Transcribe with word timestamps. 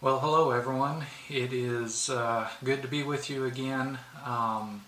Well, 0.00 0.20
hello 0.20 0.52
everyone. 0.52 1.06
It 1.28 1.52
is 1.52 2.08
uh, 2.08 2.48
good 2.62 2.82
to 2.82 2.88
be 2.88 3.02
with 3.02 3.28
you 3.28 3.46
again. 3.46 3.98
Um, 4.24 4.82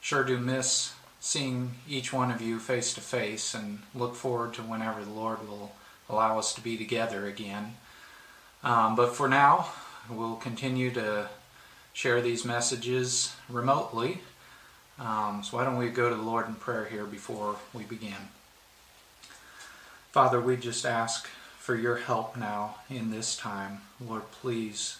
sure 0.00 0.24
do 0.24 0.36
miss 0.36 0.94
seeing 1.20 1.76
each 1.88 2.12
one 2.12 2.32
of 2.32 2.42
you 2.42 2.58
face 2.58 2.92
to 2.94 3.00
face 3.00 3.54
and 3.54 3.78
look 3.94 4.16
forward 4.16 4.52
to 4.54 4.62
whenever 4.62 5.04
the 5.04 5.12
Lord 5.12 5.48
will 5.48 5.76
allow 6.10 6.40
us 6.40 6.52
to 6.54 6.60
be 6.60 6.76
together 6.76 7.28
again. 7.28 7.76
Um, 8.64 8.96
but 8.96 9.14
for 9.14 9.28
now, 9.28 9.68
we'll 10.10 10.34
continue 10.34 10.90
to 10.90 11.28
share 11.92 12.20
these 12.20 12.44
messages 12.44 13.36
remotely. 13.48 14.22
Um, 14.98 15.44
so 15.44 15.56
why 15.56 15.62
don't 15.62 15.76
we 15.76 15.88
go 15.88 16.10
to 16.10 16.16
the 16.16 16.20
Lord 16.20 16.48
in 16.48 16.56
prayer 16.56 16.86
here 16.86 17.04
before 17.04 17.54
we 17.72 17.84
begin? 17.84 18.28
Father, 20.10 20.40
we 20.40 20.56
just 20.56 20.84
ask 20.84 21.28
for 21.62 21.76
your 21.76 21.98
help 21.98 22.36
now 22.36 22.74
in 22.90 23.12
this 23.12 23.36
time. 23.36 23.82
Lord, 24.04 24.28
please 24.32 24.96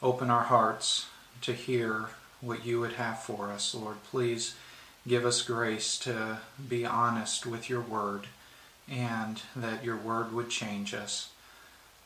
open 0.00 0.30
our 0.30 0.44
hearts 0.44 1.06
to 1.40 1.52
hear 1.52 2.10
what 2.40 2.64
you 2.64 2.78
would 2.78 2.92
have 2.92 3.18
for 3.18 3.50
us. 3.50 3.74
Lord, 3.74 3.96
please 4.04 4.54
give 5.08 5.26
us 5.26 5.42
grace 5.42 5.98
to 5.98 6.38
be 6.68 6.86
honest 6.86 7.46
with 7.46 7.68
your 7.68 7.80
word 7.80 8.28
and 8.88 9.42
that 9.56 9.84
your 9.84 9.96
word 9.96 10.32
would 10.32 10.50
change 10.50 10.94
us. 10.94 11.30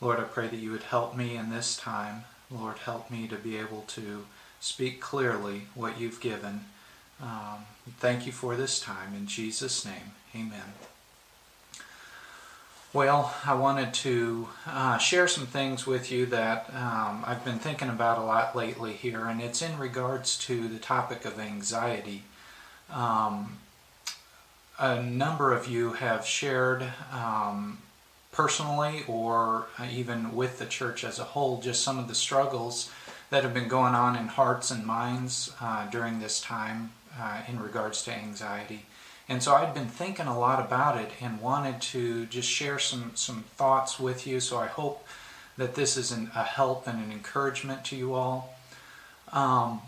Lord, 0.01 0.19
I 0.19 0.23
pray 0.23 0.47
that 0.47 0.55
you 0.55 0.71
would 0.71 0.81
help 0.81 1.15
me 1.15 1.37
in 1.37 1.51
this 1.51 1.77
time. 1.77 2.23
Lord, 2.49 2.79
help 2.79 3.11
me 3.11 3.27
to 3.27 3.35
be 3.35 3.57
able 3.57 3.83
to 3.89 4.25
speak 4.59 5.01
clearly 5.01 5.67
what 5.75 5.99
you've 5.99 6.19
given. 6.19 6.61
Um, 7.21 7.65
thank 7.99 8.25
you 8.25 8.31
for 8.31 8.55
this 8.55 8.79
time. 8.79 9.13
In 9.13 9.27
Jesus' 9.27 9.85
name, 9.85 10.13
amen. 10.35 10.73
Well, 12.93 13.33
I 13.43 13.55
wanted 13.55 13.91
to 13.95 14.49
uh, 14.67 14.99
share 14.99 15.27
some 15.27 15.47
things 15.47 15.87
with 15.87 16.11
you 16.11 16.27
that 16.27 16.69
um, 16.75 17.23
I've 17.25 17.43
been 17.43 17.57
thinking 17.57 17.89
about 17.89 18.19
a 18.19 18.21
lot 18.21 18.55
lately 18.55 18.93
here, 18.93 19.25
and 19.25 19.41
it's 19.41 19.63
in 19.63 19.79
regards 19.79 20.37
to 20.45 20.67
the 20.67 20.77
topic 20.77 21.25
of 21.25 21.39
anxiety. 21.39 22.21
Um, 22.91 23.57
a 24.77 25.01
number 25.01 25.53
of 25.53 25.67
you 25.67 25.93
have 25.93 26.23
shared 26.23 26.85
um, 27.11 27.79
personally 28.31 29.05
or 29.07 29.65
even 29.91 30.35
with 30.35 30.59
the 30.59 30.67
church 30.67 31.03
as 31.03 31.17
a 31.17 31.23
whole 31.23 31.61
just 31.61 31.83
some 31.83 31.97
of 31.97 32.07
the 32.07 32.13
struggles 32.13 32.91
that 33.31 33.41
have 33.41 33.55
been 33.55 33.67
going 33.67 33.95
on 33.95 34.15
in 34.15 34.27
hearts 34.27 34.69
and 34.69 34.85
minds 34.85 35.51
uh, 35.59 35.89
during 35.89 36.19
this 36.19 36.39
time 36.39 36.91
uh, 37.19 37.41
in 37.47 37.59
regards 37.59 38.03
to 38.03 38.11
anxiety. 38.11 38.85
And 39.29 39.41
so 39.41 39.55
I'd 39.55 39.73
been 39.73 39.87
thinking 39.87 40.27
a 40.27 40.37
lot 40.37 40.63
about 40.63 40.97
it 40.99 41.11
and 41.21 41.41
wanted 41.41 41.81
to 41.81 42.25
just 42.25 42.49
share 42.49 42.77
some, 42.77 43.11
some 43.15 43.43
thoughts 43.55 43.99
with 43.99 44.27
you. 44.27 44.39
So 44.39 44.57
I 44.57 44.67
hope 44.67 45.07
that 45.57 45.75
this 45.75 45.95
is 45.97 46.11
an, 46.11 46.29
a 46.35 46.43
help 46.43 46.87
and 46.87 47.03
an 47.03 47.11
encouragement 47.11 47.85
to 47.85 47.95
you 47.95 48.13
all. 48.13 48.55
Um, 49.31 49.81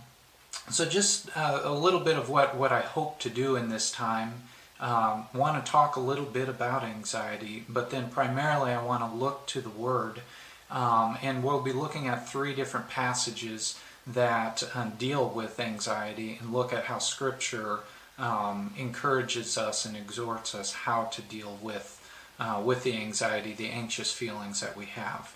so 0.70 0.86
just 0.86 1.36
uh, 1.38 1.62
a 1.64 1.74
little 1.74 2.00
bit 2.00 2.18
of 2.18 2.30
what, 2.30 2.56
what 2.56 2.72
I 2.72 2.82
hope 2.82 3.20
to 3.20 3.30
do 3.30 3.56
in 3.56 3.70
this 3.70 3.92
time. 3.92 4.34
Um, 4.80 5.28
want 5.34 5.64
to 5.64 5.72
talk 5.72 5.96
a 5.96 6.02
little 6.02 6.26
bit 6.26 6.50
about 6.50 6.84
anxiety, 6.84 7.64
but 7.70 7.92
then 7.92 8.10
primarily 8.10 8.72
I 8.72 8.84
want 8.84 9.10
to 9.10 9.18
look 9.18 9.48
to 9.48 9.62
the 9.62 9.70
Word. 9.70 10.22
Um, 10.70 11.18
and 11.22 11.44
we'll 11.44 11.62
be 11.62 11.72
looking 11.72 12.08
at 12.08 12.28
three 12.28 12.56
different 12.56 12.90
passages 12.90 13.80
that 14.08 14.64
uh, 14.74 14.90
deal 14.98 15.30
with 15.30 15.60
anxiety 15.60 16.38
and 16.40 16.52
look 16.52 16.74
at 16.74 16.86
how 16.86 16.98
Scripture 16.98 17.80
um, 18.18 18.74
encourages 18.78 19.58
us 19.58 19.86
and 19.86 19.96
exhorts 19.96 20.56
us 20.56 20.74
how 20.74 21.06
to 21.06 21.22
deal 21.22 21.58
with 21.62 22.02
uh, 22.40 22.62
with 22.64 22.84
the 22.84 22.94
anxiety, 22.94 23.54
the 23.54 23.70
anxious 23.70 24.12
feelings 24.12 24.60
that 24.62 24.76
we 24.76 24.86
have. 24.86 25.34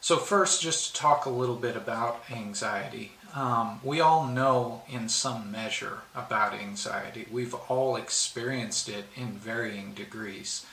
So 0.00 0.16
first, 0.16 0.62
just 0.62 0.94
to 0.94 1.00
talk 1.00 1.26
a 1.26 1.30
little 1.30 1.56
bit 1.56 1.76
about 1.76 2.22
anxiety. 2.30 3.12
Um, 3.34 3.80
we 3.82 4.00
all 4.00 4.26
know 4.26 4.82
in 4.88 5.08
some 5.08 5.50
measure 5.50 5.98
about 6.14 6.54
anxiety. 6.54 7.26
We've 7.30 7.54
all 7.68 7.96
experienced 7.96 8.88
it 8.88 9.06
in 9.16 9.32
varying 9.32 9.92
degrees. 9.94 10.64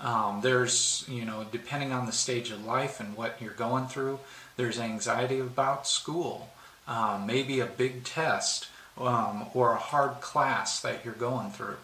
Um, 0.00 0.40
there's, 0.42 1.04
you 1.08 1.24
know, 1.24 1.46
depending 1.52 1.92
on 1.92 2.06
the 2.06 2.12
stage 2.12 2.50
of 2.50 2.64
life 2.64 3.00
and 3.00 3.16
what 3.16 3.40
you're 3.40 3.52
going 3.52 3.86
through, 3.86 4.18
there's 4.56 4.80
anxiety 4.80 5.38
about 5.38 5.86
school, 5.86 6.50
um, 6.88 7.26
maybe 7.26 7.60
a 7.60 7.66
big 7.66 8.02
test, 8.02 8.68
um, 9.00 9.46
or 9.54 9.72
a 9.72 9.78
hard 9.78 10.20
class 10.20 10.80
that 10.80 11.04
you're 11.04 11.14
going 11.14 11.50
through. 11.50 11.78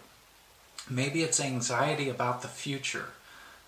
Maybe 0.88 1.22
it's 1.22 1.40
anxiety 1.40 2.08
about 2.08 2.42
the 2.42 2.48
future. 2.48 3.06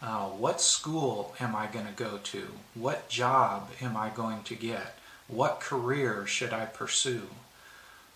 Uh, 0.01 0.27
what 0.27 0.61
school 0.61 1.35
am 1.41 1.57
I 1.57 1.67
going 1.67 1.87
to 1.87 1.93
go 1.93 2.19
to? 2.23 2.49
What 2.75 3.09
job 3.09 3.71
am 3.81 3.97
I 3.97 4.11
going 4.11 4.45
to 4.45 4.55
get? 4.55 4.97
What 5.27 5.61
career 5.61 6.27
should 6.27 6.53
I 6.53 6.67
pursue? 6.67 7.29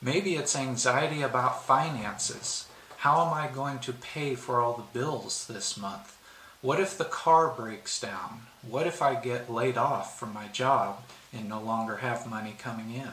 Maybe 0.01 0.37
it's 0.37 0.55
anxiety 0.55 1.23
about 1.23 1.65
finances. 1.65 2.69
How 2.99 3.27
am 3.27 3.33
I 3.33 3.49
going 3.53 3.81
to 3.81 3.93
pay 3.93 4.37
for 4.37 4.61
all 4.61 4.75
the 4.75 4.99
bills 4.99 5.47
this 5.47 5.77
month? 5.77 6.17
What 6.61 6.79
if 6.79 6.97
the 6.97 7.05
car 7.05 7.49
breaks 7.49 8.01
down? 8.01 8.43
What 8.63 8.87
if 8.87 9.03
I 9.03 9.17
get 9.17 9.51
laid 9.53 9.77
off 9.77 10.19
from 10.19 10.33
my 10.33 10.47
job 10.47 11.03
and 11.33 11.49
no 11.49 11.61
longer 11.61 11.97
have 11.97 12.31
money 12.31 12.55
coming 12.57 12.95
in? 12.95 13.11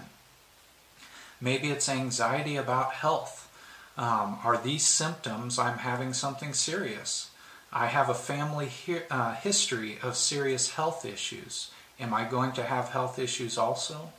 Maybe 1.42 1.70
it's 1.70 1.90
anxiety 1.90 2.56
about 2.56 2.94
health. 2.94 3.50
Um, 3.98 4.40
are 4.44 4.58
these 4.58 4.86
symptoms 4.86 5.58
I'm 5.60 5.80
having 5.80 6.14
something 6.14 6.54
serious? 6.54 7.32
I 7.72 7.88
have 7.88 8.10
a 8.10 8.14
family 8.14 8.70
uh, 9.12 9.36
history 9.36 9.98
of 10.02 10.16
serious 10.16 10.72
health 10.72 11.06
issues. 11.06 11.72
Am 12.00 12.14
I 12.14 12.24
going 12.24 12.54
to 12.54 12.64
have 12.64 12.90
health 12.90 13.20
issues 13.20 13.58
also? 13.58 14.12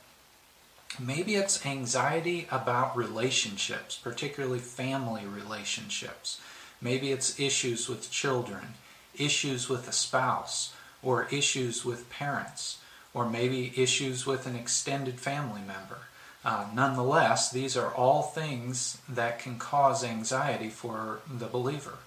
Maybe 0.99 1.35
it's 1.35 1.65
anxiety 1.65 2.47
about 2.51 2.97
relationships, 2.97 3.97
particularly 3.97 4.59
family 4.59 5.25
relationships. 5.25 6.39
Maybe 6.81 7.11
it's 7.11 7.39
issues 7.39 7.87
with 7.87 8.11
children, 8.11 8.75
issues 9.15 9.69
with 9.69 9.87
a 9.87 9.93
spouse, 9.93 10.73
or 11.01 11.27
issues 11.31 11.85
with 11.85 12.09
parents, 12.09 12.79
or 13.13 13.29
maybe 13.29 13.73
issues 13.75 14.25
with 14.25 14.45
an 14.45 14.55
extended 14.55 15.19
family 15.19 15.61
member. 15.61 16.07
Uh, 16.43 16.65
nonetheless, 16.73 17.51
these 17.51 17.77
are 17.77 17.93
all 17.93 18.23
things 18.23 18.97
that 19.07 19.39
can 19.39 19.59
cause 19.59 20.03
anxiety 20.03 20.69
for 20.69 21.19
the 21.31 21.45
believer. 21.45 21.99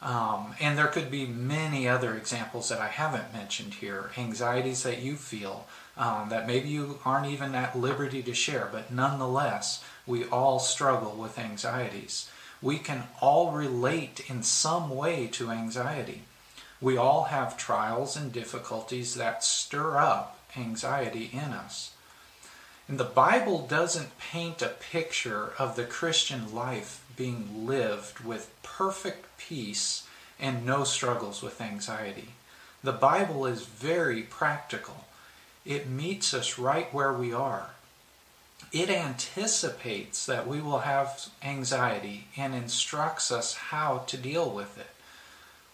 Um, 0.00 0.54
and 0.60 0.78
there 0.78 0.86
could 0.86 1.10
be 1.10 1.26
many 1.26 1.88
other 1.88 2.14
examples 2.14 2.68
that 2.68 2.80
I 2.80 2.88
haven't 2.88 3.32
mentioned 3.32 3.74
here, 3.74 4.10
anxieties 4.16 4.82
that 4.82 5.02
you 5.02 5.16
feel 5.16 5.66
um, 5.96 6.28
that 6.28 6.46
maybe 6.46 6.68
you 6.68 6.98
aren't 7.04 7.30
even 7.30 7.54
at 7.54 7.78
liberty 7.78 8.22
to 8.22 8.34
share, 8.34 8.68
but 8.70 8.92
nonetheless, 8.92 9.82
we 10.06 10.24
all 10.24 10.58
struggle 10.58 11.12
with 11.12 11.38
anxieties. 11.38 12.30
We 12.62 12.78
can 12.78 13.04
all 13.20 13.52
relate 13.52 14.28
in 14.28 14.42
some 14.42 14.90
way 14.90 15.26
to 15.28 15.50
anxiety. 15.50 16.22
We 16.80 16.96
all 16.96 17.24
have 17.24 17.56
trials 17.56 18.16
and 18.16 18.32
difficulties 18.32 19.14
that 19.14 19.42
stir 19.42 19.96
up 19.96 20.38
anxiety 20.56 21.30
in 21.32 21.52
us. 21.52 21.92
And 22.88 22.98
the 22.98 23.04
Bible 23.04 23.66
doesn't 23.66 24.18
paint 24.18 24.62
a 24.62 24.68
picture 24.68 25.52
of 25.58 25.74
the 25.74 25.84
Christian 25.84 26.54
life 26.54 27.04
being 27.16 27.66
lived 27.66 28.20
with 28.20 28.54
perfect 28.62 29.26
peace 29.38 30.06
and 30.38 30.64
no 30.64 30.84
struggles 30.84 31.42
with 31.42 31.60
anxiety. 31.60 32.28
The 32.84 32.92
Bible 32.92 33.44
is 33.44 33.66
very 33.66 34.22
practical. 34.22 35.06
It 35.64 35.88
meets 35.88 36.32
us 36.32 36.58
right 36.58 36.92
where 36.94 37.12
we 37.12 37.32
are. 37.32 37.70
It 38.70 38.88
anticipates 38.88 40.24
that 40.26 40.46
we 40.46 40.60
will 40.60 40.80
have 40.80 41.28
anxiety 41.42 42.28
and 42.36 42.54
instructs 42.54 43.32
us 43.32 43.54
how 43.54 44.04
to 44.06 44.16
deal 44.16 44.48
with 44.48 44.78
it. 44.78 44.90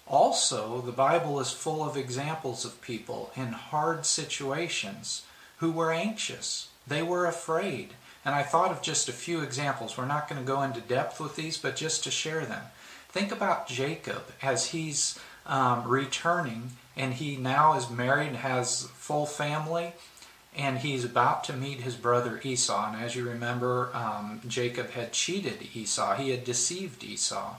Also, 0.07 0.81
the 0.81 0.93
Bible 0.93 1.39
is 1.41 1.53
full 1.53 1.87
of 1.87 1.97
examples 1.97 2.65
of 2.65 2.81
people 2.81 3.33
in 3.37 3.53
hard 3.53 4.07
situations 4.07 5.23
who 5.59 5.71
were 5.71 5.93
anxious 5.93 6.69
they 6.87 7.03
were 7.03 7.27
afraid. 7.27 7.91
And 8.25 8.35
I 8.35 8.43
thought 8.43 8.71
of 8.71 8.83
just 8.83 9.09
a 9.09 9.13
few 9.13 9.41
examples. 9.41 9.97
We're 9.97 10.07
not 10.07 10.29
going 10.29 10.41
to 10.41 10.47
go 10.47 10.63
into 10.63 10.81
depth 10.81 11.21
with 11.21 11.37
these, 11.37 11.59
but 11.59 11.77
just 11.77 12.05
to 12.05 12.11
share 12.11 12.45
them. 12.45 12.63
Think 13.09 13.33
about 13.33 13.67
Jacob 13.67 14.33
as 14.41 14.67
he's 14.67 15.19
um, 15.47 15.87
returning 15.87 16.73
and 16.97 17.15
he 17.15 17.37
now 17.37 17.77
is 17.77 17.91
married, 17.91 18.37
has 18.37 18.85
full 18.95 19.27
family, 19.27 19.93
and 20.57 20.79
he's 20.79 21.05
about 21.05 21.45
to 21.45 21.53
meet 21.55 21.81
his 21.81 21.97
brother 21.97 22.41
Esau. 22.45 22.93
And 22.93 23.03
as 23.03 23.17
you 23.17 23.29
remember, 23.29 23.91
um, 23.95 24.41
Jacob 24.47 24.91
had 24.91 25.13
cheated 25.13 25.69
Esau, 25.75 26.17
he 26.17 26.31
had 26.31 26.45
deceived 26.45 27.03
Esau. 27.03 27.55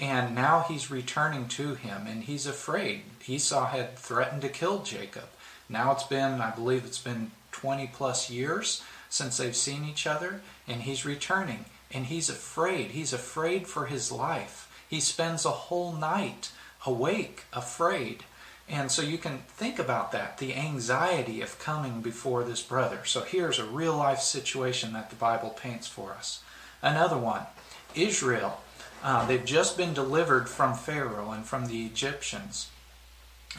And 0.00 0.34
now 0.34 0.64
he's 0.66 0.90
returning 0.90 1.48
to 1.48 1.74
him 1.74 2.06
and 2.06 2.24
he's 2.24 2.46
afraid. 2.46 3.02
Esau 3.26 3.66
had 3.66 3.96
threatened 3.96 4.42
to 4.42 4.48
kill 4.48 4.82
Jacob. 4.82 5.28
Now 5.68 5.92
it's 5.92 6.04
been, 6.04 6.40
I 6.40 6.50
believe 6.50 6.84
it's 6.84 7.02
been 7.02 7.32
20 7.52 7.90
plus 7.92 8.28
years 8.30 8.82
since 9.08 9.36
they've 9.36 9.56
seen 9.56 9.84
each 9.84 10.06
other, 10.06 10.40
and 10.66 10.82
he's 10.82 11.04
returning. 11.04 11.66
And 11.90 12.06
he's 12.06 12.30
afraid. 12.30 12.92
He's 12.92 13.12
afraid 13.12 13.66
for 13.66 13.86
his 13.86 14.10
life. 14.10 14.68
He 14.88 15.00
spends 15.00 15.44
a 15.44 15.50
whole 15.50 15.92
night 15.92 16.50
awake, 16.86 17.44
afraid. 17.52 18.24
And 18.68 18.90
so 18.90 19.02
you 19.02 19.18
can 19.18 19.38
think 19.48 19.78
about 19.78 20.12
that 20.12 20.38
the 20.38 20.54
anxiety 20.54 21.42
of 21.42 21.58
coming 21.58 22.00
before 22.00 22.44
this 22.44 22.62
brother. 22.62 23.00
So 23.04 23.20
here's 23.22 23.58
a 23.58 23.64
real 23.64 23.96
life 23.96 24.20
situation 24.20 24.92
that 24.94 25.10
the 25.10 25.16
Bible 25.16 25.50
paints 25.50 25.86
for 25.86 26.12
us. 26.12 26.42
Another 26.80 27.18
one 27.18 27.46
Israel. 27.94 28.60
Uh, 29.02 29.26
they've 29.26 29.44
just 29.44 29.76
been 29.76 29.92
delivered 29.92 30.48
from 30.48 30.74
Pharaoh 30.74 31.32
and 31.32 31.44
from 31.44 31.66
the 31.66 31.84
Egyptians, 31.84 32.70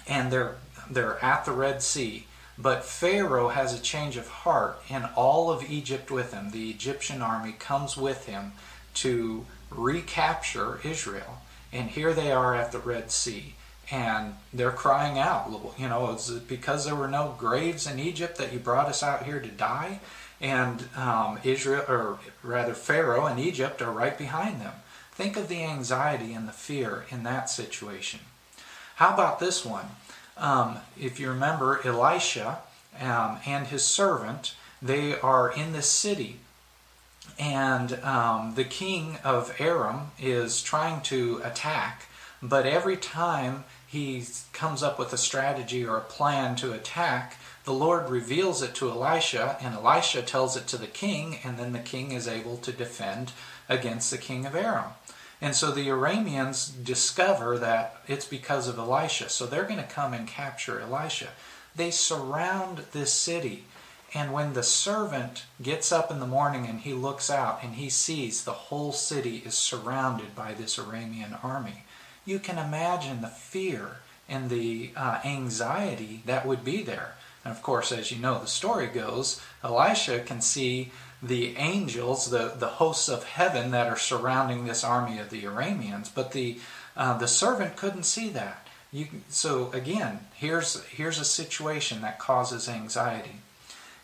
and 0.08 0.32
they're 0.32 0.56
they're 0.90 1.24
at 1.24 1.46
the 1.46 1.52
Red 1.52 1.82
Sea. 1.82 2.28
But 2.58 2.86
Pharaoh 2.86 3.50
has 3.50 3.74
a 3.74 3.82
change 3.82 4.16
of 4.16 4.28
heart, 4.28 4.82
and 4.90 5.10
all 5.16 5.52
of 5.52 5.70
Egypt 5.70 6.12
with 6.12 6.34
him. 6.34 6.52
The 6.52 6.70
Egyptian 6.70 7.22
army 7.22 7.54
comes 7.58 7.98
with 7.98 8.26
him 8.26 8.54
to 8.96 9.46
recapture 9.70 10.80
Israel. 10.84 11.42
And 11.72 11.90
here 11.90 12.14
they 12.14 12.32
are 12.32 12.54
at 12.54 12.72
the 12.72 12.80
Red 12.80 13.10
Sea 13.12 13.56
and 13.92 14.36
they're 14.54 14.72
crying 14.72 15.20
out, 15.20 15.52
you 15.78 15.88
know, 15.88 16.18
because 16.48 16.86
there 16.86 16.96
were 16.96 17.08
no 17.08 17.36
graves 17.38 17.86
in 17.86 18.00
Egypt 18.00 18.38
that 18.38 18.54
you 18.54 18.60
brought 18.60 18.88
us 18.88 19.04
out 19.04 19.24
here 19.24 19.40
to 19.40 19.50
die? 19.50 20.00
And 20.40 20.88
um, 20.96 21.40
Israel, 21.44 21.86
or 21.88 22.20
rather 22.42 22.74
Pharaoh 22.74 23.26
and 23.26 23.40
Egypt 23.40 23.82
are 23.82 23.92
right 23.92 24.18
behind 24.18 24.62
them. 24.62 24.74
Think 25.12 25.38
of 25.38 25.48
the 25.48 25.64
anxiety 25.64 26.34
and 26.34 26.48
the 26.48 26.54
fear 26.54 27.06
in 27.10 27.24
that 27.24 27.50
situation. 27.50 28.22
How 28.96 29.14
about 29.14 29.40
this 29.40 29.64
one? 29.66 29.86
Um, 30.38 30.78
if 31.00 31.20
you 31.20 31.30
remember, 31.30 31.80
Elisha 31.86 32.60
um, 33.00 33.40
and 33.46 33.68
his 33.68 33.84
servant, 33.84 34.56
they 34.82 35.20
are 35.20 35.52
in 35.52 35.74
this 35.74 35.90
city. 35.90 36.40
And 37.40 37.94
um, 38.04 38.56
the 38.56 38.64
king 38.64 39.18
of 39.24 39.56
Aram 39.60 40.12
is 40.20 40.62
trying 40.62 41.02
to 41.04 41.42
attack, 41.44 42.08
but 42.42 42.66
every 42.66 42.98
time 42.98 43.64
he 43.88 44.26
comes 44.52 44.84
up 44.84 45.00
with 45.00 45.14
a 45.14 45.18
strategy 45.18 45.86
or 45.86 45.98
a 45.98 46.02
plan 46.02 46.56
to 46.58 46.74
attack, 46.74 47.38
the 47.64 47.74
Lord 47.74 48.10
reveals 48.10 48.62
it 48.62 48.76
to 48.76 48.90
Elisha, 48.90 49.58
and 49.62 49.74
Elisha 49.74 50.22
tells 50.22 50.58
it 50.58 50.68
to 50.68 50.78
the 50.78 50.88
king, 50.88 51.40
and 51.44 51.58
then 51.58 51.72
the 51.72 51.80
king 51.80 52.12
is 52.12 52.28
able 52.28 52.58
to 52.58 52.72
defend 52.74 53.32
against 53.70 54.12
the 54.12 54.18
king 54.18 54.46
of 54.46 54.56
Aram. 54.56 54.92
And 55.44 55.54
so 55.54 55.72
the 55.72 55.90
Arameans 55.90 56.72
discover 56.86 57.58
that 57.58 57.98
it's 58.08 58.26
because 58.26 58.70
of 58.70 58.78
Elisha. 58.78 59.28
So 59.28 59.46
they're 59.46 59.66
going 59.66 59.76
to 59.76 59.84
come 59.84 60.14
and 60.14 60.26
capture 60.26 60.80
Elisha. 60.80 61.28
They 61.76 61.92
surround 61.92 62.86
this 62.94 63.12
city. 63.12 63.66
And 64.14 64.32
when 64.32 64.54
the 64.54 64.64
servant 64.64 65.44
gets 65.62 65.92
up 65.92 66.10
in 66.10 66.22
the 66.22 66.26
morning 66.26 66.66
and 66.66 66.80
he 66.80 66.94
looks 66.94 67.30
out 67.30 67.60
and 67.62 67.76
he 67.76 67.90
sees 67.90 68.46
the 68.46 68.54
whole 68.54 68.94
city 68.94 69.44
is 69.46 69.54
surrounded 69.54 70.34
by 70.34 70.54
this 70.54 70.78
Aramean 70.78 71.44
army, 71.44 71.84
you 72.24 72.40
can 72.40 72.58
imagine 72.58 73.20
the 73.20 73.28
fear 73.28 73.98
and 74.30 74.50
the 74.50 74.92
uh, 74.96 75.20
anxiety 75.26 76.24
that 76.26 76.46
would 76.46 76.64
be 76.64 76.84
there. 76.84 77.16
And 77.44 77.54
of 77.54 77.62
course, 77.62 77.92
as 77.92 78.14
you 78.14 78.18
know, 78.18 78.40
the 78.40 78.48
story 78.48 78.88
goes, 78.88 79.42
Elisha 79.62 80.22
can 80.22 80.40
see 80.40 80.94
the 81.24 81.56
angels, 81.56 82.30
the, 82.30 82.54
the 82.58 82.68
hosts 82.68 83.08
of 83.08 83.24
heaven 83.24 83.72
that 83.72 83.88
are 83.88 83.98
surrounding 83.98 84.66
this 84.66 84.84
army 84.84 85.20
of 85.20 85.30
the 85.30 85.44
Arameans, 85.44 86.12
but 86.14 86.34
the, 86.34 86.60
uh, 86.98 87.18
the 87.18 87.28
servant 87.28 87.78
couldn't 87.78 88.04
see 88.04 88.30
that. 88.30 88.68
You, 88.92 89.08
so 89.30 89.72
again, 89.72 90.20
here's, 90.36 90.84
here's 90.86 91.20
a 91.20 91.26
situation 91.26 92.02
that 92.02 92.20
causes 92.20 92.68
anxiety. 92.68 93.38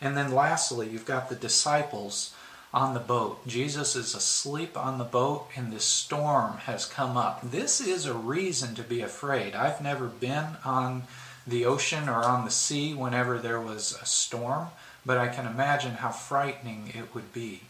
And 0.01 0.16
then 0.16 0.33
lastly, 0.33 0.88
you've 0.89 1.06
got 1.06 1.30
the 1.30 1.36
disciples 1.36 2.33
on 2.74 2.94
the 2.94 3.00
boat. 3.00 3.45
Jesus 3.48 3.95
is 3.95 4.16
asleep 4.16 4.77
on 4.77 4.98
the 4.98 5.04
boat, 5.04 5.48
and 5.56 5.74
this 5.74 5.83
storm 5.83 6.57
has 6.60 6.86
come 6.86 7.18
up. 7.18 7.42
This 7.42 7.81
is 7.81 8.06
a 8.06 8.13
reason 8.13 8.75
to 8.75 8.83
be 8.83 9.01
afraid. 9.01 9.56
I've 9.56 9.81
never 9.81 10.07
been 10.07 10.45
on 10.63 11.04
the 11.45 11.66
ocean 11.66 12.07
or 12.07 12.24
on 12.24 12.45
the 12.45 12.51
sea 12.51 12.94
whenever 12.94 13.39
there 13.39 13.60
was 13.60 13.98
a 14.01 14.06
storm, 14.06 14.68
but 15.05 15.17
I 15.17 15.27
can 15.27 15.45
imagine 15.45 15.95
how 15.95 16.09
frightening 16.09 16.91
it 16.95 17.13
would 17.13 17.33
be. 17.33 17.61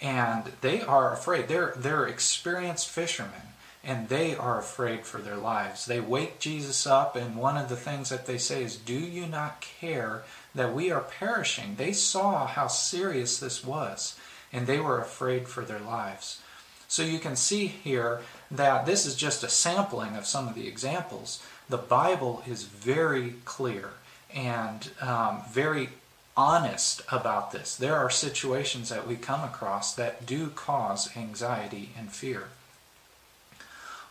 And 0.00 0.52
they 0.60 0.82
are 0.82 1.12
afraid. 1.12 1.48
They're, 1.48 1.74
they're 1.76 2.06
experienced 2.06 2.88
fishermen, 2.88 3.54
and 3.82 4.08
they 4.08 4.34
are 4.34 4.58
afraid 4.58 5.06
for 5.06 5.18
their 5.18 5.36
lives. 5.36 5.86
They 5.86 6.00
wake 6.00 6.38
Jesus 6.40 6.86
up, 6.86 7.16
and 7.16 7.36
one 7.36 7.56
of 7.56 7.68
the 7.68 7.76
things 7.76 8.08
that 8.10 8.26
they 8.26 8.38
say 8.38 8.62
is, 8.62 8.76
Do 8.76 8.94
you 8.94 9.26
not 9.26 9.60
care 9.60 10.24
that 10.54 10.74
we 10.74 10.90
are 10.90 11.00
perishing? 11.00 11.76
They 11.76 11.92
saw 11.92 12.46
how 12.46 12.66
serious 12.66 13.38
this 13.38 13.64
was 13.64 14.18
and 14.54 14.68
they 14.68 14.78
were 14.78 15.00
afraid 15.00 15.48
for 15.48 15.64
their 15.64 15.80
lives. 15.80 16.40
So 16.86 17.02
you 17.02 17.18
can 17.18 17.34
see 17.34 17.66
here 17.66 18.20
that 18.52 18.86
this 18.86 19.04
is 19.04 19.16
just 19.16 19.42
a 19.42 19.48
sampling 19.48 20.16
of 20.16 20.26
some 20.26 20.46
of 20.46 20.54
the 20.54 20.68
examples. 20.68 21.44
The 21.68 21.76
Bible 21.76 22.42
is 22.46 22.62
very 22.62 23.34
clear 23.44 23.90
and 24.32 24.88
um, 25.00 25.42
very 25.50 25.88
honest 26.36 27.02
about 27.10 27.52
this. 27.52 27.76
There 27.76 27.96
are 27.96 28.10
situations 28.10 28.88
that 28.88 29.06
we 29.06 29.16
come 29.16 29.44
across 29.44 29.94
that 29.94 30.26
do 30.26 30.48
cause 30.48 31.16
anxiety 31.16 31.90
and 31.98 32.10
fear. 32.10 32.48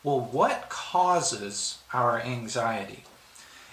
Well, 0.03 0.19
what 0.19 0.69
causes 0.69 1.79
our 1.93 2.19
anxiety? 2.19 3.03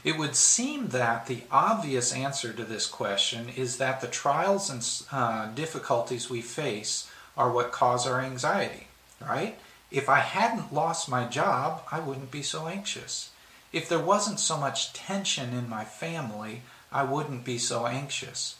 It 0.02 0.16
would 0.16 0.34
seem 0.34 0.88
that 0.88 1.26
the 1.26 1.42
obvious 1.50 2.12
answer 2.12 2.52
to 2.52 2.64
this 2.64 2.86
question 2.86 3.48
is 3.54 3.76
that 3.76 4.00
the 4.00 4.06
trials 4.06 4.70
and 4.70 5.06
uh, 5.12 5.48
difficulties 5.54 6.30
we 6.30 6.40
face 6.40 7.10
are 7.36 7.50
what 7.50 7.72
cause 7.72 8.06
our 8.06 8.20
anxiety, 8.20 8.86
right? 9.20 9.58
If 9.90 10.08
I 10.08 10.20
hadn't 10.20 10.72
lost 10.72 11.08
my 11.08 11.26
job, 11.26 11.82
I 11.90 12.00
wouldn't 12.00 12.30
be 12.30 12.42
so 12.42 12.66
anxious. 12.66 13.30
If 13.72 13.88
there 13.88 13.98
wasn't 13.98 14.40
so 14.40 14.56
much 14.56 14.92
tension 14.92 15.52
in 15.52 15.68
my 15.68 15.84
family, 15.84 16.62
I 16.92 17.04
wouldn't 17.04 17.44
be 17.44 17.58
so 17.58 17.86
anxious. 17.86 18.56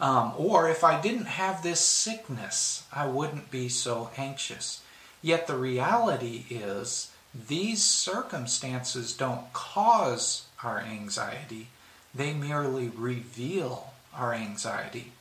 Um, 0.00 0.32
or 0.36 0.68
if 0.68 0.82
I 0.84 1.00
didn't 1.00 1.26
have 1.26 1.62
this 1.62 1.80
sickness, 1.80 2.84
I 2.92 3.06
wouldn't 3.06 3.50
be 3.50 3.68
so 3.68 4.10
anxious. 4.16 4.82
Yet 5.22 5.46
the 5.46 5.56
reality 5.56 6.44
is 6.50 7.10
these 7.34 7.82
circumstances 7.82 9.12
don't 9.12 9.52
cause 9.52 10.46
our 10.62 10.78
anxiety, 10.80 11.68
they 12.14 12.32
merely 12.32 12.88
reveal 12.88 13.92
our 14.14 14.32
anxiety. 14.32 15.12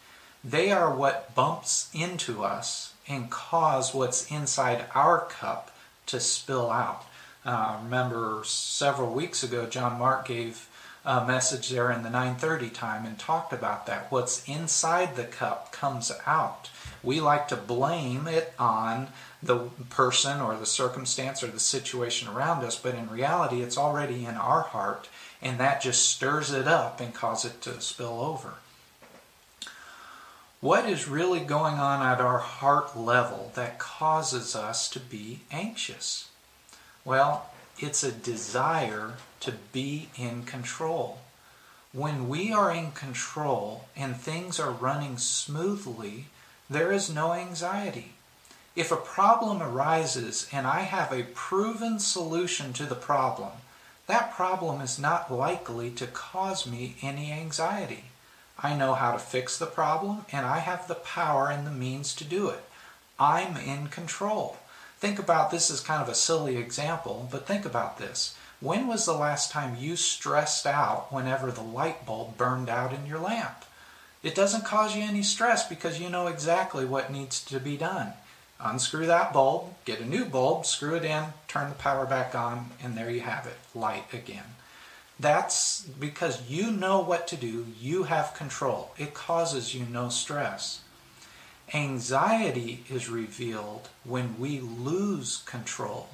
They 0.44 0.72
are 0.72 0.94
what 0.94 1.34
bumps 1.34 1.90
into 1.94 2.44
us 2.44 2.94
and 3.08 3.31
cause 3.31 3.94
what's 3.94 4.30
inside 4.31 4.86
our 4.94 5.22
cup 5.22 5.72
to 6.08 6.19
spill 6.19 6.69
out. 6.69 7.06
Uh, 7.46 7.78
remember 7.84 8.42
several 8.46 9.14
weeks 9.14 9.44
ago, 9.44 9.66
John 9.66 9.98
Mark 9.98 10.28
gave 10.28 10.68
a 11.06 11.26
message 11.26 11.70
there 11.70 11.92
in 11.92 12.04
the 12.04 12.10
9:30 12.10 12.70
time 12.70 13.06
and 13.06 13.20
talked 13.20 13.52
about 13.52 13.86
that. 13.86 14.12
What's 14.12 14.48
inside 14.48 15.16
the 15.16 15.26
cup 15.26 15.72
comes 15.72 16.12
out. 16.26 16.69
We 17.02 17.19
like 17.19 17.50
to 17.50 17.57
blame 17.57 18.28
it 18.28 18.54
on 18.57 19.10
the 19.42 19.69
person 19.90 20.40
or 20.40 20.56
the 20.56 20.66
circumstance 20.66 21.44
or 21.44 21.48
the 21.48 21.60
situation 21.60 22.30
around 22.30 22.64
us, 22.64 22.78
but 22.78 22.95
in 22.95 23.10
reality, 23.10 23.62
it's 23.62 23.78
already 23.78 24.26
in 24.26 24.36
our 24.36 24.62
heart, 24.62 25.10
and 25.42 25.60
that 25.60 25.81
just 25.81 26.10
stirs 26.10 26.52
it 26.52 26.68
up 26.68 27.02
and 27.02 27.14
causes 27.14 27.52
it 27.52 27.62
to 27.64 27.81
spill 27.81 28.22
over. 28.22 28.54
What 30.62 30.86
is 30.86 31.10
really 31.10 31.42
going 31.42 31.74
on 31.74 32.02
at 32.02 32.22
our 32.22 32.38
heart 32.38 32.98
level 32.98 33.52
that 33.56 33.80
causes 33.80 34.56
us 34.56 34.88
to 34.92 35.00
be 35.02 35.42
anxious? 35.52 36.30
Well, 37.04 37.50
it's 37.78 38.02
a 38.02 38.14
desire 38.14 39.16
to 39.44 39.54
be 39.71 40.09
in 40.16 40.44
control. 40.44 41.19
When 41.92 42.28
we 42.28 42.52
are 42.52 42.71
in 42.71 42.92
control 42.92 43.85
and 43.95 44.16
things 44.16 44.59
are 44.59 44.71
running 44.71 45.18
smoothly, 45.18 46.26
there 46.69 46.92
is 46.92 47.14
no 47.14 47.33
anxiety. 47.33 48.14
If 48.76 48.92
a 48.92 48.95
problem 48.95 49.62
arises 49.62 50.47
and 50.52 50.66
I 50.66 50.81
have 50.81 51.12
a 51.12 51.28
proven 51.35 52.00
solution 52.00 52.73
to 52.73 52.85
the 52.85 52.95
problem, 52.95 53.52
that 54.07 54.33
problem 54.33 54.81
is 54.81 54.97
not 54.97 55.31
likely 55.31 55.92
to 55.92 56.07
cause 56.07 56.66
me 56.66 56.95
any 57.02 57.31
anxiety. 57.31 58.06
I 58.57 58.76
know 58.76 58.95
how 58.95 59.12
to 59.12 59.19
fix 59.19 59.57
the 59.57 59.66
problem 59.66 60.26
and 60.31 60.45
I 60.45 60.59
have 60.59 60.88
the 60.88 60.95
power 60.95 61.50
and 61.50 61.68
the 61.68 61.71
means 61.71 62.16
to 62.16 62.23
do 62.23 62.50
it. 62.50 62.64
I'm 63.19 63.57
in 63.57 63.88
control. 63.88 64.57
Think 65.00 65.19
about 65.19 65.52
this 65.52 65.69
as 65.69 65.80
kind 65.80 66.02
of 66.02 66.09
a 66.09 66.16
silly 66.16 66.57
example, 66.57 67.28
but 67.30 67.45
think 67.45 67.66
about 67.66 68.00
this. 68.00 68.35
When 68.64 68.88
was 68.88 69.06
the 69.06 69.12
last 69.12 69.52
time 69.52 69.76
you 69.78 69.98
stressed 69.98 70.66
out 70.66 71.12
whenever 71.12 71.52
the 71.52 71.62
light 71.62 72.06
bulb 72.06 72.38
burned 72.38 72.70
out 72.70 72.94
in 72.94 73.06
your 73.06 73.20
lamp? 73.20 73.66
It 74.24 74.36
doesn't 74.36 74.64
cause 74.64 74.96
you 74.96 75.04
any 75.04 75.22
stress 75.22 75.68
because 75.68 76.00
you 76.00 76.10
know 76.10 76.28
exactly 76.28 76.86
what 76.86 77.12
needs 77.12 77.44
to 77.44 77.60
be 77.60 77.76
done 77.76 78.14
unscrew 78.62 79.06
that 79.08 79.34
bulb, 79.34 79.74
get 79.84 80.00
a 80.00 80.06
new 80.06 80.24
bulb, 80.24 80.66
screw 80.66 80.96
it 80.96 81.04
in, 81.04 81.26
turn 81.50 81.68
the 81.68 81.76
power 81.76 82.06
back 82.06 82.34
on, 82.34 82.70
and 82.82 82.98
there 82.98 83.10
you 83.10 83.20
have 83.20 83.46
it, 83.46 83.58
light 83.76 84.06
again. 84.14 84.56
That's 85.20 85.82
because 85.82 86.50
you 86.50 86.72
know 86.72 87.02
what 87.02 87.28
to 87.28 87.36
do, 87.36 87.66
you 87.82 88.04
have 88.04 88.34
control. 88.34 88.94
It 88.98 89.14
causes 89.14 89.76
you 89.76 89.86
no 89.86 90.08
stress. 90.08 90.80
Anxiety 91.74 92.86
is 92.90 93.10
revealed 93.10 93.90
when 94.06 94.40
we 94.40 94.62
lose 94.62 95.44
control. 95.46 96.08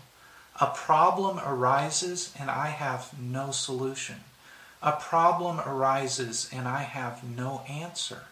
A 0.62 0.68
problem 0.68 1.40
arises 1.40 2.34
and 2.38 2.52
I 2.52 2.68
have 2.68 3.18
no 3.18 3.52
solution. 3.52 4.26
A 4.84 4.92
problem 4.92 5.62
arises 5.62 6.50
and 6.52 6.68
I 6.68 6.84
have 6.84 7.24
no 7.24 7.62
answer. 7.70 8.24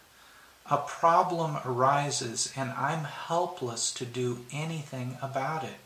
A 0.69 0.77
problem 0.77 1.57
arises 1.63 2.51
and 2.53 2.71
I'm 2.71 3.05
helpless 3.05 3.91
to 3.93 4.05
do 4.05 4.45
anything 4.51 5.17
about 5.21 5.63
it. 5.63 5.79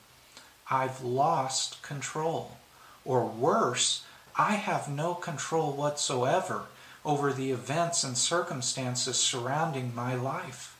I've 0.70 1.04
lost 1.04 1.84
control. 1.84 2.58
Or 3.06 3.24
worse, 3.26 4.04
I 4.36 4.56
have 4.56 4.90
no 4.90 5.14
control 5.14 5.74
whatsoever 5.74 6.64
over 7.06 7.32
the 7.32 7.52
events 7.52 8.04
and 8.04 8.18
circumstances 8.18 9.18
surrounding 9.18 9.94
my 9.94 10.16
life. 10.16 10.76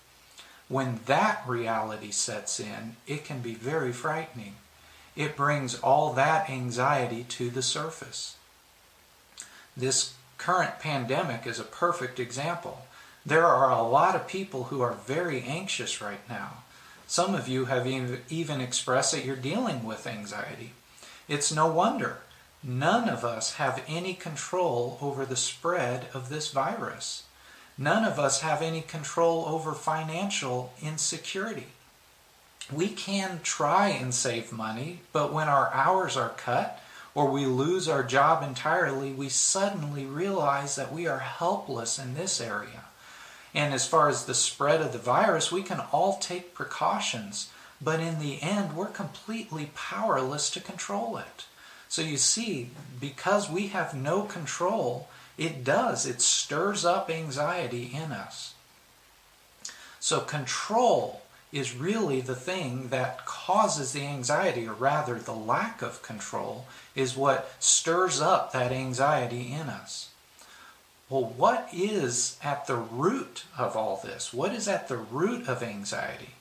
When 0.68 1.02
that 1.06 1.44
reality 1.46 2.10
sets 2.10 2.60
in, 2.60 2.96
it 3.06 3.26
can 3.26 3.42
be 3.42 3.54
very 3.54 3.92
frightening. 3.92 4.56
It 5.16 5.36
brings 5.36 5.80
all 5.80 6.14
that 6.14 6.50
anxiety 6.50 7.24
to 7.30 7.50
the 7.50 7.62
surface. 7.62 8.38
This 9.76 10.14
current 10.38 10.80
pandemic 10.80 11.46
is 11.46 11.60
a 11.60 11.64
perfect 11.64 12.20
example. 12.20 12.86
There 13.26 13.46
are 13.46 13.70
a 13.70 13.84
lot 13.84 14.16
of 14.16 14.28
people 14.28 14.66
who 14.66 14.82
are 14.82 14.94
very 14.94 15.42
anxious 15.42 16.02
right 16.02 16.28
now. 16.30 16.64
Some 17.08 17.36
of 17.36 17.48
you 17.48 17.66
have 17.66 17.86
even 17.86 18.62
expressed 18.62 19.12
that 19.12 19.26
you're 19.26 19.36
dealing 19.36 19.84
with 19.84 20.08
anxiety. 20.08 20.72
It's 21.28 21.52
no 21.52 21.68
wonder. 21.68 22.18
None 22.64 23.10
of 23.10 23.26
us 23.26 23.56
have 23.56 23.84
any 23.88 24.14
control 24.14 24.98
over 25.02 25.26
the 25.26 25.36
spread 25.36 26.08
of 26.14 26.30
this 26.30 26.52
virus. 26.52 27.24
None 27.78 28.06
of 28.06 28.18
us 28.18 28.42
have 28.42 28.62
any 28.62 28.82
control 28.82 29.46
over 29.46 29.74
financial 29.74 30.74
insecurity. 30.82 31.68
We 32.72 32.88
can 32.88 33.42
try 33.44 33.90
and 33.90 34.14
save 34.14 34.52
money, 34.52 35.02
but 35.12 35.34
when 35.34 35.50
our 35.50 35.74
hours 35.74 36.16
are 36.16 36.30
cut 36.30 36.82
or 37.14 37.30
we 37.30 37.46
lose 37.46 37.90
our 37.90 38.04
job 38.04 38.44
entirely, 38.44 39.12
we 39.12 39.28
suddenly 39.28 40.06
realize 40.06 40.76
that 40.76 40.94
we 40.94 41.08
are 41.08 41.20
helpless 41.20 42.00
in 42.00 42.14
this 42.14 42.40
area. 42.40 42.86
And 43.54 43.74
as 43.74 43.86
far 43.86 44.08
as 44.08 44.26
the 44.26 44.34
spread 44.34 44.82
of 44.82 44.94
the 44.94 44.98
virus, 44.98 45.52
we 45.52 45.64
can 45.64 45.82
all 45.92 46.18
take 46.18 46.54
precautions, 46.54 47.52
but 47.82 48.00
in 48.00 48.20
the 48.20 48.42
end, 48.42 48.76
we're 48.76 48.86
completely 48.88 49.72
powerless 49.76 50.50
to 50.52 50.62
control 50.62 51.18
it. 51.18 51.46
So 51.90 52.02
you 52.02 52.16
see, 52.16 52.70
because 53.02 53.50
we 53.50 53.68
have 53.68 53.94
no 53.94 54.24
control, 54.24 55.10
it 55.38 55.66
does. 55.66 56.06
It 56.06 56.22
stirs 56.22 56.86
up 56.86 57.10
anxiety 57.10 57.92
in 57.94 58.14
us. 58.14 58.54
So 60.00 60.22
control 60.22 61.21
is 61.52 61.76
really 61.76 62.22
the 62.22 62.36
thing 62.36 62.88
that 62.90 63.26
causes 63.26 63.92
the 63.92 64.06
anxiety, 64.06 64.68
or 64.68 64.74
rather, 64.74 65.16
the 65.16 65.34
lack 65.34 65.82
of 65.82 66.02
control 66.02 66.66
is 66.96 67.18
what 67.18 67.54
stirs 67.60 68.22
up 68.22 68.54
that 68.54 68.72
anxiety 68.72 69.52
in 69.52 69.68
us. 69.68 70.10
Well, 71.10 71.34
what 71.36 71.68
is 71.74 72.38
at 72.42 72.68
the 72.68 72.78
root 72.78 73.44
of 73.58 73.76
all 73.76 74.00
this? 74.02 74.34
What 74.34 74.54
is 74.54 74.68
at 74.70 74.88
the 74.88 74.96
root 74.96 75.50
of 75.50 75.62
anxiety? 75.62 76.36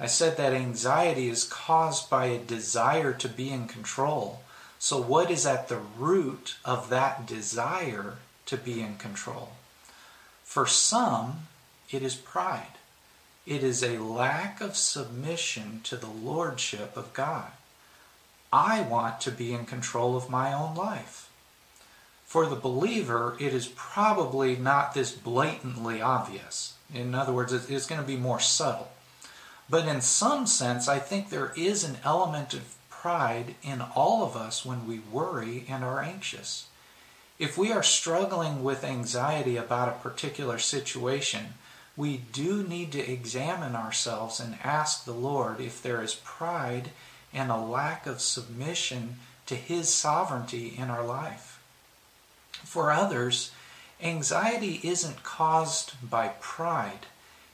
I 0.00 0.06
said 0.06 0.36
that 0.36 0.52
anxiety 0.52 1.28
is 1.28 1.44
caused 1.44 2.10
by 2.10 2.26
a 2.26 2.38
desire 2.38 3.12
to 3.12 3.28
be 3.28 3.50
in 3.50 3.68
control. 3.68 4.42
So, 4.80 5.00
what 5.00 5.30
is 5.30 5.46
at 5.46 5.68
the 5.68 5.78
root 5.78 6.56
of 6.64 6.90
that 6.90 7.24
desire 7.24 8.16
to 8.46 8.56
be 8.56 8.80
in 8.80 8.96
control? 8.96 9.50
For 10.44 10.66
some, 10.66 11.46
it 11.90 12.02
is 12.02 12.14
pride. 12.16 12.76
It 13.46 13.62
is 13.62 13.82
a 13.84 13.98
lack 13.98 14.60
of 14.60 14.76
submission 14.76 15.80
to 15.84 15.96
the 15.96 16.08
lordship 16.08 16.96
of 16.96 17.12
God. 17.12 17.52
I 18.52 18.80
want 18.80 19.20
to 19.20 19.30
be 19.30 19.52
in 19.52 19.66
control 19.66 20.16
of 20.16 20.28
my 20.28 20.52
own 20.52 20.74
life. 20.74 21.30
For 22.24 22.46
the 22.46 22.56
believer, 22.56 23.36
it 23.38 23.54
is 23.54 23.68
probably 23.68 24.56
not 24.56 24.94
this 24.94 25.12
blatantly 25.12 26.02
obvious. 26.02 26.74
In 26.92 27.14
other 27.14 27.32
words, 27.32 27.52
it's 27.52 27.86
going 27.86 28.00
to 28.00 28.06
be 28.06 28.16
more 28.16 28.40
subtle. 28.40 28.90
But 29.70 29.86
in 29.86 30.00
some 30.00 30.46
sense, 30.46 30.88
I 30.88 30.98
think 30.98 31.30
there 31.30 31.52
is 31.56 31.84
an 31.84 31.98
element 32.02 32.52
of 32.52 32.74
pride 32.90 33.54
in 33.62 33.80
all 33.80 34.24
of 34.24 34.36
us 34.36 34.64
when 34.64 34.88
we 34.88 34.98
worry 34.98 35.64
and 35.68 35.84
are 35.84 36.02
anxious. 36.02 36.66
If 37.38 37.56
we 37.56 37.70
are 37.70 37.82
struggling 37.82 38.64
with 38.64 38.82
anxiety 38.82 39.56
about 39.56 39.88
a 39.88 40.02
particular 40.02 40.58
situation, 40.58 41.54
we 41.96 42.18
do 42.32 42.62
need 42.62 42.92
to 42.92 43.10
examine 43.12 43.74
ourselves 43.74 44.38
and 44.38 44.58
ask 44.62 45.04
the 45.04 45.12
Lord 45.12 45.60
if 45.60 45.82
there 45.82 46.02
is 46.02 46.14
pride 46.14 46.90
and 47.32 47.50
a 47.50 47.56
lack 47.56 48.06
of 48.06 48.20
submission 48.20 49.16
to 49.46 49.54
His 49.54 49.92
sovereignty 49.92 50.74
in 50.76 50.90
our 50.90 51.04
life. 51.04 51.60
For 52.52 52.90
others, 52.90 53.52
anxiety 54.02 54.80
isn't 54.82 55.22
caused 55.22 55.92
by 56.08 56.28
pride. 56.40 57.06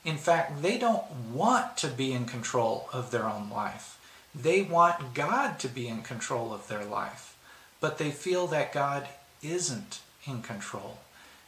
In 0.04 0.16
fact, 0.16 0.62
they 0.62 0.78
don't 0.78 1.10
want 1.32 1.76
to 1.78 1.88
be 1.88 2.12
in 2.12 2.24
control 2.24 2.88
of 2.92 3.10
their 3.10 3.28
own 3.28 3.50
life. 3.50 3.98
They 4.34 4.62
want 4.62 5.14
God 5.14 5.58
to 5.60 5.68
be 5.68 5.86
in 5.86 6.02
control 6.02 6.52
of 6.52 6.66
their 6.66 6.84
life, 6.84 7.36
but 7.80 7.98
they 7.98 8.10
feel 8.10 8.46
that 8.48 8.72
God 8.72 9.06
isn't 9.42 10.00
in 10.26 10.42
control. 10.42 10.98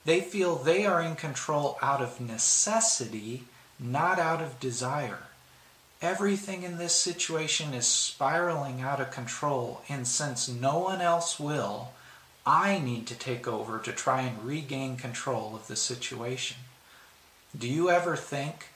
They 0.04 0.20
feel 0.20 0.56
they 0.56 0.84
are 0.84 1.00
in 1.00 1.16
control 1.16 1.78
out 1.80 2.02
of 2.02 2.20
necessity, 2.20 3.44
not 3.78 4.18
out 4.18 4.42
of 4.42 4.60
desire. 4.60 5.24
Everything 6.02 6.62
in 6.62 6.76
this 6.76 6.94
situation 6.94 7.72
is 7.72 7.86
spiraling 7.86 8.82
out 8.82 9.00
of 9.00 9.10
control, 9.10 9.80
and 9.88 10.06
since 10.06 10.48
no 10.48 10.78
one 10.78 11.00
else 11.00 11.40
will, 11.40 11.92
I 12.46 12.78
need 12.78 13.06
to 13.06 13.14
take 13.14 13.48
over 13.48 13.78
to 13.78 13.92
try 13.92 14.20
and 14.20 14.44
regain 14.44 14.96
control 14.96 15.56
of 15.56 15.66
the 15.66 15.76
situation. 15.76 16.58
Do 17.56 17.66
you 17.66 17.88
ever 17.88 18.16
think, 18.16 18.68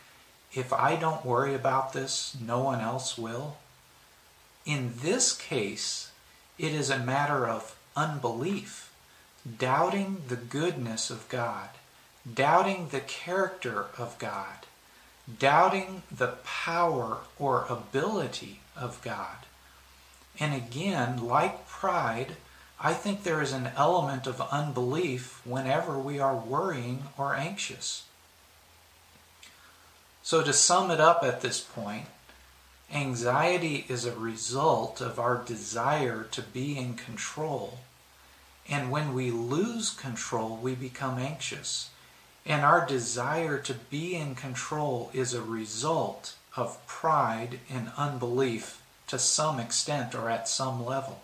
if 0.54 0.73
I 0.73 0.97
don't 0.97 1.26
worry 1.26 1.54
about 1.54 1.92
this, 1.92 2.35
no 2.40 2.61
one 2.62 2.80
else 2.80 3.18
will? 3.18 3.58
In 4.64 4.94
this 5.02 5.37
case, 5.37 6.11
it 6.58 6.73
is 6.73 6.88
a 6.88 6.99
matter 6.99 7.47
of 7.47 7.76
unbelief, 7.94 8.88
doubting 9.56 10.22
the 10.28 10.36
goodness 10.36 11.10
of 11.10 11.28
God, 11.28 11.70
doubting 12.32 12.88
the 12.88 13.00
character 13.00 13.86
of 13.96 14.18
God, 14.18 14.66
doubting 15.38 16.02
the 16.10 16.34
power 16.44 17.18
or 17.38 17.66
ability 17.68 18.60
of 18.76 19.00
God. 19.02 19.46
And 20.40 20.54
again, 20.54 21.24
like 21.24 21.66
pride, 21.66 22.36
I 22.80 22.92
think 22.92 23.22
there 23.22 23.42
is 23.42 23.52
an 23.52 23.70
element 23.76 24.26
of 24.26 24.40
unbelief 24.40 25.40
whenever 25.44 25.98
we 25.98 26.20
are 26.20 26.36
worrying 26.36 27.04
or 27.16 27.34
anxious. 27.34 28.04
So, 30.22 30.42
to 30.42 30.52
sum 30.52 30.90
it 30.90 31.00
up 31.00 31.24
at 31.24 31.40
this 31.40 31.60
point, 31.60 32.06
Anxiety 32.92 33.84
is 33.88 34.06
a 34.06 34.16
result 34.16 35.02
of 35.02 35.18
our 35.18 35.36
desire 35.44 36.24
to 36.30 36.40
be 36.40 36.78
in 36.78 36.94
control. 36.94 37.80
And 38.68 38.90
when 38.90 39.14
we 39.14 39.30
lose 39.30 39.90
control, 39.90 40.58
we 40.60 40.75
become 40.75 41.18
anxious. 41.18 41.90
And 42.44 42.62
our 42.62 42.87
desire 42.87 43.58
to 43.58 43.75
be 43.75 44.14
in 44.14 44.34
control 44.34 45.10
is 45.12 45.34
a 45.34 45.42
result 45.42 46.34
of 46.56 46.84
pride 46.87 47.60
and 47.70 47.92
unbelief 47.96 48.82
to 49.06 49.18
some 49.18 49.58
extent 49.58 50.14
or 50.14 50.28
at 50.28 50.48
some 50.48 50.84
level. 50.84 51.20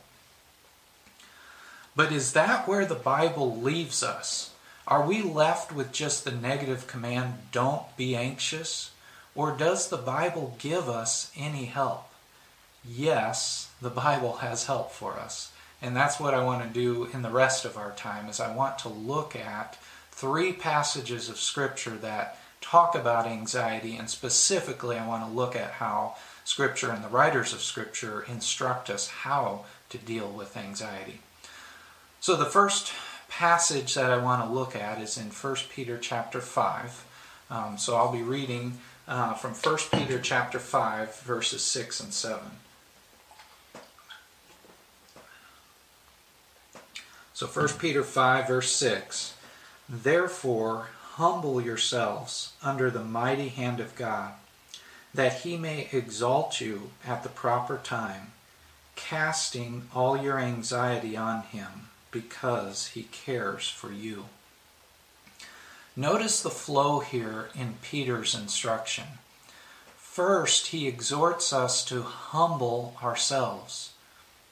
But 1.96 2.12
is 2.12 2.32
that 2.32 2.66
where 2.66 2.84
the 2.84 2.94
Bible 2.94 3.56
leaves 3.56 4.02
us? 4.02 4.50
Are 4.86 5.06
we 5.06 5.22
left 5.22 5.72
with 5.72 5.92
just 5.92 6.24
the 6.24 6.32
negative 6.32 6.86
command, 6.86 7.34
don't 7.52 7.96
be 7.96 8.16
anxious? 8.16 8.90
Or 9.34 9.56
does 9.56 9.88
the 9.88 9.96
Bible 9.96 10.56
give 10.58 10.88
us 10.88 11.30
any 11.36 11.66
help? 11.66 12.10
Yes, 12.84 13.70
the 13.80 13.90
Bible 13.90 14.36
has 14.36 14.66
help 14.66 14.92
for 14.92 15.18
us. 15.18 15.52
And 15.84 15.94
that's 15.94 16.18
what 16.18 16.32
I 16.32 16.42
want 16.42 16.62
to 16.62 16.68
do 16.70 17.10
in 17.12 17.20
the 17.20 17.28
rest 17.28 17.66
of 17.66 17.76
our 17.76 17.92
time 17.92 18.30
is 18.30 18.40
I 18.40 18.56
want 18.56 18.78
to 18.80 18.88
look 18.88 19.36
at 19.36 19.76
three 20.12 20.54
passages 20.54 21.28
of 21.28 21.38
scripture 21.38 21.96
that 21.96 22.38
talk 22.62 22.94
about 22.94 23.26
anxiety 23.26 23.94
and 23.94 24.08
specifically 24.08 24.96
I 24.96 25.06
want 25.06 25.28
to 25.28 25.30
look 25.30 25.54
at 25.54 25.72
how 25.72 26.16
scripture 26.42 26.90
and 26.90 27.04
the 27.04 27.08
writers 27.08 27.52
of 27.52 27.60
scripture 27.60 28.24
instruct 28.26 28.88
us 28.88 29.08
how 29.08 29.66
to 29.90 29.98
deal 29.98 30.30
with 30.30 30.56
anxiety. 30.56 31.20
So 32.18 32.34
the 32.34 32.46
first 32.46 32.90
passage 33.28 33.92
that 33.92 34.10
I 34.10 34.16
want 34.16 34.42
to 34.42 34.50
look 34.50 34.74
at 34.74 35.02
is 35.02 35.18
in 35.18 35.26
1 35.26 35.56
Peter 35.68 35.98
chapter 35.98 36.40
5. 36.40 37.04
Um, 37.50 37.76
so 37.76 37.94
I'll 37.94 38.10
be 38.10 38.22
reading 38.22 38.78
uh, 39.06 39.34
from 39.34 39.52
1 39.52 39.78
Peter 39.92 40.18
chapter 40.18 40.58
5, 40.58 41.20
verses 41.20 41.62
6 41.62 42.00
and 42.00 42.14
7. 42.14 42.40
So 47.34 47.46
1 47.46 47.68
Peter 47.78 48.02
5, 48.02 48.48
verse 48.48 48.74
6 48.76 49.34
Therefore, 49.88 50.88
humble 51.14 51.60
yourselves 51.60 52.52
under 52.62 52.90
the 52.90 53.04
mighty 53.04 53.48
hand 53.48 53.80
of 53.80 53.96
God, 53.96 54.32
that 55.12 55.40
he 55.40 55.56
may 55.56 55.88
exalt 55.92 56.60
you 56.60 56.90
at 57.06 57.22
the 57.22 57.28
proper 57.28 57.76
time, 57.76 58.32
casting 58.96 59.88
all 59.94 60.16
your 60.16 60.38
anxiety 60.38 61.16
on 61.16 61.42
Him 61.42 61.88
because 62.10 62.88
He 62.88 63.04
cares 63.04 63.68
for 63.68 63.92
you. 63.92 64.26
Notice 65.96 66.40
the 66.42 66.50
flow 66.50 67.00
here 67.00 67.48
in 67.54 67.74
Peter's 67.82 68.34
instruction. 68.34 69.04
First, 69.96 70.68
he 70.68 70.86
exhorts 70.86 71.52
us 71.52 71.84
to 71.86 72.02
humble 72.02 72.96
ourselves. 73.02 73.93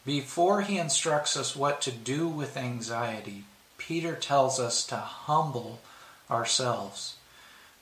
Before 0.04 0.62
he 0.62 0.78
instructs 0.78 1.36
us 1.36 1.54
what 1.54 1.80
to 1.82 1.92
do 1.92 2.26
with 2.26 2.56
anxiety, 2.56 3.44
Peter 3.78 4.16
tells 4.16 4.58
us 4.58 4.84
to 4.86 4.96
humble 4.96 5.80
ourselves. 6.28 7.16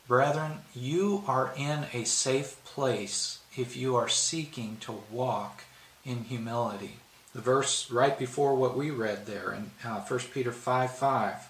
Brethren, 0.06 0.58
you 0.74 1.24
are 1.26 1.54
in 1.56 1.86
a 1.94 2.04
safe 2.04 2.62
place 2.64 3.38
if 3.56 3.76
you 3.76 3.96
are 3.96 4.08
seeking 4.08 4.76
to 4.80 5.02
walk 5.10 5.64
in 6.04 6.24
humility. 6.24 6.96
The 7.34 7.40
verse 7.40 7.90
right 7.90 8.18
before 8.18 8.54
what 8.54 8.76
we 8.76 8.90
read 8.90 9.24
there 9.24 9.52
in 9.52 9.70
uh, 9.84 10.00
1 10.00 10.20
Peter 10.34 10.52
5 10.52 10.96
5 10.96 11.48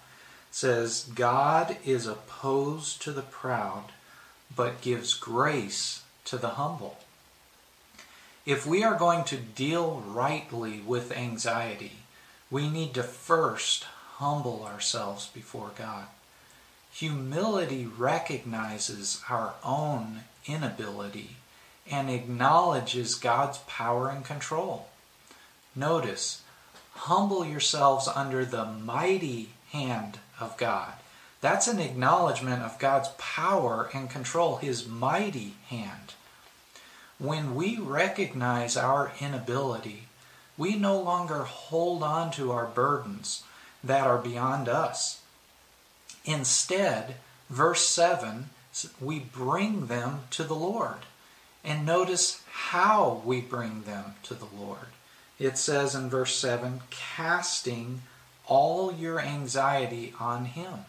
says, 0.51 1.09
God 1.15 1.77
is 1.83 2.07
opposed 2.07 3.01
to 3.01 3.11
the 3.11 3.21
proud, 3.21 3.85
but 4.55 4.81
gives 4.81 5.15
grace 5.15 6.03
to 6.25 6.37
the 6.37 6.49
humble. 6.49 6.97
If 8.45 8.65
we 8.65 8.83
are 8.83 8.97
going 8.97 9.23
to 9.25 9.37
deal 9.37 10.03
rightly 10.07 10.79
with 10.79 11.11
anxiety, 11.11 11.97
we 12.49 12.69
need 12.69 12.95
to 12.95 13.03
first 13.03 13.85
humble 14.15 14.63
ourselves 14.65 15.27
before 15.27 15.71
God. 15.77 16.05
Humility 16.91 17.85
recognizes 17.85 19.21
our 19.29 19.53
own 19.63 20.21
inability 20.47 21.37
and 21.89 22.09
acknowledges 22.09 23.15
God's 23.15 23.59
power 23.59 24.09
and 24.09 24.25
control. 24.25 24.89
Notice, 25.75 26.41
humble 26.93 27.45
yourselves 27.45 28.07
under 28.07 28.43
the 28.43 28.65
mighty 28.65 29.49
hand 29.71 30.19
of 30.39 30.57
God. 30.57 30.93
That's 31.41 31.67
an 31.67 31.79
acknowledgement 31.79 32.63
of 32.63 32.79
God's 32.79 33.09
power 33.17 33.89
and 33.93 34.09
control, 34.09 34.57
His 34.57 34.87
mighty 34.87 35.55
hand. 35.67 36.13
When 37.21 37.53
we 37.53 37.77
recognize 37.77 38.75
our 38.75 39.11
inability, 39.19 40.07
we 40.57 40.75
no 40.75 40.99
longer 40.99 41.43
hold 41.43 42.01
on 42.01 42.31
to 42.31 42.51
our 42.51 42.65
burdens 42.65 43.43
that 43.83 44.07
are 44.07 44.17
beyond 44.17 44.67
us. 44.67 45.21
Instead, 46.25 47.17
verse 47.47 47.87
7, 47.87 48.49
we 48.99 49.19
bring 49.19 49.85
them 49.85 50.21
to 50.31 50.43
the 50.43 50.55
Lord. 50.55 51.05
And 51.63 51.85
notice 51.85 52.41
how 52.51 53.21
we 53.23 53.39
bring 53.39 53.83
them 53.83 54.15
to 54.23 54.33
the 54.33 54.47
Lord. 54.57 54.87
It 55.37 55.59
says 55.59 55.93
in 55.93 56.09
verse 56.09 56.35
7 56.35 56.81
casting 56.89 58.01
all 58.47 58.91
your 58.91 59.19
anxiety 59.19 60.15
on 60.19 60.45
Him. 60.45 60.85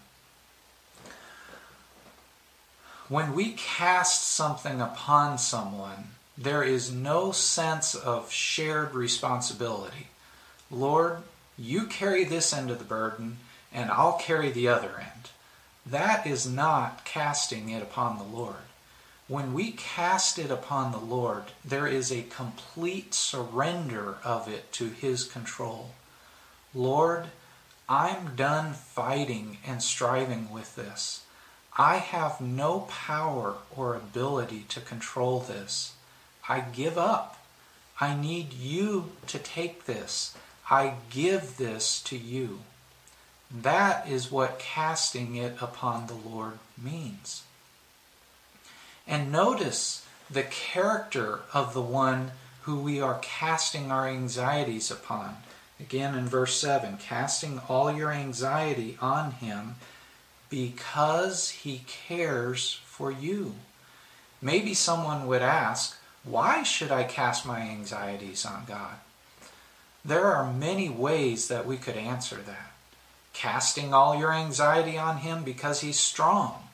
When 3.11 3.35
we 3.35 3.53
cast 3.53 4.23
something 4.23 4.81
upon 4.81 5.37
someone, 5.37 6.13
there 6.37 6.63
is 6.63 6.91
no 6.91 7.33
sense 7.33 7.95
of 7.95 8.33
shared 8.33 8.95
responsibility. 8.95 10.09
Lord, 10.71 11.19
you 11.59 11.87
carry 11.87 12.25
this 12.25 12.53
end 12.53 12.71
of 12.71 12.79
the 12.79 12.85
burden, 12.85 13.39
and 13.73 13.91
I'll 13.91 14.19
carry 14.19 14.51
the 14.51 14.69
other 14.69 14.99
end. 14.99 15.31
That 15.85 16.27
is 16.27 16.47
not 16.47 17.05
casting 17.05 17.69
it 17.69 17.83
upon 17.83 18.17
the 18.19 18.25
Lord. 18.25 18.57
When 19.29 19.53
we 19.55 19.73
cast 19.73 20.39
it 20.39 20.51
upon 20.51 20.93
the 20.93 20.99
Lord, 20.99 21.45
there 21.65 21.87
is 21.87 22.11
a 22.11 22.23
complete 22.23 23.15
surrender 23.15 24.17
of 24.25 24.49
it 24.49 24.73
to 24.73 24.89
His 24.89 25.25
control. 25.25 25.93
Lord, 26.75 27.27
I'm 27.89 28.35
done 28.37 28.73
fighting 28.73 29.59
and 29.67 29.83
striving 29.83 30.51
with 30.51 30.77
this. 30.77 31.25
I 31.77 31.97
have 31.97 32.41
no 32.41 32.81
power 32.81 33.57
or 33.75 33.95
ability 33.95 34.65
to 34.69 34.81
control 34.81 35.41
this. 35.41 35.93
I 36.53 36.61
give 36.61 36.99
up. 36.99 37.39
I 37.99 38.15
need 38.15 38.53
you 38.53 39.13
to 39.29 39.39
take 39.39 39.87
this. 39.87 40.37
I 40.69 40.97
give 41.09 41.57
this 41.57 42.03
to 42.03 42.19
you. 42.19 42.59
That 43.51 44.07
is 44.07 44.31
what 44.31 44.59
casting 44.59 45.35
it 45.35 45.57
upon 45.63 46.09
the 46.09 46.15
Lord 46.15 46.59
means. 46.77 47.45
And 49.09 49.33
notice 49.33 50.05
the 50.31 50.43
character 50.43 51.41
of 51.55 51.73
the 51.73 51.81
one 51.81 52.33
who 52.65 52.79
we 52.79 53.01
are 53.01 53.19
casting 53.23 53.91
our 53.91 54.07
anxieties 54.07 54.91
upon. 54.91 55.37
Again 55.81 56.15
in 56.15 56.27
verse 56.27 56.55
7 56.61 56.99
casting 56.99 57.63
all 57.67 57.91
your 57.91 58.13
anxiety 58.13 58.99
on 59.01 59.31
him 59.33 59.77
because 60.51 61.49
he 61.49 61.87
cares 61.87 62.79
for 62.85 63.11
you. 63.11 63.55
Maybe 64.43 64.75
someone 64.75 65.27
would 65.27 65.41
ask, 65.41 65.97
why 66.25 66.63
should 66.63 66.93
I 66.93 67.05
cast 67.05 67.45
my 67.45 67.61
anxieties 67.61 68.47
on 68.47 68.65
God? 68.67 68.97
There 70.05 70.27
are 70.27 70.53
many 70.53 70.89
ways 70.89 71.49
that 71.49 71.67
we 71.67 71.77
could 71.77 71.97
answer 71.97 72.37
that. 72.37 72.73
Casting 73.33 73.95
all 73.95 74.19
your 74.19 74.33
anxiety 74.33 74.99
on 74.99 75.19
Him 75.19 75.43
because 75.43 75.81
He's 75.81 75.99
strong, 75.99 76.69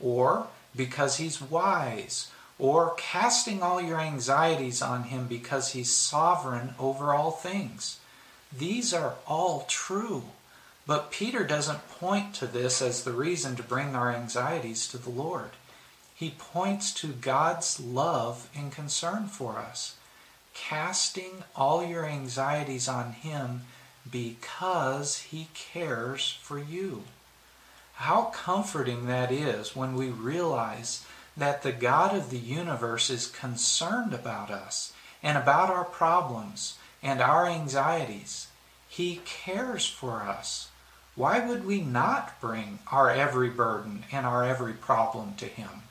or 0.00 0.46
because 0.74 1.16
He's 1.16 1.40
wise, 1.40 2.30
or 2.58 2.94
casting 2.96 3.62
all 3.62 3.80
your 3.80 4.00
anxieties 4.00 4.80
on 4.80 5.04
Him 5.04 5.26
because 5.26 5.72
He's 5.72 5.90
sovereign 5.90 6.74
over 6.78 7.12
all 7.12 7.30
things. 7.30 7.98
These 8.56 8.94
are 8.94 9.14
all 9.26 9.66
true. 9.68 10.24
But 10.86 11.10
Peter 11.10 11.44
doesn't 11.44 11.88
point 11.88 12.34
to 12.34 12.46
this 12.46 12.80
as 12.82 13.04
the 13.04 13.12
reason 13.12 13.56
to 13.56 13.62
bring 13.62 13.94
our 13.94 14.12
anxieties 14.12 14.86
to 14.88 14.98
the 14.98 15.10
Lord 15.10 15.50
he 16.24 16.30
points 16.30 16.90
to 16.94 17.08
God's 17.08 17.78
love 17.78 18.48
and 18.56 18.72
concern 18.72 19.26
for 19.26 19.58
us, 19.58 19.96
casting 20.54 21.44
all 21.54 21.84
your 21.84 22.06
anxieties 22.06 22.88
on 22.88 23.12
Him 23.12 23.64
because 24.10 25.18
He 25.18 25.48
cares 25.52 26.38
for 26.40 26.58
you. 26.58 27.02
How 27.96 28.32
comforting 28.32 29.06
that 29.06 29.30
is 29.30 29.76
when 29.76 29.94
we 29.94 30.08
realize 30.08 31.04
that 31.36 31.62
the 31.62 31.72
God 31.72 32.16
of 32.16 32.30
the 32.30 32.38
universe 32.38 33.10
is 33.10 33.26
concerned 33.26 34.14
about 34.14 34.50
us 34.50 34.94
and 35.22 35.36
about 35.36 35.68
our 35.68 35.84
problems 35.84 36.78
and 37.02 37.20
our 37.20 37.46
anxieties. 37.46 38.46
He 38.88 39.20
cares 39.26 39.84
for 39.86 40.22
us. 40.22 40.70
Why 41.16 41.46
would 41.46 41.66
we 41.66 41.82
not 41.82 42.40
bring 42.40 42.78
our 42.90 43.10
every 43.10 43.50
burden 43.50 44.06
and 44.10 44.24
our 44.24 44.42
every 44.42 44.72
problem 44.72 45.34
to 45.34 45.44
Him? 45.44 45.83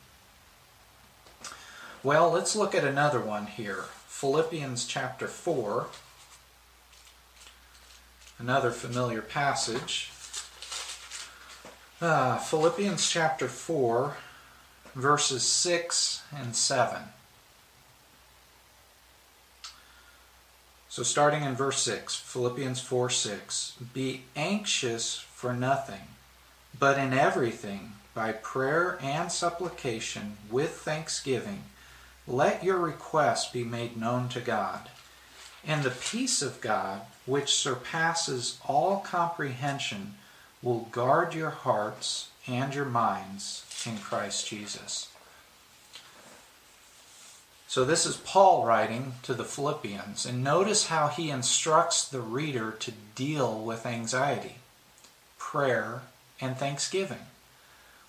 Well, 2.04 2.32
let's 2.32 2.54
look 2.54 2.76
at 2.76 2.84
another 2.84 3.22
one 3.22 3.48
here. 3.48 3.86
Philippians 4.08 4.86
chapter 4.86 5.26
4. 5.26 5.88
Another 8.38 8.72
familiar 8.72 9.22
passage. 9.22 10.12
Uh, 12.02 12.38
Philippians 12.38 13.10
chapter 13.10 13.48
4, 13.48 14.18
verses 14.94 15.44
6 15.44 16.24
and 16.36 16.54
7. 16.54 17.04
So, 20.89 21.04
starting 21.04 21.44
in 21.44 21.56
verse 21.56 21.82
6, 21.84 22.18
Philippians 22.18 22.82
4 22.82 23.10
6. 23.10 23.78
Be 23.94 24.24
anxious 24.36 25.20
for 25.20 25.54
nothing, 25.54 26.02
but 26.78 26.98
in 26.98 27.13
everything, 27.13 27.94
by 28.13 28.34
prayer 28.34 29.00
and 29.02 29.32
supplication, 29.32 30.36
with 30.52 30.72
thanksgiving, 30.72 31.63
let 32.27 32.63
your 32.63 32.77
requests 32.77 33.51
be 33.51 33.63
made 33.63 33.97
known 33.97 34.29
to 34.29 34.39
God. 34.39 34.89
And 35.65 35.83
the 35.83 35.91
peace 35.91 36.41
of 36.41 36.62
God, 36.62 37.01
which 37.25 37.55
surpasses 37.55 38.59
all 38.65 38.99
comprehension, 38.99 40.15
will 40.62 40.88
guard 40.91 41.33
your 41.33 41.49
hearts 41.51 42.29
and 42.47 42.73
your 42.73 42.86
minds 42.86 43.63
in 43.86 43.97
Christ 43.97 44.47
Jesus. 44.47 45.09
So, 47.67 47.83
this 47.83 48.05
is 48.05 48.17
Paul 48.17 48.65
writing 48.65 49.13
to 49.23 49.33
the 49.33 49.43
Philippians, 49.43 50.27
and 50.27 50.43
notice 50.43 50.88
how 50.88 51.07
he 51.07 51.31
instructs 51.31 52.07
the 52.07 52.21
reader 52.21 52.71
to 52.71 52.91
deal 53.15 53.59
with 53.59 53.86
anxiety, 53.86 54.57
prayer, 55.39 56.03
and 56.39 56.55
thanksgiving. 56.55 57.25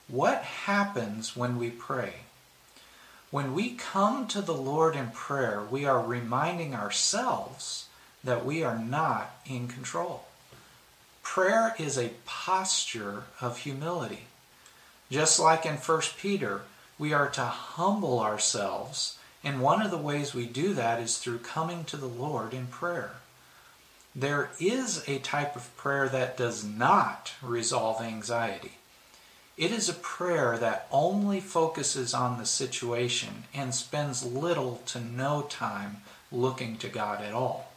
What 0.06 0.42
happens 0.42 1.34
when 1.34 1.56
we 1.56 1.70
pray? 1.70 2.24
When 3.34 3.52
we 3.52 3.70
come 3.70 4.28
to 4.28 4.40
the 4.40 4.54
Lord 4.54 4.94
in 4.94 5.08
prayer, 5.10 5.60
we 5.68 5.84
are 5.86 6.00
reminding 6.00 6.72
ourselves 6.72 7.88
that 8.22 8.44
we 8.44 8.62
are 8.62 8.78
not 8.78 9.34
in 9.44 9.66
control. 9.66 10.26
Prayer 11.24 11.74
is 11.76 11.98
a 11.98 12.12
posture 12.26 13.24
of 13.40 13.58
humility. 13.58 14.26
Just 15.10 15.40
like 15.40 15.66
in 15.66 15.78
1 15.78 16.00
Peter, 16.16 16.60
we 16.96 17.12
are 17.12 17.28
to 17.30 17.44
humble 17.44 18.20
ourselves 18.20 19.18
And 19.42 19.60
one 19.60 19.82
of 19.82 19.90
the 19.90 19.98
ways 19.98 20.32
we 20.32 20.46
do 20.46 20.72
that 20.74 21.00
is 21.00 21.18
through 21.18 21.38
coming 21.38 21.82
to 21.86 21.96
the 21.96 22.06
Lord 22.06 22.54
in 22.54 22.68
prayer. 22.68 23.16
There 24.14 24.50
is 24.60 25.02
a 25.08 25.18
type 25.18 25.56
of 25.56 25.76
prayer 25.76 26.08
that 26.08 26.36
does 26.36 26.62
not 26.62 27.32
resolve 27.42 28.00
anxiety. 28.00 28.74
It 29.56 29.70
is 29.70 29.88
a 29.88 29.94
prayer 29.94 30.58
that 30.58 30.88
only 30.90 31.40
focuses 31.40 32.12
on 32.12 32.38
the 32.38 32.46
situation 32.46 33.44
and 33.54 33.72
spends 33.72 34.24
little 34.24 34.82
to 34.86 35.00
no 35.00 35.42
time 35.42 35.98
looking 36.32 36.76
to 36.78 36.88
God 36.88 37.22
at 37.22 37.32
all. 37.32 37.70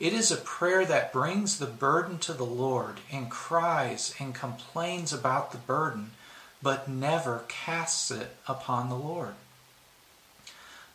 It 0.00 0.12
is 0.12 0.30
a 0.32 0.36
prayer 0.36 0.84
that 0.86 1.12
brings 1.12 1.58
the 1.58 1.66
burden 1.66 2.18
to 2.20 2.32
the 2.32 2.46
Lord 2.46 3.00
and 3.12 3.30
cries 3.30 4.14
and 4.18 4.34
complains 4.34 5.12
about 5.12 5.52
the 5.52 5.58
burden, 5.58 6.12
but 6.60 6.88
never 6.88 7.44
casts 7.48 8.10
it 8.10 8.36
upon 8.48 8.88
the 8.88 8.96
Lord. 8.96 9.34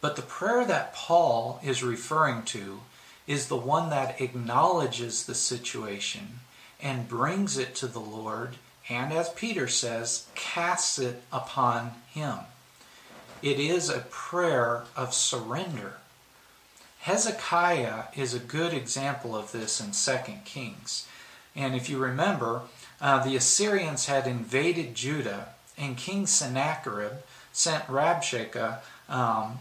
But 0.02 0.18
the 0.18 0.22
prayer 0.22 0.66
that 0.66 0.94
Paul 0.94 1.62
is 1.64 1.82
referring 1.82 2.44
to 2.44 2.82
is 3.26 3.48
the 3.48 3.56
one 3.56 3.90
that 3.90 4.20
acknowledges 4.20 5.26
the 5.26 5.36
situation 5.36 6.40
and 6.82 7.08
brings 7.08 7.58
it 7.58 7.74
to 7.76 7.88
the 7.88 8.00
Lord 8.00 8.56
and 8.90 9.14
as 9.14 9.30
Peter 9.30 9.68
says, 9.68 10.28
casts 10.36 11.00
it 11.00 11.22
upon 11.32 11.92
him. 12.14 12.40
It 13.42 13.60
is 13.60 13.90
a 13.90 14.06
prayer 14.10 14.84
of 14.96 15.14
surrender. 15.14 15.96
Hezekiah 17.00 18.06
is 18.16 18.34
a 18.34 18.40
good 18.40 18.74
example 18.74 19.36
of 19.36 19.52
this 19.52 19.82
in 19.82 19.92
2 19.92 20.34
Kings. 20.46 21.08
And 21.56 21.76
if 21.76 21.90
you 21.90 21.98
remember, 21.98 22.62
uh, 23.02 23.24
the 23.24 23.36
Assyrians 23.36 24.06
had 24.06 24.28
invaded 24.28 24.96
Judah, 24.96 25.50
and 25.78 25.98
King 25.98 26.26
Sennacherib 26.26 27.14
sent 27.52 27.86
Rabshakeh 27.88 28.80
um, 29.10 29.60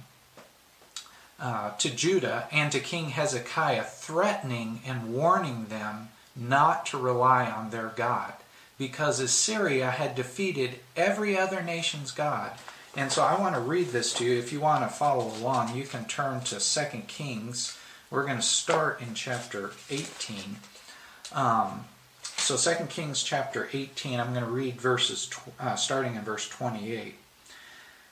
uh, 1.40 1.72
to 1.78 1.90
Judah 1.90 2.46
and 2.52 2.70
to 2.70 2.80
King 2.80 3.10
Hezekiah, 3.10 3.84
threatening 3.84 4.80
and 4.86 5.12
warning 5.12 5.66
them 5.66 6.10
not 6.36 6.86
to 6.86 6.98
rely 6.98 7.50
on 7.50 7.70
their 7.70 7.88
God 7.88 8.34
because 8.82 9.20
Assyria 9.20 9.92
had 9.92 10.16
defeated 10.16 10.80
every 10.96 11.38
other 11.38 11.62
nation's 11.62 12.10
God. 12.10 12.50
And 12.96 13.12
so 13.12 13.22
I 13.22 13.38
want 13.38 13.54
to 13.54 13.60
read 13.60 13.90
this 13.90 14.12
to 14.14 14.24
you. 14.24 14.36
If 14.36 14.52
you 14.52 14.58
want 14.58 14.82
to 14.82 14.88
follow 14.88 15.28
along, 15.36 15.76
you 15.76 15.84
can 15.84 16.04
turn 16.06 16.40
to 16.40 16.58
2 16.58 17.02
Kings. 17.06 17.78
We're 18.10 18.24
going 18.24 18.38
to 18.38 18.42
start 18.42 19.00
in 19.00 19.14
chapter 19.14 19.70
18. 19.88 20.56
Um, 21.32 21.84
so 22.22 22.56
2 22.56 22.86
Kings 22.86 23.22
chapter 23.22 23.68
18, 23.72 24.18
I'm 24.18 24.32
going 24.32 24.44
to 24.44 24.50
read 24.50 24.80
verses 24.80 25.30
uh, 25.60 25.76
starting 25.76 26.16
in 26.16 26.22
verse 26.22 26.48
28. 26.48 26.90
It 27.06 27.14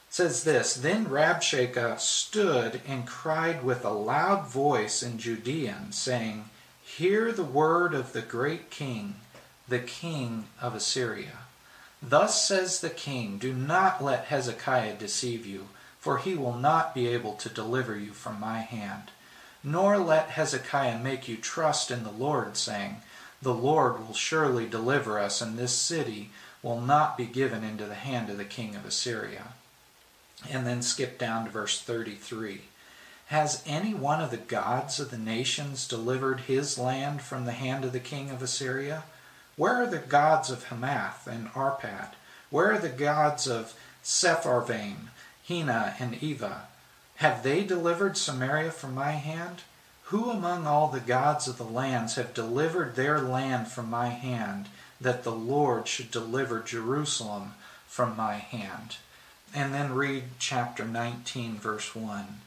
says 0.09 0.45
this 0.45 0.75
Then 0.75 1.07
Rabshakeh 1.07 1.99
stood 1.99 2.81
and 2.87 3.09
cried 3.09 3.65
with 3.65 3.85
a 3.85 3.91
loud 3.91 4.47
voice 4.47 5.03
in 5.03 5.19
Judean, 5.19 5.91
saying, 5.91 6.45
Hear 6.85 7.33
the 7.33 7.43
word 7.43 7.93
of 7.93 8.13
the 8.13 8.23
great 8.23 8.71
king 8.71 9.17
the 9.71 9.79
king 9.79 10.47
of 10.61 10.75
Assyria. 10.75 11.39
Thus 12.03 12.45
says 12.45 12.81
the 12.81 12.91
king, 12.91 13.39
Do 13.39 13.55
not 13.55 14.03
let 14.03 14.25
Hezekiah 14.25 14.97
deceive 14.97 15.47
you, 15.47 15.69
for 16.01 16.19
he 16.19 16.35
will 16.35 16.57
not 16.57 16.93
be 16.93 17.07
able 17.07 17.35
to 17.35 17.49
deliver 17.49 17.97
you 17.97 18.11
from 18.11 18.41
my 18.41 18.59
hand. 18.59 19.13
Nor 19.63 19.99
let 19.99 20.31
Hezekiah 20.31 20.99
make 20.99 21.29
you 21.29 21.37
trust 21.37 21.91
in 21.91 22.03
the 22.03 22.11
Lord, 22.11 22.57
saying, 22.57 22.97
The 23.41 23.55
Lord 23.55 24.05
will 24.05 24.15
surely 24.15 24.67
deliver 24.67 25.21
us, 25.21 25.41
and 25.41 25.57
this 25.57 25.75
city 25.75 26.31
will 26.65 26.81
not 26.81 27.17
be 27.17 27.27
given 27.27 27.63
into 27.63 27.85
the 27.85 27.95
hand 27.95 28.29
of 28.29 28.39
the 28.39 28.45
king 28.45 28.75
of 28.75 28.85
Assyria. 28.85 29.53
And 30.51 30.67
then 30.67 30.83
skip 30.83 31.17
down 31.17 31.45
to 31.45 31.51
verse 31.51 31.81
33. 31.81 32.63
Has 33.27 33.63
any 33.67 33.95
one 33.95 34.21
of 34.21 34.33
the 34.33 34.37
gods 34.37 34.99
of 34.99 35.13
the 35.13 35.19
nations 35.19 35.87
delivered 35.87 36.41
his 36.41 36.77
land 36.77 37.23
from 37.23 37.45
the 37.45 37.53
hand 37.53 37.85
of 37.85 37.93
the 37.93 38.01
king 38.01 38.31
of 38.31 38.43
Assyria? 38.43 39.05
Where 39.61 39.83
are 39.83 39.87
the 39.87 39.99
gods 39.99 40.49
of 40.49 40.69
Hamath 40.69 41.27
and 41.27 41.53
Arpad? 41.53 42.15
Where 42.49 42.73
are 42.73 42.79
the 42.79 42.89
gods 42.89 43.47
of 43.47 43.75
Sepharvaim, 44.03 45.11
Hena, 45.47 45.97
and 45.99 46.15
Ivvah? 46.15 46.63
Have 47.17 47.43
they 47.43 47.65
delivered 47.65 48.17
Samaria 48.17 48.71
from 48.71 48.95
my 48.95 49.11
hand? 49.11 49.61
Who 50.05 50.31
among 50.31 50.67
all 50.67 50.89
the 50.89 50.99
gods 50.99 51.47
of 51.47 51.59
the 51.59 51.65
lands 51.65 52.15
have 52.15 52.33
delivered 52.33 52.97
their 52.97 53.21
land 53.21 53.69
from 53.69 53.91
my 53.91 54.09
hand, 54.09 54.71
that 54.99 55.25
the 55.25 55.31
Lord 55.31 55.87
should 55.87 56.11
deliver 56.11 56.61
Jerusalem 56.61 57.53
from 57.87 58.17
my 58.17 58.37
hand? 58.37 58.97
And 59.55 59.75
then 59.75 59.93
read 59.93 60.23
chapter 60.39 60.87
19, 60.87 61.59
verse 61.59 61.95
1. 61.95 62.41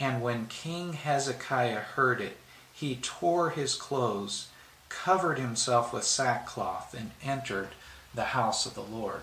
And 0.00 0.22
when 0.22 0.46
King 0.46 0.94
Hezekiah 0.94 1.80
heard 1.80 2.22
it, 2.22 2.38
he 2.72 2.96
tore 3.02 3.50
his 3.50 3.74
clothes 3.74 4.46
covered 5.02 5.38
himself 5.38 5.92
with 5.92 6.04
sackcloth 6.04 6.94
and 6.94 7.10
entered 7.22 7.70
the 8.14 8.24
house 8.24 8.64
of 8.64 8.74
the 8.74 8.82
Lord. 8.82 9.22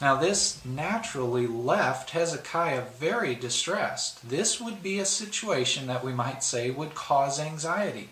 Now, 0.00 0.16
this 0.16 0.64
naturally 0.64 1.46
left 1.46 2.10
Hezekiah 2.10 2.84
very 2.98 3.34
distressed. 3.34 4.28
This 4.28 4.60
would 4.60 4.82
be 4.82 4.98
a 4.98 5.04
situation 5.04 5.86
that 5.86 6.04
we 6.04 6.12
might 6.12 6.42
say 6.42 6.70
would 6.70 6.94
cause 6.94 7.38
anxiety. 7.40 8.10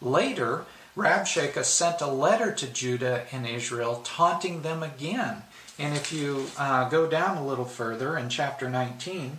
Later, 0.00 0.64
Rabshakeh 0.96 1.64
sent 1.64 2.00
a 2.00 2.06
letter 2.06 2.52
to 2.52 2.66
Judah 2.66 3.24
and 3.32 3.46
Israel, 3.46 4.02
taunting 4.04 4.62
them 4.62 4.82
again. 4.82 5.42
And 5.78 5.94
if 5.94 6.12
you 6.12 6.48
uh, 6.58 6.88
go 6.88 7.08
down 7.08 7.36
a 7.36 7.46
little 7.46 7.64
further 7.64 8.16
in 8.18 8.28
chapter 8.28 8.68
19, 8.68 9.38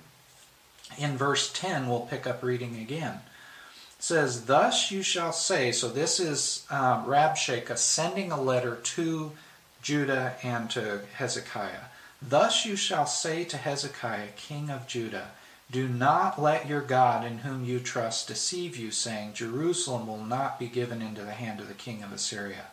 in 0.98 1.18
verse 1.18 1.52
10, 1.54 1.88
we'll 1.88 2.02
pick 2.02 2.26
up 2.26 2.44
reading 2.44 2.78
again 2.78 3.22
says, 4.04 4.48
Thus 4.48 4.92
you 4.92 5.02
shall 5.02 5.32
say, 5.32 5.72
so 5.72 5.88
this 5.88 6.20
is 6.20 6.66
uh, 6.70 7.06
Rabshakeh 7.06 7.78
sending 7.78 8.34
a 8.34 8.42
letter 8.42 8.76
to 8.76 9.32
Judah 9.82 10.36
and 10.44 10.70
to 10.72 11.00
Hezekiah. 11.14 11.86
Thus 12.22 12.66
you 12.66 12.76
shall 12.76 13.06
say 13.06 13.46
to 13.46 13.56
Hezekiah, 13.56 14.34
king 14.36 14.70
of 14.70 14.88
Judah, 14.88 15.30
Do 15.72 15.88
not 15.88 16.42
let 16.42 16.68
your 16.68 16.82
God 16.82 17.26
in 17.26 17.40
whom 17.40 17.64
you 17.64 17.80
trust 17.80 18.28
deceive 18.28 18.76
you, 18.76 18.92
saying, 18.92 19.36
Jerusalem 19.36 20.06
will 20.06 20.26
not 20.26 20.60
be 20.60 20.68
given 20.68 21.02
into 21.02 21.22
the 21.22 21.32
hand 21.32 21.62
of 21.62 21.70
the 21.70 21.74
king 21.74 22.04
of 22.04 22.12
Assyria. 22.12 22.66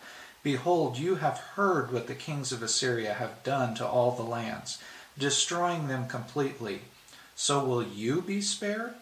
Behold, 0.43 0.99
you 0.99 1.15
have 1.17 1.39
heard 1.55 1.93
what 1.93 2.09
the 2.09 2.17
kings 2.17 2.51
of 2.51 2.61
Assyria 2.61 3.15
have 3.15 3.45
done 3.45 3.77
to 3.77 3.87
all 3.87 4.11
the 4.11 4.25
lands, 4.25 4.83
destroying 5.17 5.87
them 5.87 6.09
completely. 6.09 6.81
So 7.37 7.65
will 7.65 7.85
you 7.85 8.21
be 8.21 8.41
spared? 8.41 8.95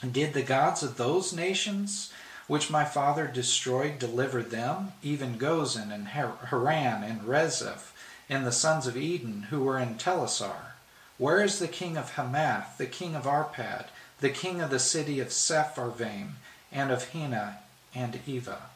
Did 0.00 0.34
the 0.34 0.42
gods 0.42 0.82
of 0.82 0.98
those 0.98 1.32
nations 1.32 2.12
which 2.48 2.70
my 2.70 2.84
father 2.84 3.26
destroyed 3.26 3.98
deliver 3.98 4.42
them, 4.42 4.92
even 5.02 5.38
Gozan 5.38 5.90
and 5.90 6.08
Haran 6.08 7.02
and 7.02 7.22
Rezeph 7.22 7.92
and 8.28 8.46
the 8.46 8.52
sons 8.52 8.86
of 8.86 8.96
Eden 8.96 9.46
who 9.48 9.62
were 9.62 9.78
in 9.78 9.94
Telassar? 9.94 10.74
Where 11.16 11.42
is 11.42 11.58
the 11.58 11.66
king 11.66 11.96
of 11.96 12.12
Hamath, 12.12 12.76
the 12.76 12.86
king 12.86 13.16
of 13.16 13.24
Arpad, 13.24 13.86
the 14.20 14.28
king 14.28 14.60
of 14.60 14.68
the 14.68 14.78
city 14.78 15.18
of 15.18 15.28
Sepharvaim, 15.28 16.32
and 16.70 16.90
of 16.90 17.08
Hena 17.08 17.60
and 17.94 18.20
Ivvah? 18.26 18.68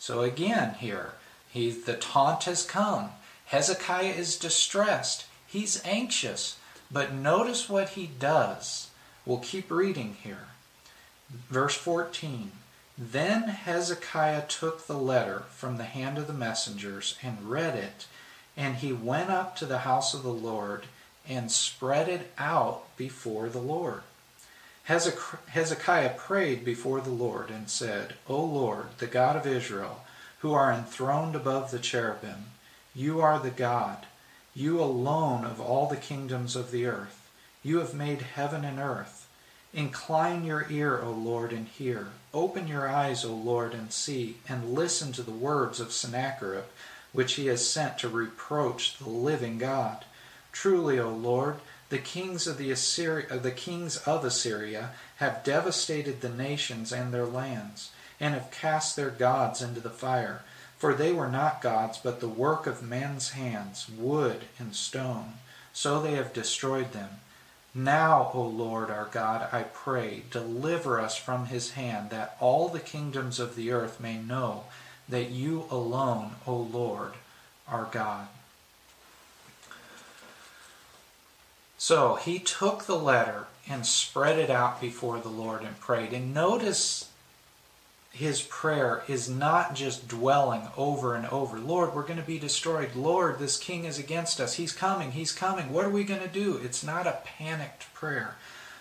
So 0.00 0.22
again 0.22 0.74
here, 0.74 1.12
he, 1.48 1.70
the 1.70 1.94
taunt 1.94 2.44
has 2.44 2.64
come. 2.64 3.10
Hezekiah 3.46 4.14
is 4.14 4.36
distressed. 4.36 5.26
He's 5.46 5.80
anxious. 5.84 6.56
But 6.90 7.14
notice 7.14 7.68
what 7.68 7.90
he 7.90 8.08
does. 8.08 8.88
We'll 9.24 9.38
keep 9.38 9.70
reading 9.70 10.16
here. 10.20 10.48
Verse 11.50 11.74
14 11.74 12.52
Then 12.96 13.42
Hezekiah 13.42 14.46
took 14.48 14.86
the 14.86 14.98
letter 14.98 15.44
from 15.50 15.76
the 15.76 15.84
hand 15.84 16.18
of 16.18 16.26
the 16.26 16.32
messengers 16.32 17.16
and 17.22 17.50
read 17.50 17.74
it, 17.74 18.06
and 18.56 18.76
he 18.76 18.92
went 18.92 19.30
up 19.30 19.56
to 19.56 19.66
the 19.66 19.78
house 19.78 20.14
of 20.14 20.22
the 20.22 20.32
Lord 20.32 20.86
and 21.28 21.50
spread 21.50 22.08
it 22.08 22.32
out 22.38 22.84
before 22.96 23.48
the 23.48 23.60
Lord. 23.60 24.02
Hezekiah 24.84 26.14
prayed 26.18 26.64
before 26.64 27.00
the 27.00 27.10
Lord 27.10 27.48
and 27.50 27.70
said, 27.70 28.14
O 28.28 28.44
Lord, 28.44 28.86
the 28.98 29.06
God 29.06 29.34
of 29.34 29.46
Israel, 29.46 30.04
who 30.40 30.52
are 30.52 30.70
enthroned 30.70 31.34
above 31.34 31.70
the 31.70 31.78
cherubim, 31.78 32.46
you 32.94 33.20
are 33.22 33.38
the 33.38 33.50
God, 33.50 34.06
you 34.54 34.80
alone 34.80 35.44
of 35.44 35.60
all 35.60 35.88
the 35.88 35.96
kingdoms 35.96 36.54
of 36.54 36.70
the 36.70 36.86
earth. 36.86 37.30
You 37.62 37.78
have 37.78 37.94
made 37.94 38.20
heaven 38.20 38.62
and 38.62 38.78
earth. 38.78 39.23
Incline 39.74 40.44
your 40.44 40.66
ear, 40.70 41.00
O 41.02 41.10
Lord, 41.10 41.52
and 41.52 41.66
hear. 41.66 42.08
Open 42.32 42.68
your 42.68 42.88
eyes, 42.88 43.24
O 43.24 43.34
Lord, 43.34 43.74
and 43.74 43.92
see, 43.92 44.36
and 44.48 44.72
listen 44.72 45.10
to 45.12 45.22
the 45.22 45.32
words 45.32 45.80
of 45.80 45.90
Sennacherib, 45.90 46.64
which 47.12 47.34
he 47.34 47.46
has 47.46 47.68
sent 47.68 47.98
to 47.98 48.08
reproach 48.08 48.98
the 48.98 49.08
living 49.08 49.58
God. 49.58 50.04
Truly, 50.52 51.00
O 51.00 51.10
Lord, 51.10 51.56
the 51.88 51.98
kings 51.98 52.46
of 52.46 52.56
the 52.56 52.70
Assyria, 52.70 53.36
the 53.36 53.50
kings 53.50 53.96
of 53.98 54.24
Assyria 54.24 54.90
have 55.16 55.42
devastated 55.42 56.20
the 56.20 56.28
nations 56.28 56.92
and 56.92 57.12
their 57.12 57.26
lands, 57.26 57.90
and 58.20 58.32
have 58.34 58.52
cast 58.52 58.94
their 58.94 59.10
gods 59.10 59.60
into 59.60 59.80
the 59.80 59.90
fire. 59.90 60.42
For 60.78 60.94
they 60.94 61.12
were 61.12 61.28
not 61.28 61.60
gods, 61.60 61.98
but 61.98 62.20
the 62.20 62.28
work 62.28 62.68
of 62.68 62.82
men's 62.82 63.30
hands, 63.30 63.88
wood 63.88 64.44
and 64.58 64.74
stone. 64.76 65.34
So 65.72 66.00
they 66.00 66.12
have 66.12 66.32
destroyed 66.32 66.92
them. 66.92 67.10
Now, 67.74 68.30
O 68.32 68.42
Lord 68.42 68.88
our 68.88 69.06
God, 69.06 69.48
I 69.52 69.64
pray, 69.64 70.22
deliver 70.30 71.00
us 71.00 71.16
from 71.16 71.46
his 71.46 71.72
hand, 71.72 72.10
that 72.10 72.36
all 72.38 72.68
the 72.68 72.78
kingdoms 72.78 73.40
of 73.40 73.56
the 73.56 73.72
earth 73.72 73.98
may 73.98 74.16
know 74.16 74.64
that 75.08 75.30
you 75.30 75.64
alone, 75.70 76.32
O 76.46 76.56
Lord, 76.56 77.14
are 77.66 77.88
God. 77.90 78.28
So 81.76 82.14
he 82.14 82.38
took 82.38 82.84
the 82.84 82.96
letter 82.96 83.46
and 83.68 83.84
spread 83.84 84.38
it 84.38 84.50
out 84.50 84.80
before 84.80 85.18
the 85.18 85.28
Lord 85.28 85.62
and 85.62 85.78
prayed. 85.80 86.12
And 86.12 86.32
notice 86.32 87.10
his 88.14 88.42
prayer 88.42 89.02
is 89.08 89.28
not 89.28 89.74
just 89.74 90.06
dwelling 90.06 90.68
over 90.76 91.16
and 91.16 91.26
over 91.26 91.58
Lord, 91.58 91.94
we're 91.94 92.06
going 92.06 92.20
to 92.20 92.24
be 92.24 92.38
destroyed. 92.38 92.94
Lord, 92.94 93.40
this 93.40 93.58
king 93.58 93.84
is 93.84 93.98
against 93.98 94.40
us. 94.40 94.54
He's 94.54 94.72
coming. 94.72 95.10
He's 95.10 95.32
coming. 95.32 95.72
What 95.72 95.84
are 95.84 95.90
we 95.90 96.04
going 96.04 96.20
to 96.20 96.28
do? 96.28 96.60
It's 96.62 96.84
not 96.84 97.08
a 97.08 97.18
panicked 97.24 97.92
prayer, 97.92 98.36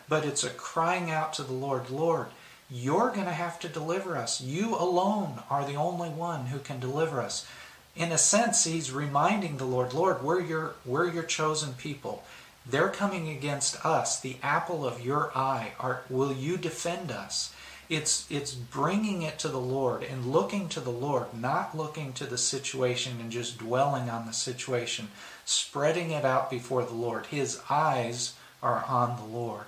but 0.07 0.23
it's 0.23 0.43
a 0.43 0.51
crying 0.51 1.09
out 1.09 1.33
to 1.33 1.43
the 1.43 1.51
Lord 1.51 1.89
Lord, 1.89 2.27
you're 2.69 3.09
going 3.09 3.25
to 3.25 3.31
have 3.31 3.59
to 3.61 3.67
deliver 3.67 4.15
us. 4.15 4.39
You 4.39 4.75
alone 4.75 5.41
are 5.49 5.65
the 5.65 5.75
only 5.75 6.09
one 6.09 6.47
who 6.47 6.59
can 6.59 6.79
deliver 6.79 7.19
us. 7.19 7.47
In 7.95 8.11
a 8.11 8.19
sense, 8.19 8.65
he's 8.65 8.91
reminding 8.91 9.57
the 9.57 9.65
Lord, 9.65 9.93
Lord, 9.93 10.21
we're 10.21 10.41
your, 10.41 10.75
we're 10.85 11.09
your 11.09 11.23
chosen 11.23 11.73
people. 11.73 12.23
They're 12.67 12.89
coming 12.89 13.29
against 13.29 13.83
us, 13.83 14.19
the 14.19 14.37
apple 14.43 14.85
of 14.85 15.03
your 15.03 15.35
eye. 15.35 15.73
Are, 15.79 16.01
will 16.07 16.31
you 16.31 16.57
defend 16.57 17.11
us? 17.11 17.51
It's, 17.93 18.25
it's 18.31 18.55
bringing 18.55 19.21
it 19.21 19.37
to 19.39 19.47
the 19.47 19.59
Lord 19.59 20.01
and 20.01 20.31
looking 20.31 20.67
to 20.69 20.79
the 20.79 20.89
Lord, 20.89 21.27
not 21.39 21.77
looking 21.77 22.11
to 22.13 22.25
the 22.25 22.39
situation 22.39 23.19
and 23.21 23.31
just 23.31 23.59
dwelling 23.59 24.09
on 24.09 24.25
the 24.25 24.33
situation, 24.33 25.09
spreading 25.45 26.09
it 26.09 26.25
out 26.25 26.49
before 26.49 26.83
the 26.85 26.95
Lord. 26.95 27.27
His 27.27 27.61
eyes 27.69 28.33
are 28.63 28.83
on 28.87 29.17
the 29.17 29.37
Lord. 29.37 29.67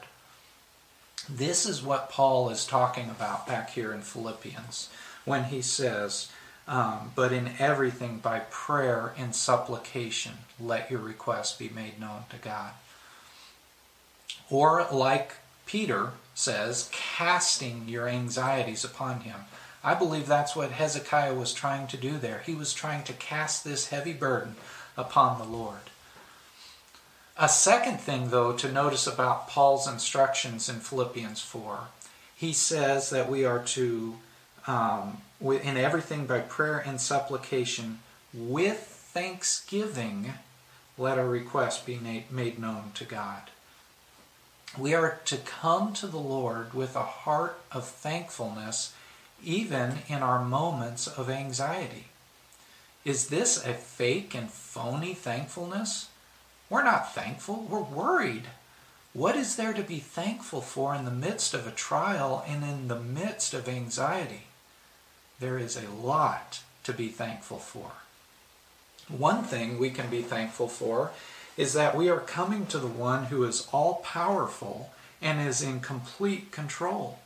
This 1.30 1.68
is 1.68 1.84
what 1.84 2.10
Paul 2.10 2.50
is 2.50 2.66
talking 2.66 3.12
about 3.12 3.46
back 3.46 3.70
here 3.72 3.94
in 3.94 4.02
Philippians 4.02 4.90
when 5.24 5.46
he 5.46 5.62
says, 5.62 6.32
um, 6.68 7.12
But 7.14 7.32
in 7.32 7.52
everything 7.60 8.18
by 8.18 8.40
prayer 8.50 9.14
and 9.18 9.36
supplication, 9.36 10.34
let 10.60 10.90
your 10.90 11.00
requests 11.00 11.56
be 11.56 11.70
made 11.70 12.00
known 12.00 12.24
to 12.32 12.38
God. 12.38 12.72
Or, 14.50 14.88
like 14.92 15.36
Peter 15.66 16.12
says, 16.34 16.90
casting 16.92 17.88
your 17.88 18.08
anxieties 18.08 18.84
upon 18.84 19.22
him. 19.22 19.42
I 19.84 19.94
believe 19.94 20.28
that's 20.28 20.56
what 20.56 20.72
Hezekiah 20.72 21.36
was 21.36 21.54
trying 21.54 21.88
to 21.88 21.98
do 21.98 22.18
there. 22.18 22.42
He 22.46 22.56
was 22.56 22.74
trying 22.74 23.04
to 23.04 23.14
cast 23.14 23.64
this 23.64 23.88
heavy 23.88 24.14
burden 24.14 24.56
upon 24.98 25.38
the 25.38 25.46
Lord. 25.46 25.92
A 27.38 27.50
second 27.50 28.00
thing, 28.00 28.30
though, 28.30 28.54
to 28.54 28.72
notice 28.72 29.06
about 29.08 29.48
Paul's 29.48 29.88
instructions 29.88 30.70
in 30.70 30.80
Philippians 30.80 31.42
4, 31.42 31.80
he 32.36 32.54
says 32.54 33.10
that 33.10 33.30
we 33.30 33.46
are 33.46 33.60
to, 33.60 34.16
um, 34.68 35.22
in 35.42 35.78
everything 35.78 36.26
by 36.26 36.40
prayer 36.40 36.80
and 36.80 37.00
supplication, 37.00 38.00
with 38.34 38.80
thanksgiving, 38.80 40.34
let 40.98 41.18
our 41.18 41.28
requests 41.28 41.82
be 41.82 42.26
made 42.30 42.60
known 42.60 42.92
to 42.96 43.04
God. 43.04 43.52
We 44.78 44.94
are 44.94 45.20
to 45.26 45.38
come 45.38 45.94
to 45.94 46.08
the 46.08 46.18
Lord 46.18 46.74
with 46.74 46.96
a 46.96 47.04
heart 47.04 47.60
of 47.72 47.88
thankfulness, 47.88 48.94
even 49.44 50.00
in 50.08 50.22
our 50.22 50.44
moments 50.44 51.08
of 51.08 51.30
anxiety. 51.30 52.06
Is 53.06 53.28
this 53.28 53.64
a 53.64 53.74
fake 53.74 54.36
and 54.36 54.50
phony 54.50 55.14
thankfulness? 55.14 56.10
We're 56.70 56.84
not 56.84 57.14
thankful, 57.14 57.68
we're 57.70 57.80
worried. 57.82 58.46
What 59.14 59.38
is 59.38 59.56
there 59.56 59.74
to 59.74 59.84
be 59.84 60.00
thankful 60.00 60.60
for 60.60 60.94
in 60.94 61.06
the 61.06 61.12
midst 61.12 61.54
of 61.54 61.66
a 61.66 61.72
trial 61.72 62.44
and 62.46 62.64
in 62.64 62.90
the 62.90 63.00
midst 63.00 63.54
of 63.54 63.70
anxiety? 63.70 64.48
There 65.40 65.58
is 65.58 65.78
a 65.78 65.90
lot 65.90 66.64
to 66.84 66.92
be 66.92 67.08
thankful 67.08 67.60
for. 67.60 67.92
One 69.08 69.44
thing 69.44 69.78
we 69.78 69.92
can 69.92 70.10
be 70.10 70.22
thankful 70.22 70.68
for 70.68 71.12
is 71.58 71.74
that 71.74 71.96
we 71.96 72.10
are 72.10 72.20
coming 72.20 72.66
to 72.68 72.78
the 72.78 72.88
one 72.88 73.26
who 73.26 73.44
is 73.44 73.68
all 73.72 73.96
powerful 74.04 74.92
and 75.22 75.40
is 75.40 75.62
in 75.62 75.80
complete 75.80 76.52
control. 76.52 77.20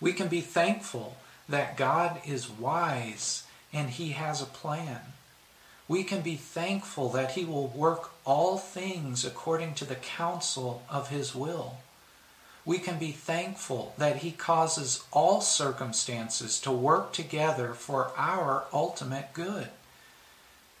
We 0.00 0.12
can 0.12 0.28
be 0.28 0.40
thankful 0.40 1.16
that 1.48 1.76
God 1.76 2.20
is 2.26 2.48
wise 2.48 3.44
and 3.72 3.90
he 3.90 4.10
has 4.10 4.40
a 4.40 4.46
plan 4.46 5.00
we 5.86 6.02
can 6.02 6.22
be 6.22 6.36
thankful 6.36 7.10
that 7.10 7.32
He 7.32 7.44
will 7.44 7.68
work 7.68 8.10
all 8.24 8.56
things 8.56 9.24
according 9.24 9.74
to 9.74 9.84
the 9.84 9.96
counsel 9.96 10.82
of 10.88 11.10
His 11.10 11.34
will. 11.34 11.78
We 12.64 12.78
can 12.78 12.98
be 12.98 13.12
thankful 13.12 13.94
that 13.98 14.18
He 14.18 14.30
causes 14.30 15.04
all 15.12 15.42
circumstances 15.42 16.58
to 16.60 16.72
work 16.72 17.12
together 17.12 17.74
for 17.74 18.10
our 18.16 18.64
ultimate 18.72 19.34
good. 19.34 19.68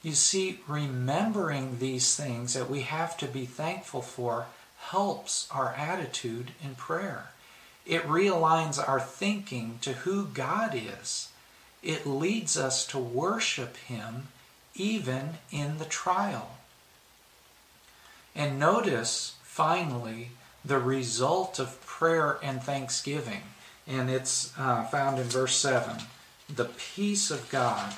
You 0.04 0.12
see, 0.12 0.60
remembering 0.68 1.78
these 1.78 2.14
things 2.14 2.52
that 2.52 2.68
we 2.68 2.82
have 2.82 3.16
to 3.16 3.26
be 3.26 3.46
thankful 3.46 4.02
for 4.02 4.46
helps 4.90 5.48
our 5.50 5.72
attitude 5.72 6.50
in 6.62 6.74
prayer. 6.74 7.30
It 7.86 8.02
realigns 8.02 8.78
our 8.86 9.00
thinking 9.00 9.78
to 9.80 9.94
who 9.94 10.26
God 10.26 10.74
is. 10.74 11.30
It 11.82 12.06
leads 12.06 12.58
us 12.58 12.86
to 12.88 12.98
worship 12.98 13.78
Him 13.78 14.28
even 14.74 15.38
in 15.50 15.78
the 15.78 15.86
trial. 15.86 16.58
And 18.34 18.58
notice, 18.58 19.36
finally, 19.42 20.32
the 20.62 20.78
result 20.78 21.58
of 21.58 21.80
prayer 21.86 22.38
and 22.42 22.62
thanksgiving. 22.62 23.42
And 23.86 24.10
it's 24.10 24.52
uh, 24.58 24.84
found 24.84 25.18
in 25.18 25.28
verse 25.28 25.56
7. 25.56 25.96
The 26.54 26.66
peace 26.66 27.30
of 27.30 27.48
God, 27.50 27.94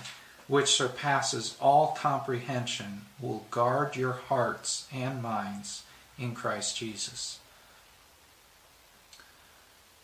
which 0.49 0.69
surpasses 0.69 1.57
all 1.61 1.97
comprehension, 1.99 3.03
will 3.21 3.47
guard 3.51 3.97
your 3.97 4.13
hearts 4.13 4.87
and 4.93 5.23
minds 5.23 5.83
in 6.19 6.35
Christ 6.35 6.77
Jesus. 6.77 7.41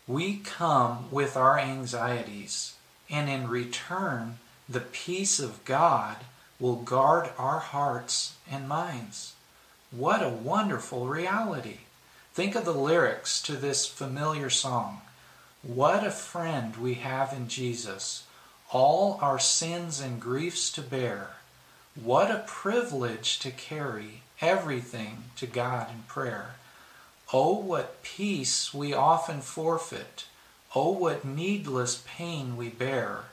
We 0.07 0.37
come 0.37 1.09
with 1.11 1.37
our 1.37 1.57
anxieties, 1.57 2.75
and 3.09 3.29
in 3.29 3.47
return, 3.47 4.39
the 4.67 4.81
peace 4.81 5.39
of 5.39 5.63
God 5.63 6.17
will 6.59 6.75
guard 6.75 7.29
our 7.37 7.59
hearts 7.59 8.35
and 8.49 8.67
minds. 8.67 9.33
What 9.91 10.21
a 10.21 10.29
wonderful 10.29 11.07
reality! 11.07 11.79
Think 12.33 12.55
of 12.55 12.65
the 12.65 12.73
lyrics 12.73 13.41
to 13.43 13.55
this 13.55 13.85
familiar 13.85 14.49
song. 14.49 15.01
What 15.61 16.05
a 16.05 16.11
friend 16.11 16.75
we 16.75 16.95
have 16.95 17.31
in 17.31 17.47
Jesus, 17.47 18.23
all 18.73 19.19
our 19.21 19.37
sins 19.37 20.01
and 20.01 20.19
griefs 20.19 20.71
to 20.71 20.81
bear. 20.81 21.29
What 21.95 22.31
a 22.31 22.43
privilege 22.47 23.37
to 23.39 23.51
carry 23.51 24.23
everything 24.41 25.25
to 25.35 25.45
God 25.45 25.91
in 25.91 26.03
prayer. 26.07 26.55
Oh, 27.31 27.59
what 27.59 28.01
peace 28.01 28.73
we 28.73 28.91
often 28.91 29.41
forfeit. 29.41 30.25
Oh, 30.75 30.91
what 30.91 31.23
needless 31.23 32.03
pain 32.05 32.57
we 32.57 32.69
bear 32.69 33.25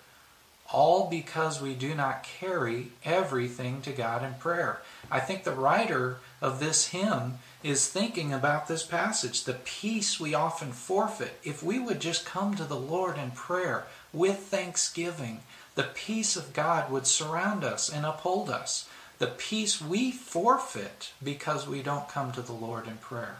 all 0.73 1.09
because 1.11 1.61
we 1.61 1.75
do 1.75 1.95
not 1.95 2.23
carry 2.23 2.93
everything 3.05 3.83
to 3.83 3.93
God 3.93 4.23
in 4.23 4.35
prayer. 4.35 4.81
I 5.11 5.21
think 5.21 5.43
the 5.43 5.53
writer 5.53 6.19
of 6.41 6.61
this 6.61 6.89
hymn 6.89 7.39
is 7.63 7.89
thinking 7.89 8.33
about 8.33 8.69
this 8.69 8.85
passage, 8.85 9.45
the 9.45 9.55
peace 9.55 10.21
we 10.21 10.33
often 10.33 10.73
forfeit. 10.73 11.39
If 11.43 11.63
we 11.63 11.79
would 11.79 12.01
just 12.01 12.25
come 12.25 12.55
to 12.55 12.65
the 12.65 12.77
Lord 12.79 13.19
in 13.19 13.33
prayer 13.33 13.87
with 14.13 14.39
thanksgiving, 14.39 15.41
the 15.75 15.85
peace 15.85 16.37
of 16.37 16.53
God 16.53 16.91
would 16.91 17.07
surround 17.07 17.65
us 17.65 17.89
and 17.89 18.05
uphold 18.05 18.51
us. 18.51 18.89
The 19.19 19.29
peace 19.29 19.81
we 19.81 20.11
forfeit 20.11 21.13
because 21.23 21.69
we 21.69 21.83
don't 21.83 22.09
come 22.09 22.33
to 22.33 22.43
the 22.43 22.53
Lord 22.53 22.87
in 22.87 22.97
prayer. 22.97 23.37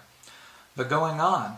But 0.77 0.89
going 0.89 1.21
on, 1.21 1.57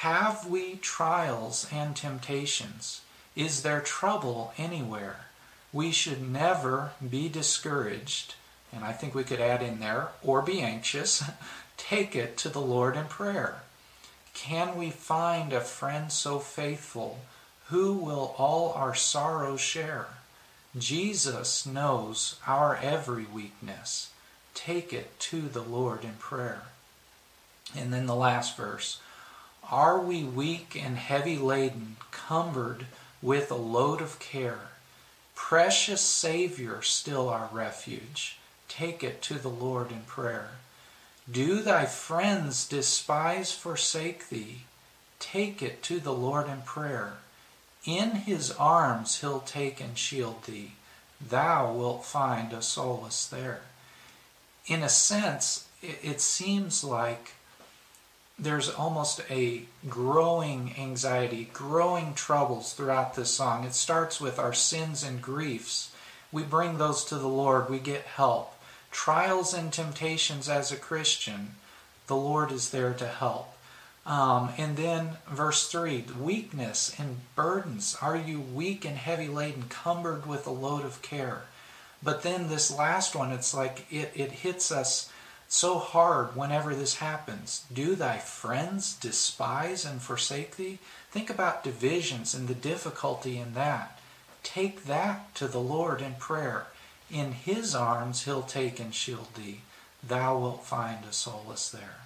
have 0.00 0.46
we 0.46 0.76
trials 0.76 1.66
and 1.72 1.96
temptations? 1.96 3.00
Is 3.34 3.62
there 3.62 3.80
trouble 3.80 4.52
anywhere? 4.58 5.26
We 5.72 5.90
should 5.90 6.30
never 6.30 6.92
be 7.08 7.28
discouraged, 7.28 8.34
and 8.72 8.84
I 8.84 8.92
think 8.92 9.14
we 9.14 9.24
could 9.24 9.40
add 9.40 9.62
in 9.62 9.80
there, 9.80 10.08
or 10.22 10.42
be 10.42 10.60
anxious. 10.60 11.24
Take 11.76 12.14
it 12.14 12.36
to 12.38 12.48
the 12.48 12.60
Lord 12.60 12.96
in 12.96 13.06
prayer. 13.06 13.62
Can 14.34 14.76
we 14.76 14.90
find 14.90 15.52
a 15.52 15.60
friend 15.60 16.12
so 16.12 16.38
faithful 16.38 17.20
who 17.72 17.94
will 17.94 18.34
all 18.36 18.74
our 18.74 18.94
sorrows 18.94 19.62
share? 19.62 20.08
Jesus 20.76 21.64
knows 21.64 22.38
our 22.46 22.76
every 22.76 23.24
weakness. 23.24 24.10
Take 24.52 24.92
it 24.92 25.18
to 25.20 25.48
the 25.48 25.62
Lord 25.62 26.04
in 26.04 26.16
prayer. 26.18 26.64
And 27.74 27.90
then 27.90 28.04
the 28.04 28.14
last 28.14 28.58
verse 28.58 29.00
Are 29.70 29.98
we 29.98 30.22
weak 30.22 30.78
and 30.78 30.98
heavy 30.98 31.38
laden, 31.38 31.96
cumbered 32.10 32.84
with 33.22 33.50
a 33.50 33.54
load 33.54 34.02
of 34.02 34.18
care. 34.18 34.68
Precious 35.34 36.02
Savior, 36.02 36.82
still 36.82 37.30
our 37.30 37.48
refuge. 37.52 38.36
Take 38.68 39.02
it 39.02 39.22
to 39.22 39.34
the 39.34 39.48
Lord 39.48 39.90
in 39.90 40.02
prayer. 40.02 40.50
Do 41.30 41.62
thy 41.62 41.86
friends 41.86 42.68
despise, 42.68 43.52
forsake 43.52 44.28
thee? 44.28 44.64
Take 45.20 45.62
it 45.62 45.82
to 45.84 46.00
the 46.00 46.12
Lord 46.12 46.48
in 46.48 46.60
prayer. 46.60 47.14
In 47.84 48.12
his 48.12 48.52
arms 48.52 49.20
he'll 49.20 49.40
take 49.40 49.80
and 49.80 49.98
shield 49.98 50.44
thee. 50.44 50.72
Thou 51.20 51.72
wilt 51.72 52.04
find 52.04 52.52
a 52.52 52.62
solace 52.62 53.26
there. 53.26 53.62
In 54.66 54.82
a 54.82 54.88
sense, 54.88 55.66
it, 55.82 56.20
seems 56.20 56.84
like 56.84 57.32
there's 58.38 58.70
almost 58.70 59.20
a 59.28 59.64
growing 59.88 60.74
anxiety, 60.78 61.50
growing 61.52 62.14
troubles 62.14 62.72
throughout 62.72 63.14
this 63.14 63.30
song. 63.30 63.64
It 63.64 63.74
starts 63.74 64.20
with 64.20 64.38
our 64.38 64.52
sins 64.52 65.02
and 65.02 65.20
griefs. 65.20 65.90
We 66.30 66.44
bring 66.44 66.78
those 66.78 67.04
to 67.06 67.16
the 67.16 67.28
Lord, 67.28 67.68
we 67.68 67.78
get 67.78 68.02
help. 68.02 68.54
Trials 68.92 69.52
and 69.52 69.72
temptations 69.72 70.48
as 70.48 70.70
a 70.70 70.76
Christian, 70.76 71.56
the 72.06 72.16
Lord 72.16 72.52
is 72.52 72.70
there 72.70 72.94
to 72.94 73.06
help. 73.06 73.51
Um, 74.04 74.50
and 74.58 74.76
then 74.76 75.18
verse 75.28 75.68
3 75.68 76.04
weakness 76.18 76.94
and 76.98 77.20
burdens. 77.36 77.96
Are 78.02 78.16
you 78.16 78.40
weak 78.40 78.84
and 78.84 78.96
heavy 78.96 79.28
laden, 79.28 79.64
cumbered 79.68 80.26
with 80.26 80.46
a 80.46 80.50
load 80.50 80.84
of 80.84 81.02
care? 81.02 81.42
But 82.02 82.22
then 82.22 82.48
this 82.48 82.76
last 82.76 83.14
one, 83.14 83.30
it's 83.30 83.54
like 83.54 83.86
it, 83.90 84.10
it 84.14 84.32
hits 84.32 84.72
us 84.72 85.10
so 85.46 85.78
hard 85.78 86.34
whenever 86.34 86.74
this 86.74 86.96
happens. 86.96 87.64
Do 87.72 87.94
thy 87.94 88.18
friends 88.18 88.94
despise 88.94 89.84
and 89.84 90.02
forsake 90.02 90.56
thee? 90.56 90.78
Think 91.10 91.30
about 91.30 91.62
divisions 91.62 92.34
and 92.34 92.48
the 92.48 92.54
difficulty 92.54 93.38
in 93.38 93.54
that. 93.54 94.00
Take 94.42 94.84
that 94.86 95.34
to 95.36 95.46
the 95.46 95.60
Lord 95.60 96.00
in 96.00 96.14
prayer. 96.14 96.66
In 97.10 97.32
his 97.32 97.74
arms 97.74 98.24
he'll 98.24 98.42
take 98.42 98.80
and 98.80 98.94
shield 98.94 99.34
thee. 99.34 99.60
Thou 100.02 100.38
wilt 100.38 100.64
find 100.64 101.04
a 101.04 101.12
solace 101.12 101.68
there. 101.68 102.00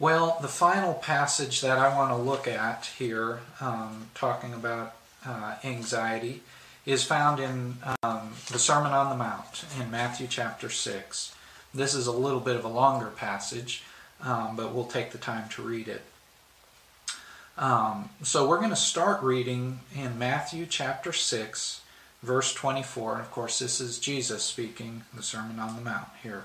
Well, 0.00 0.38
the 0.40 0.46
final 0.46 0.94
passage 0.94 1.60
that 1.60 1.76
I 1.76 1.96
want 1.96 2.12
to 2.12 2.16
look 2.16 2.46
at 2.46 2.88
here, 2.98 3.40
um, 3.60 4.06
talking 4.14 4.54
about 4.54 4.94
uh, 5.26 5.56
anxiety, 5.64 6.42
is 6.86 7.02
found 7.02 7.40
in 7.40 7.78
um, 8.04 8.34
the 8.52 8.60
Sermon 8.60 8.92
on 8.92 9.10
the 9.10 9.16
Mount 9.16 9.64
in 9.80 9.90
Matthew 9.90 10.28
chapter 10.28 10.70
6. 10.70 11.34
This 11.74 11.94
is 11.94 12.06
a 12.06 12.12
little 12.12 12.38
bit 12.38 12.54
of 12.54 12.64
a 12.64 12.68
longer 12.68 13.08
passage, 13.08 13.82
um, 14.22 14.54
but 14.54 14.72
we'll 14.72 14.84
take 14.84 15.10
the 15.10 15.18
time 15.18 15.48
to 15.50 15.62
read 15.62 15.88
it. 15.88 16.02
Um, 17.56 18.10
so 18.22 18.48
we're 18.48 18.58
going 18.58 18.70
to 18.70 18.76
start 18.76 19.20
reading 19.20 19.80
in 19.96 20.16
Matthew 20.16 20.66
chapter 20.66 21.12
6, 21.12 21.80
verse 22.22 22.54
24. 22.54 23.14
And 23.14 23.20
of 23.20 23.32
course, 23.32 23.58
this 23.58 23.80
is 23.80 23.98
Jesus 23.98 24.44
speaking, 24.44 25.02
the 25.12 25.24
Sermon 25.24 25.58
on 25.58 25.74
the 25.74 25.82
Mount 25.82 26.08
here. 26.22 26.44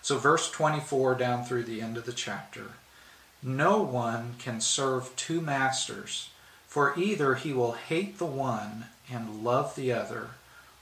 So, 0.00 0.16
verse 0.16 0.50
24 0.50 1.16
down 1.16 1.44
through 1.44 1.64
the 1.64 1.82
end 1.82 1.98
of 1.98 2.06
the 2.06 2.12
chapter. 2.12 2.70
No 3.42 3.80
one 3.82 4.34
can 4.38 4.60
serve 4.60 5.14
two 5.16 5.40
masters, 5.40 6.30
for 6.66 6.98
either 6.98 7.34
he 7.34 7.52
will 7.52 7.72
hate 7.72 8.18
the 8.18 8.26
one 8.26 8.86
and 9.10 9.44
love 9.44 9.76
the 9.76 9.92
other, 9.92 10.30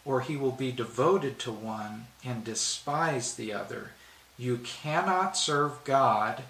or 0.05 0.21
he 0.21 0.37
will 0.37 0.53
be 0.53 0.73
devoted 0.73 1.38
to 1.40 1.53
one 1.53 2.07
and 2.25 2.45
despise 2.45 3.35
the 3.35 3.53
other. 3.53 3.90
You 4.38 4.59
cannot 4.59 5.37
serve 5.37 5.85
God 5.85 6.45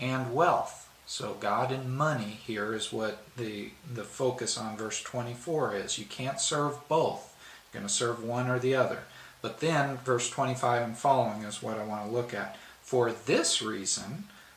and 0.00 0.34
wealth. 0.34 0.88
So 1.06 1.34
God 1.40 1.72
and 1.72 1.96
money 1.96 2.38
here 2.46 2.72
is 2.72 2.92
what 2.92 3.24
the 3.36 3.70
the 3.92 4.04
focus 4.04 4.56
on 4.56 4.76
verse 4.76 5.02
24 5.02 5.74
is. 5.74 5.98
You 5.98 6.04
can't 6.04 6.40
serve 6.40 6.86
both. 6.88 7.36
You're 7.72 7.80
going 7.80 7.88
to 7.88 7.92
serve 7.92 8.22
one 8.22 8.48
or 8.48 8.58
the 8.58 8.76
other. 8.76 9.00
But 9.42 9.60
then 9.60 9.98
verse 9.98 10.30
25 10.30 10.82
and 10.82 10.96
following 10.96 11.42
is 11.42 11.62
what 11.62 11.78
I 11.78 11.84
want 11.84 12.04
to 12.06 12.12
look 12.12 12.32
at. 12.34 12.56
For 12.82 13.12
this 13.12 13.62
reason, 13.62 14.24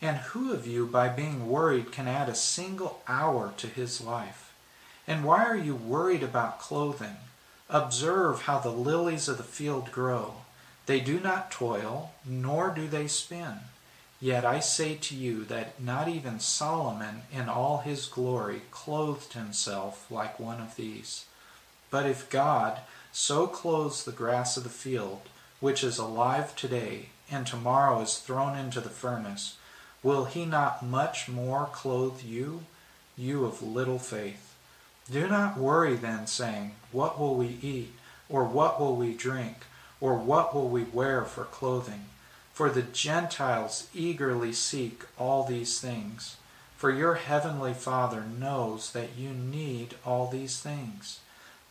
And 0.00 0.18
who 0.18 0.52
of 0.52 0.66
you, 0.66 0.86
by 0.86 1.08
being 1.08 1.48
worried, 1.48 1.90
can 1.90 2.06
add 2.06 2.28
a 2.28 2.34
single 2.34 3.02
hour 3.08 3.52
to 3.56 3.66
his 3.66 4.00
life? 4.00 4.54
And 5.06 5.24
why 5.24 5.44
are 5.44 5.56
you 5.56 5.74
worried 5.74 6.22
about 6.22 6.60
clothing? 6.60 7.16
Observe 7.68 8.42
how 8.42 8.58
the 8.60 8.70
lilies 8.70 9.28
of 9.28 9.36
the 9.36 9.42
field 9.42 9.90
grow. 9.90 10.34
They 10.86 11.00
do 11.00 11.20
not 11.20 11.50
toil, 11.50 12.12
nor 12.24 12.70
do 12.70 12.86
they 12.86 13.08
spin. 13.08 13.60
Yet 14.20 14.44
I 14.44 14.60
say 14.60 14.94
to 14.96 15.14
you 15.14 15.44
that 15.44 15.80
not 15.80 16.08
even 16.08 16.40
Solomon 16.40 17.22
in 17.32 17.48
all 17.48 17.78
his 17.78 18.06
glory 18.06 18.62
clothed 18.70 19.34
himself 19.34 20.10
like 20.10 20.40
one 20.40 20.60
of 20.60 20.76
these. 20.76 21.26
But 21.90 22.06
if 22.06 22.30
God 22.30 22.80
so 23.12 23.46
clothes 23.46 24.04
the 24.04 24.12
grass 24.12 24.56
of 24.56 24.64
the 24.64 24.70
field, 24.70 25.22
which 25.60 25.84
is 25.84 25.98
alive 25.98 26.56
today, 26.56 27.10
and 27.30 27.46
tomorrow 27.46 28.00
is 28.00 28.18
thrown 28.18 28.56
into 28.56 28.80
the 28.80 28.88
furnace, 28.88 29.57
will 30.02 30.24
he 30.26 30.44
not 30.44 30.84
much 30.84 31.28
more 31.28 31.68
clothe 31.72 32.22
you, 32.22 32.64
you 33.16 33.44
of 33.44 33.62
little 33.62 33.98
faith? 33.98 34.54
Do 35.10 35.26
not 35.26 35.56
worry 35.56 35.96
then, 35.96 36.26
saying, 36.26 36.72
What 36.92 37.18
will 37.18 37.34
we 37.34 37.58
eat? 37.62 37.92
Or 38.28 38.44
what 38.44 38.78
will 38.78 38.94
we 38.94 39.14
drink? 39.14 39.64
Or 40.00 40.14
what 40.14 40.54
will 40.54 40.68
we 40.68 40.84
wear 40.84 41.24
for 41.24 41.44
clothing? 41.44 42.04
For 42.52 42.68
the 42.68 42.82
Gentiles 42.82 43.88
eagerly 43.94 44.52
seek 44.52 45.04
all 45.16 45.44
these 45.44 45.80
things. 45.80 46.36
For 46.76 46.90
your 46.90 47.14
heavenly 47.14 47.74
Father 47.74 48.22
knows 48.22 48.92
that 48.92 49.16
you 49.16 49.30
need 49.30 49.94
all 50.04 50.28
these 50.28 50.60
things. 50.60 51.20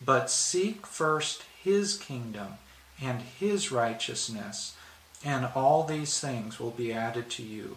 But 0.04 0.30
seek 0.30 0.86
first 0.86 1.44
his 1.62 1.96
kingdom 1.96 2.54
and 3.00 3.20
his 3.20 3.70
righteousness, 3.70 4.76
and 5.24 5.48
all 5.54 5.84
these 5.84 6.20
things 6.20 6.58
will 6.58 6.70
be 6.70 6.92
added 6.92 7.30
to 7.30 7.42
you. 7.42 7.76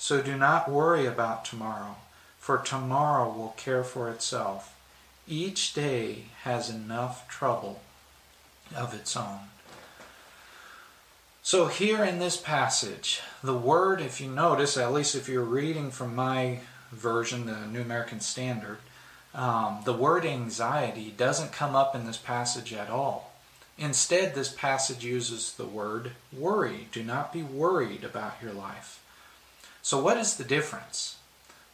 So 0.00 0.22
do 0.22 0.34
not 0.34 0.70
worry 0.70 1.04
about 1.04 1.44
tomorrow, 1.44 1.96
for 2.38 2.56
tomorrow 2.56 3.30
will 3.30 3.54
care 3.58 3.84
for 3.84 4.08
itself. 4.08 4.74
Each 5.28 5.74
day 5.74 6.24
has 6.44 6.70
enough 6.70 7.28
trouble 7.28 7.82
of 8.74 8.94
its 8.94 9.14
own. 9.14 9.40
So, 11.42 11.66
here 11.66 12.02
in 12.02 12.18
this 12.18 12.38
passage, 12.38 13.20
the 13.44 13.56
word, 13.56 14.00
if 14.00 14.22
you 14.22 14.30
notice, 14.30 14.78
at 14.78 14.94
least 14.94 15.14
if 15.14 15.28
you're 15.28 15.44
reading 15.44 15.90
from 15.90 16.16
my 16.16 16.60
version, 16.90 17.44
the 17.44 17.66
New 17.66 17.82
American 17.82 18.20
Standard, 18.20 18.78
um, 19.34 19.82
the 19.84 19.92
word 19.92 20.24
anxiety 20.24 21.12
doesn't 21.14 21.52
come 21.52 21.76
up 21.76 21.94
in 21.94 22.06
this 22.06 22.16
passage 22.16 22.72
at 22.72 22.88
all. 22.88 23.34
Instead, 23.76 24.34
this 24.34 24.50
passage 24.50 25.04
uses 25.04 25.52
the 25.52 25.66
word 25.66 26.12
worry. 26.32 26.88
Do 26.90 27.02
not 27.02 27.34
be 27.34 27.42
worried 27.42 28.02
about 28.02 28.36
your 28.42 28.54
life. 28.54 28.99
So, 29.82 30.00
what 30.00 30.16
is 30.16 30.36
the 30.36 30.44
difference? 30.44 31.16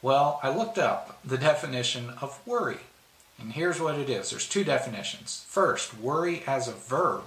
Well, 0.03 0.39
I 0.43 0.55
looked 0.55 0.79
up 0.79 1.19
the 1.25 1.39
definition 1.39 2.11
of 2.21 2.41
worry. 2.47 2.81
And 3.39 3.53
here's 3.53 3.81
what 3.81 3.99
it 3.99 4.09
is 4.09 4.31
there's 4.31 4.49
two 4.49 4.65
definitions. 4.65 5.45
First, 5.49 5.99
worry 5.99 6.43
as 6.47 6.69
a 6.69 6.73
verb. 6.73 7.25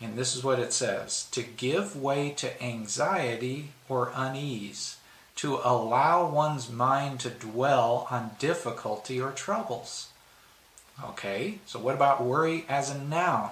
And 0.00 0.16
this 0.16 0.36
is 0.36 0.44
what 0.44 0.58
it 0.58 0.72
says 0.72 1.26
to 1.30 1.42
give 1.42 1.96
way 1.96 2.30
to 2.30 2.62
anxiety 2.62 3.70
or 3.88 4.12
unease, 4.14 4.98
to 5.36 5.58
allow 5.64 6.28
one's 6.28 6.70
mind 6.70 7.20
to 7.20 7.30
dwell 7.30 8.06
on 8.10 8.32
difficulty 8.38 9.20
or 9.20 9.30
troubles. 9.30 10.08
Okay, 11.02 11.58
so 11.66 11.78
what 11.78 11.94
about 11.94 12.22
worry 12.22 12.64
as 12.68 12.90
a 12.90 12.98
noun? 12.98 13.50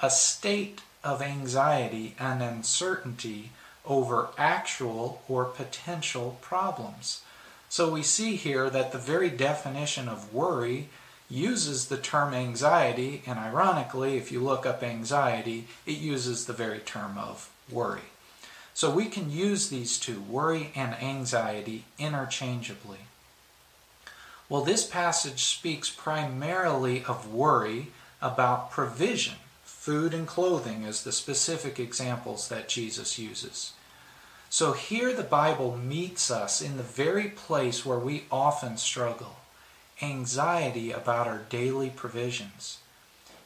A 0.00 0.10
state 0.10 0.82
of 1.04 1.22
anxiety 1.22 2.14
and 2.18 2.42
uncertainty 2.42 3.50
over 3.86 4.28
actual 4.38 5.22
or 5.28 5.44
potential 5.44 6.38
problems. 6.40 7.22
So 7.68 7.90
we 7.90 8.02
see 8.02 8.36
here 8.36 8.68
that 8.70 8.92
the 8.92 8.98
very 8.98 9.30
definition 9.30 10.08
of 10.08 10.32
worry 10.32 10.88
uses 11.30 11.86
the 11.86 11.96
term 11.96 12.34
anxiety, 12.34 13.22
and 13.26 13.38
ironically, 13.38 14.18
if 14.18 14.30
you 14.30 14.40
look 14.40 14.66
up 14.66 14.82
anxiety, 14.82 15.66
it 15.86 15.96
uses 15.96 16.44
the 16.44 16.52
very 16.52 16.80
term 16.80 17.16
of 17.16 17.50
worry. 17.70 18.12
So 18.74 18.90
we 18.90 19.06
can 19.06 19.30
use 19.30 19.68
these 19.68 19.98
two, 19.98 20.20
worry 20.20 20.70
and 20.74 20.94
anxiety, 20.94 21.84
interchangeably. 21.98 22.98
Well, 24.48 24.62
this 24.62 24.86
passage 24.86 25.44
speaks 25.44 25.88
primarily 25.88 27.04
of 27.04 27.32
worry 27.32 27.88
about 28.20 28.70
provision. 28.70 29.36
Food 29.82 30.14
and 30.14 30.28
clothing 30.28 30.84
as 30.84 31.02
the 31.02 31.10
specific 31.10 31.80
examples 31.80 32.46
that 32.46 32.68
Jesus 32.68 33.18
uses. 33.18 33.72
So 34.48 34.74
here 34.74 35.12
the 35.12 35.24
Bible 35.24 35.76
meets 35.76 36.30
us 36.30 36.62
in 36.62 36.76
the 36.76 36.84
very 36.84 37.30
place 37.30 37.84
where 37.84 37.98
we 37.98 38.26
often 38.30 38.76
struggle 38.76 39.38
anxiety 40.00 40.92
about 40.92 41.26
our 41.26 41.40
daily 41.48 41.90
provisions. 41.90 42.78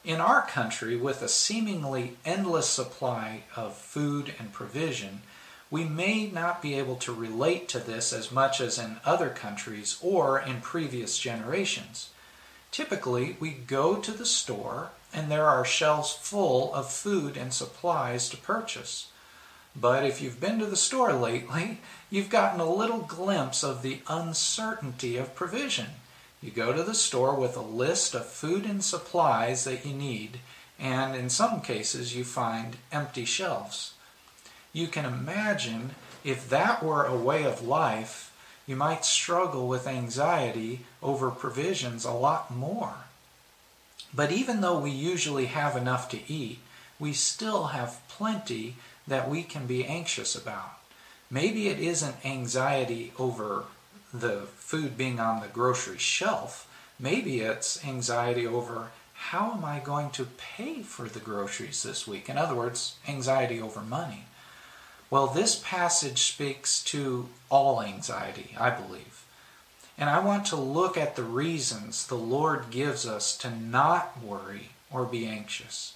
In 0.03 0.21
our 0.21 0.43
country, 0.43 0.95
with 0.95 1.23
a 1.23 1.27
seemingly 1.27 2.17
endless 2.23 2.69
supply 2.69 3.41
of 3.55 3.75
food 3.75 4.35
and 4.37 4.53
provision, 4.53 5.23
we 5.71 5.85
may 5.85 6.27
not 6.27 6.61
be 6.61 6.75
able 6.75 6.97
to 6.97 7.11
relate 7.11 7.67
to 7.69 7.79
this 7.79 8.13
as 8.13 8.31
much 8.31 8.61
as 8.61 8.77
in 8.77 8.97
other 9.03 9.31
countries 9.31 9.97
or 10.03 10.39
in 10.39 10.61
previous 10.61 11.17
generations. 11.17 12.11
Typically, 12.69 13.37
we 13.39 13.49
go 13.49 13.95
to 13.95 14.11
the 14.11 14.23
store 14.23 14.91
and 15.17 15.31
there 15.31 15.47
are 15.47 15.65
shelves 15.65 16.13
full 16.13 16.71
of 16.75 16.91
food 16.91 17.35
and 17.35 17.51
supplies 17.51 18.29
to 18.29 18.37
purchase. 18.37 19.07
But 19.75 20.05
if 20.05 20.21
you've 20.21 20.39
been 20.39 20.59
to 20.59 20.67
the 20.67 20.75
store 20.75 21.11
lately, 21.11 21.79
you've 22.11 22.29
gotten 22.29 22.59
a 22.59 22.71
little 22.71 22.99
glimpse 22.99 23.63
of 23.63 23.81
the 23.81 24.01
uncertainty 24.07 25.17
of 25.17 25.33
provision. 25.33 25.87
You 26.39 26.51
go 26.51 26.71
to 26.71 26.83
the 26.83 26.93
store 26.93 27.33
with 27.33 27.57
a 27.57 27.61
list 27.61 28.13
of 28.13 28.27
food 28.27 28.63
and 28.63 28.83
supplies 28.83 29.63
that 29.63 29.83
you 29.87 29.93
need, 29.95 30.37
and 30.77 31.15
in 31.15 31.31
some 31.31 31.61
cases 31.61 32.15
you 32.15 32.23
find 32.23 32.77
empty 32.91 33.25
shelves. 33.25 33.95
You 34.71 34.87
can 34.87 35.05
imagine 35.05 35.95
if 36.23 36.47
that 36.49 36.83
were 36.83 37.05
a 37.05 37.17
way 37.17 37.43
of 37.43 37.65
life, 37.65 38.31
you 38.67 38.75
might 38.75 39.03
struggle 39.03 39.67
with 39.67 39.87
anxiety 39.87 40.85
over 41.01 41.31
provisions 41.31 42.05
a 42.05 42.11
lot 42.11 42.53
more. 42.55 43.06
But 44.13 44.31
even 44.31 44.61
though 44.61 44.79
we 44.79 44.91
usually 44.91 45.47
have 45.47 45.75
enough 45.75 46.09
to 46.09 46.31
eat, 46.31 46.59
we 46.99 47.13
still 47.13 47.67
have 47.67 48.01
plenty 48.07 48.75
that 49.07 49.29
we 49.29 49.43
can 49.43 49.67
be 49.67 49.85
anxious 49.85 50.35
about. 50.35 50.79
Maybe 51.29 51.67
it 51.67 51.79
isn't 51.79 52.25
anxiety 52.25 53.13
over 53.19 53.65
the 54.13 54.47
food 54.55 54.97
being 54.97 55.19
on 55.19 55.41
the 55.41 55.47
grocery 55.47 55.97
shelf. 55.97 56.67
Maybe 56.99 57.41
it's 57.41 57.83
anxiety 57.85 58.47
over 58.47 58.89
how 59.13 59.51
am 59.53 59.65
I 59.65 59.79
going 59.79 60.11
to 60.11 60.27
pay 60.37 60.83
for 60.83 61.09
the 61.09 61.19
groceries 61.19 61.83
this 61.83 62.07
week? 62.07 62.29
In 62.29 62.37
other 62.37 62.55
words, 62.55 62.95
anxiety 63.07 63.59
over 63.59 63.81
money. 63.81 64.25
Well, 65.09 65.27
this 65.27 65.61
passage 65.63 66.21
speaks 66.21 66.83
to 66.85 67.29
all 67.49 67.81
anxiety, 67.81 68.55
I 68.59 68.69
believe. 68.69 69.16
And 69.97 70.09
I 70.09 70.19
want 70.19 70.45
to 70.47 70.55
look 70.55 70.97
at 70.97 71.15
the 71.15 71.23
reasons 71.23 72.05
the 72.05 72.15
Lord 72.15 72.69
gives 72.69 73.07
us 73.07 73.35
to 73.37 73.49
not 73.49 74.21
worry 74.21 74.69
or 74.91 75.05
be 75.05 75.27
anxious. 75.27 75.95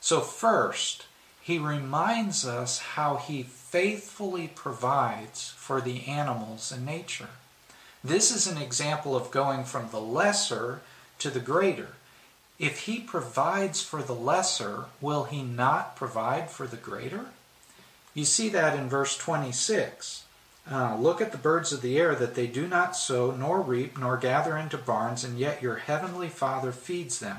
So, 0.00 0.20
first, 0.20 1.06
he 1.40 1.58
reminds 1.58 2.46
us 2.46 2.78
how 2.78 3.16
he 3.16 3.42
faithfully 3.42 4.48
provides 4.48 5.50
for 5.56 5.80
the 5.80 6.06
animals 6.06 6.72
in 6.72 6.84
nature. 6.84 7.28
This 8.02 8.34
is 8.34 8.46
an 8.46 8.58
example 8.58 9.16
of 9.16 9.30
going 9.30 9.64
from 9.64 9.90
the 9.90 10.00
lesser 10.00 10.80
to 11.18 11.30
the 11.30 11.40
greater. 11.40 11.88
If 12.58 12.80
he 12.80 13.00
provides 13.00 13.82
for 13.82 14.02
the 14.02 14.14
lesser, 14.14 14.86
will 15.00 15.24
he 15.24 15.42
not 15.42 15.96
provide 15.96 16.50
for 16.50 16.66
the 16.66 16.76
greater? 16.76 17.26
You 18.12 18.24
see 18.24 18.48
that 18.50 18.78
in 18.78 18.88
verse 18.88 19.16
26. 19.16 20.23
Uh, 20.70 20.96
Look 20.98 21.20
at 21.20 21.32
the 21.32 21.38
birds 21.38 21.72
of 21.72 21.82
the 21.82 21.98
air, 21.98 22.14
that 22.14 22.34
they 22.34 22.46
do 22.46 22.66
not 22.66 22.96
sow, 22.96 23.30
nor 23.30 23.60
reap, 23.60 23.98
nor 23.98 24.16
gather 24.16 24.56
into 24.56 24.78
barns, 24.78 25.24
and 25.24 25.38
yet 25.38 25.62
your 25.62 25.76
heavenly 25.76 26.28
Father 26.28 26.72
feeds 26.72 27.18
them. 27.18 27.38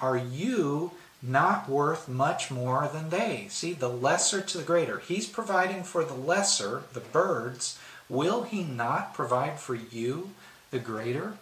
Are 0.00 0.16
you 0.16 0.92
not 1.22 1.68
worth 1.68 2.08
much 2.08 2.50
more 2.50 2.88
than 2.92 3.10
they. 3.10 3.46
See, 3.50 3.72
the 3.72 3.88
lesser 3.88 4.40
to 4.40 4.58
the 4.58 4.64
greater. 4.64 5.00
He's 5.00 5.26
providing 5.26 5.82
for 5.82 6.04
the 6.04 6.14
lesser, 6.14 6.84
the 6.92 7.00
birds. 7.00 7.78
Will 8.08 8.42
he 8.44 8.64
not 8.64 9.14
provide 9.14 9.60
for 9.60 9.74
you, 9.74 10.30
the 10.70 10.78
greater? 10.78 11.34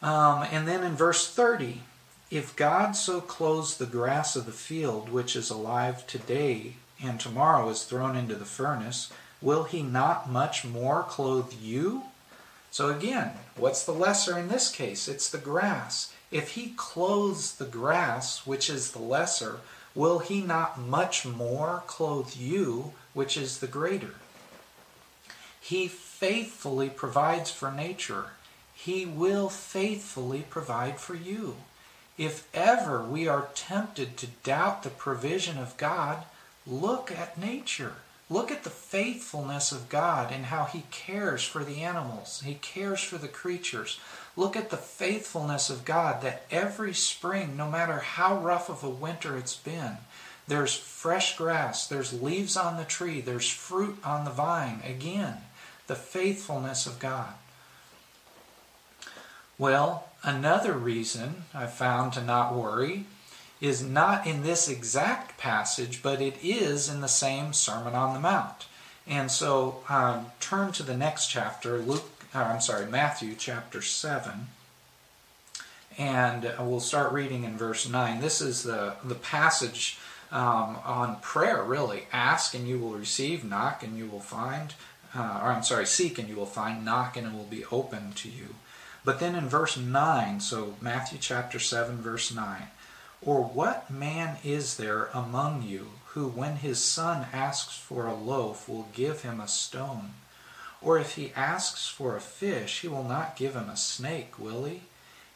Um, 0.00 0.46
and 0.50 0.66
then 0.66 0.82
in 0.82 0.94
verse 0.94 1.28
30, 1.28 1.82
if 2.30 2.54
God 2.56 2.92
so 2.92 3.20
clothes 3.20 3.76
the 3.76 3.86
grass 3.86 4.36
of 4.36 4.46
the 4.46 4.52
field, 4.52 5.10
which 5.10 5.34
is 5.34 5.50
alive 5.50 6.06
today 6.06 6.74
and 7.02 7.18
tomorrow 7.18 7.68
is 7.68 7.84
thrown 7.84 8.16
into 8.16 8.34
the 8.34 8.44
furnace, 8.44 9.10
will 9.40 9.64
he 9.64 9.82
not 9.82 10.30
much 10.30 10.64
more 10.64 11.02
clothe 11.02 11.54
you? 11.60 12.04
So 12.70 12.88
again, 12.88 13.32
what's 13.56 13.84
the 13.84 13.92
lesser 13.92 14.38
in 14.38 14.48
this 14.48 14.70
case? 14.70 15.08
It's 15.08 15.28
the 15.28 15.38
grass. 15.38 16.12
If 16.30 16.50
he 16.50 16.74
clothes 16.76 17.56
the 17.56 17.64
grass, 17.64 18.46
which 18.46 18.70
is 18.70 18.92
the 18.92 19.00
lesser, 19.00 19.60
will 19.94 20.20
he 20.20 20.40
not 20.40 20.78
much 20.78 21.26
more 21.26 21.82
clothe 21.86 22.36
you, 22.36 22.92
which 23.12 23.36
is 23.36 23.58
the 23.58 23.66
greater? 23.66 24.14
He 25.60 25.88
faithfully 25.88 26.88
provides 26.88 27.50
for 27.50 27.72
nature. 27.72 28.26
He 28.74 29.04
will 29.04 29.48
faithfully 29.48 30.44
provide 30.48 31.00
for 31.00 31.14
you. 31.14 31.56
If 32.16 32.46
ever 32.54 33.02
we 33.02 33.26
are 33.26 33.48
tempted 33.54 34.16
to 34.18 34.26
doubt 34.44 34.82
the 34.82 34.90
provision 34.90 35.58
of 35.58 35.76
God, 35.76 36.24
look 36.70 37.10
at 37.10 37.38
nature. 37.38 37.94
Look 38.30 38.52
at 38.52 38.62
the 38.62 38.70
faithfulness 38.70 39.72
of 39.72 39.88
God 39.88 40.30
and 40.30 40.46
how 40.46 40.64
He 40.64 40.84
cares 40.92 41.42
for 41.42 41.64
the 41.64 41.82
animals. 41.82 42.42
He 42.44 42.54
cares 42.54 43.00
for 43.02 43.18
the 43.18 43.26
creatures. 43.26 43.98
Look 44.36 44.56
at 44.56 44.70
the 44.70 44.76
faithfulness 44.76 45.68
of 45.68 45.84
God 45.84 46.22
that 46.22 46.46
every 46.48 46.94
spring, 46.94 47.56
no 47.56 47.68
matter 47.68 47.98
how 47.98 48.38
rough 48.38 48.68
of 48.68 48.84
a 48.84 48.88
winter 48.88 49.36
it's 49.36 49.56
been, 49.56 49.96
there's 50.46 50.76
fresh 50.76 51.36
grass, 51.36 51.88
there's 51.88 52.22
leaves 52.22 52.56
on 52.56 52.76
the 52.76 52.84
tree, 52.84 53.20
there's 53.20 53.50
fruit 53.50 53.98
on 54.04 54.24
the 54.24 54.30
vine. 54.30 54.80
Again, 54.84 55.38
the 55.88 55.96
faithfulness 55.96 56.86
of 56.86 57.00
God. 57.00 57.34
Well, 59.58 60.08
another 60.22 60.72
reason 60.72 61.44
I 61.52 61.66
found 61.66 62.12
to 62.12 62.22
not 62.22 62.54
worry 62.54 63.06
is 63.60 63.82
not 63.82 64.26
in 64.26 64.42
this 64.42 64.68
exact 64.68 65.38
passage, 65.38 66.02
but 66.02 66.20
it 66.20 66.36
is 66.42 66.88
in 66.88 67.00
the 67.00 67.08
same 67.08 67.52
Sermon 67.52 67.94
on 67.94 68.14
the 68.14 68.20
Mount. 68.20 68.66
And 69.06 69.30
so 69.30 69.82
um, 69.88 70.26
turn 70.40 70.72
to 70.72 70.82
the 70.82 70.96
next 70.96 71.28
chapter, 71.28 71.78
Luke. 71.78 72.08
Uh, 72.34 72.38
I'm 72.38 72.60
sorry, 72.60 72.86
Matthew 72.86 73.34
chapter 73.36 73.82
seven, 73.82 74.48
and 75.98 76.52
we'll 76.60 76.80
start 76.80 77.12
reading 77.12 77.44
in 77.44 77.56
verse 77.56 77.88
nine. 77.88 78.20
This 78.20 78.40
is 78.40 78.62
the 78.62 78.94
the 79.02 79.16
passage 79.16 79.98
um, 80.30 80.78
on 80.84 81.16
prayer. 81.20 81.62
Really, 81.64 82.04
ask 82.12 82.54
and 82.54 82.68
you 82.68 82.78
will 82.78 82.92
receive, 82.92 83.44
knock 83.44 83.82
and 83.82 83.98
you 83.98 84.06
will 84.06 84.20
find. 84.20 84.74
Uh, 85.14 85.40
or 85.42 85.50
I'm 85.50 85.64
sorry, 85.64 85.86
seek 85.86 86.18
and 86.18 86.28
you 86.28 86.36
will 86.36 86.46
find, 86.46 86.84
knock 86.84 87.16
and 87.16 87.26
it 87.26 87.32
will 87.32 87.44
be 87.44 87.64
open 87.72 88.12
to 88.12 88.28
you. 88.28 88.54
But 89.04 89.18
then 89.18 89.34
in 89.34 89.48
verse 89.48 89.76
9, 89.76 90.40
so 90.40 90.76
Matthew 90.80 91.18
chapter 91.20 91.58
7, 91.58 91.96
verse 91.96 92.32
9, 92.32 92.68
or 93.22 93.42
what 93.42 93.90
man 93.90 94.38
is 94.42 94.76
there 94.76 95.10
among 95.12 95.62
you 95.62 95.88
who, 96.06 96.28
when 96.28 96.56
his 96.56 96.82
son 96.82 97.26
asks 97.32 97.76
for 97.76 98.06
a 98.06 98.14
loaf, 98.14 98.68
will 98.68 98.88
give 98.94 99.22
him 99.22 99.40
a 99.40 99.48
stone? 99.48 100.14
Or 100.82 100.98
if 100.98 101.14
he 101.14 101.32
asks 101.36 101.88
for 101.88 102.16
a 102.16 102.20
fish, 102.20 102.80
he 102.80 102.88
will 102.88 103.04
not 103.04 103.36
give 103.36 103.54
him 103.54 103.68
a 103.68 103.76
snake, 103.76 104.38
will 104.38 104.64
he? 104.64 104.82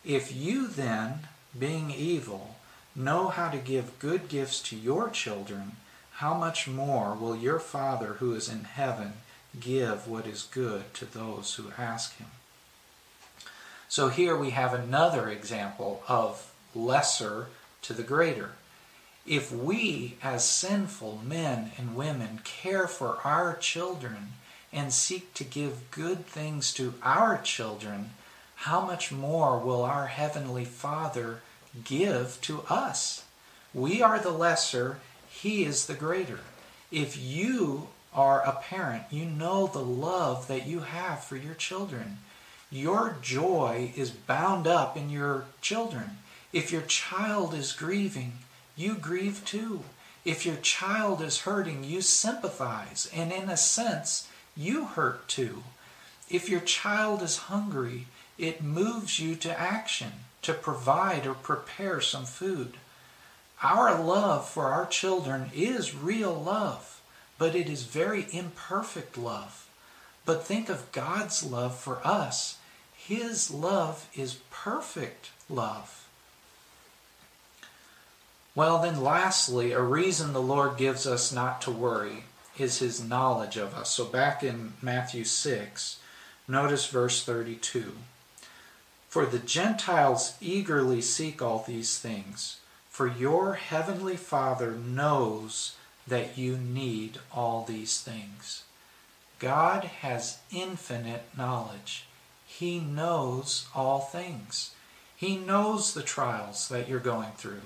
If 0.04 0.34
you 0.34 0.66
then, 0.66 1.28
being 1.56 1.90
evil, 1.90 2.56
know 2.96 3.28
how 3.28 3.50
to 3.50 3.58
give 3.58 3.98
good 3.98 4.28
gifts 4.28 4.60
to 4.62 4.76
your 4.76 5.10
children, 5.10 5.76
how 6.14 6.34
much 6.34 6.66
more 6.66 7.14
will 7.14 7.36
your 7.36 7.58
Father 7.58 8.14
who 8.14 8.34
is 8.34 8.48
in 8.48 8.64
heaven 8.64 9.14
give 9.58 10.08
what 10.08 10.26
is 10.26 10.42
good 10.42 10.92
to 10.94 11.04
those 11.04 11.54
who 11.54 11.72
ask 11.76 12.16
him? 12.16 12.28
So 13.88 14.08
here 14.08 14.36
we 14.36 14.50
have 14.50 14.74
another 14.74 15.28
example 15.28 16.02
of 16.08 16.52
lesser 16.74 17.48
to 17.84 17.92
the 17.92 18.02
greater. 18.02 18.52
If 19.26 19.50
we, 19.50 20.16
as 20.22 20.44
sinful 20.44 21.22
men 21.24 21.72
and 21.78 21.96
women, 21.96 22.40
care 22.44 22.86
for 22.86 23.18
our 23.24 23.56
children 23.56 24.32
and 24.72 24.92
seek 24.92 25.32
to 25.34 25.44
give 25.44 25.90
good 25.90 26.26
things 26.26 26.74
to 26.74 26.94
our 27.02 27.38
children, 27.38 28.10
how 28.56 28.80
much 28.84 29.12
more 29.12 29.58
will 29.58 29.82
our 29.82 30.08
Heavenly 30.08 30.64
Father 30.64 31.40
give 31.84 32.38
to 32.42 32.62
us? 32.68 33.24
We 33.72 34.02
are 34.02 34.18
the 34.18 34.30
lesser, 34.30 34.98
He 35.28 35.64
is 35.64 35.86
the 35.86 35.94
greater. 35.94 36.40
If 36.90 37.16
you 37.20 37.88
are 38.12 38.42
a 38.42 38.52
parent, 38.52 39.04
you 39.10 39.24
know 39.24 39.66
the 39.66 39.80
love 39.80 40.48
that 40.48 40.66
you 40.66 40.80
have 40.80 41.24
for 41.24 41.36
your 41.36 41.54
children. 41.54 42.18
Your 42.70 43.16
joy 43.22 43.92
is 43.96 44.10
bound 44.10 44.66
up 44.66 44.96
in 44.96 45.10
your 45.10 45.44
children. 45.60 46.18
If 46.54 46.70
your 46.70 46.82
child 46.82 47.52
is 47.52 47.72
grieving, 47.72 48.34
you 48.76 48.94
grieve 48.94 49.44
too. 49.44 49.82
If 50.24 50.46
your 50.46 50.56
child 50.56 51.20
is 51.20 51.40
hurting, 51.40 51.82
you 51.82 52.00
sympathize, 52.00 53.10
and 53.12 53.32
in 53.32 53.50
a 53.50 53.56
sense, 53.56 54.28
you 54.56 54.84
hurt 54.84 55.26
too. 55.28 55.64
If 56.30 56.48
your 56.48 56.60
child 56.60 57.22
is 57.22 57.48
hungry, 57.52 58.06
it 58.38 58.62
moves 58.62 59.18
you 59.18 59.34
to 59.36 59.60
action 59.60 60.12
to 60.42 60.54
provide 60.54 61.26
or 61.26 61.34
prepare 61.34 62.00
some 62.00 62.24
food. 62.24 62.76
Our 63.60 64.00
love 64.00 64.48
for 64.48 64.66
our 64.66 64.86
children 64.86 65.50
is 65.52 65.94
real 65.94 66.34
love. 66.34 67.00
but 67.36 67.54
it 67.56 67.68
is 67.68 67.82
very 67.82 68.26
imperfect 68.30 69.18
love. 69.18 69.68
But 70.24 70.46
think 70.46 70.68
of 70.68 70.92
God's 70.92 71.42
love 71.42 71.76
for 71.76 72.00
us. 72.06 72.58
His 72.96 73.50
love 73.50 74.08
is 74.14 74.38
perfect 74.50 75.30
love. 75.50 76.03
Well, 78.56 78.78
then, 78.78 79.02
lastly, 79.02 79.72
a 79.72 79.82
reason 79.82 80.32
the 80.32 80.40
Lord 80.40 80.76
gives 80.76 81.06
us 81.06 81.32
not 81.32 81.60
to 81.62 81.72
worry 81.72 82.24
is 82.56 82.78
his 82.78 83.02
knowledge 83.02 83.56
of 83.56 83.74
us. 83.74 83.90
So, 83.90 84.04
back 84.04 84.44
in 84.44 84.74
Matthew 84.80 85.24
6, 85.24 85.98
notice 86.46 86.86
verse 86.86 87.24
32. 87.24 87.92
For 89.08 89.26
the 89.26 89.40
Gentiles 89.40 90.34
eagerly 90.40 91.00
seek 91.00 91.42
all 91.42 91.64
these 91.66 91.98
things, 91.98 92.58
for 92.88 93.08
your 93.08 93.54
heavenly 93.54 94.16
Father 94.16 94.72
knows 94.72 95.74
that 96.06 96.38
you 96.38 96.56
need 96.56 97.18
all 97.32 97.64
these 97.64 98.00
things. 98.00 98.62
God 99.40 99.84
has 99.84 100.38
infinite 100.52 101.24
knowledge. 101.36 102.06
He 102.46 102.78
knows 102.78 103.66
all 103.74 104.00
things. 104.00 104.74
He 105.16 105.36
knows 105.36 105.92
the 105.92 106.02
trials 106.02 106.68
that 106.68 106.88
you're 106.88 107.00
going 107.00 107.32
through. 107.36 107.62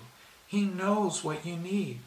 He 0.48 0.62
knows 0.62 1.22
what 1.22 1.46
you 1.46 1.56
need. 1.56 2.00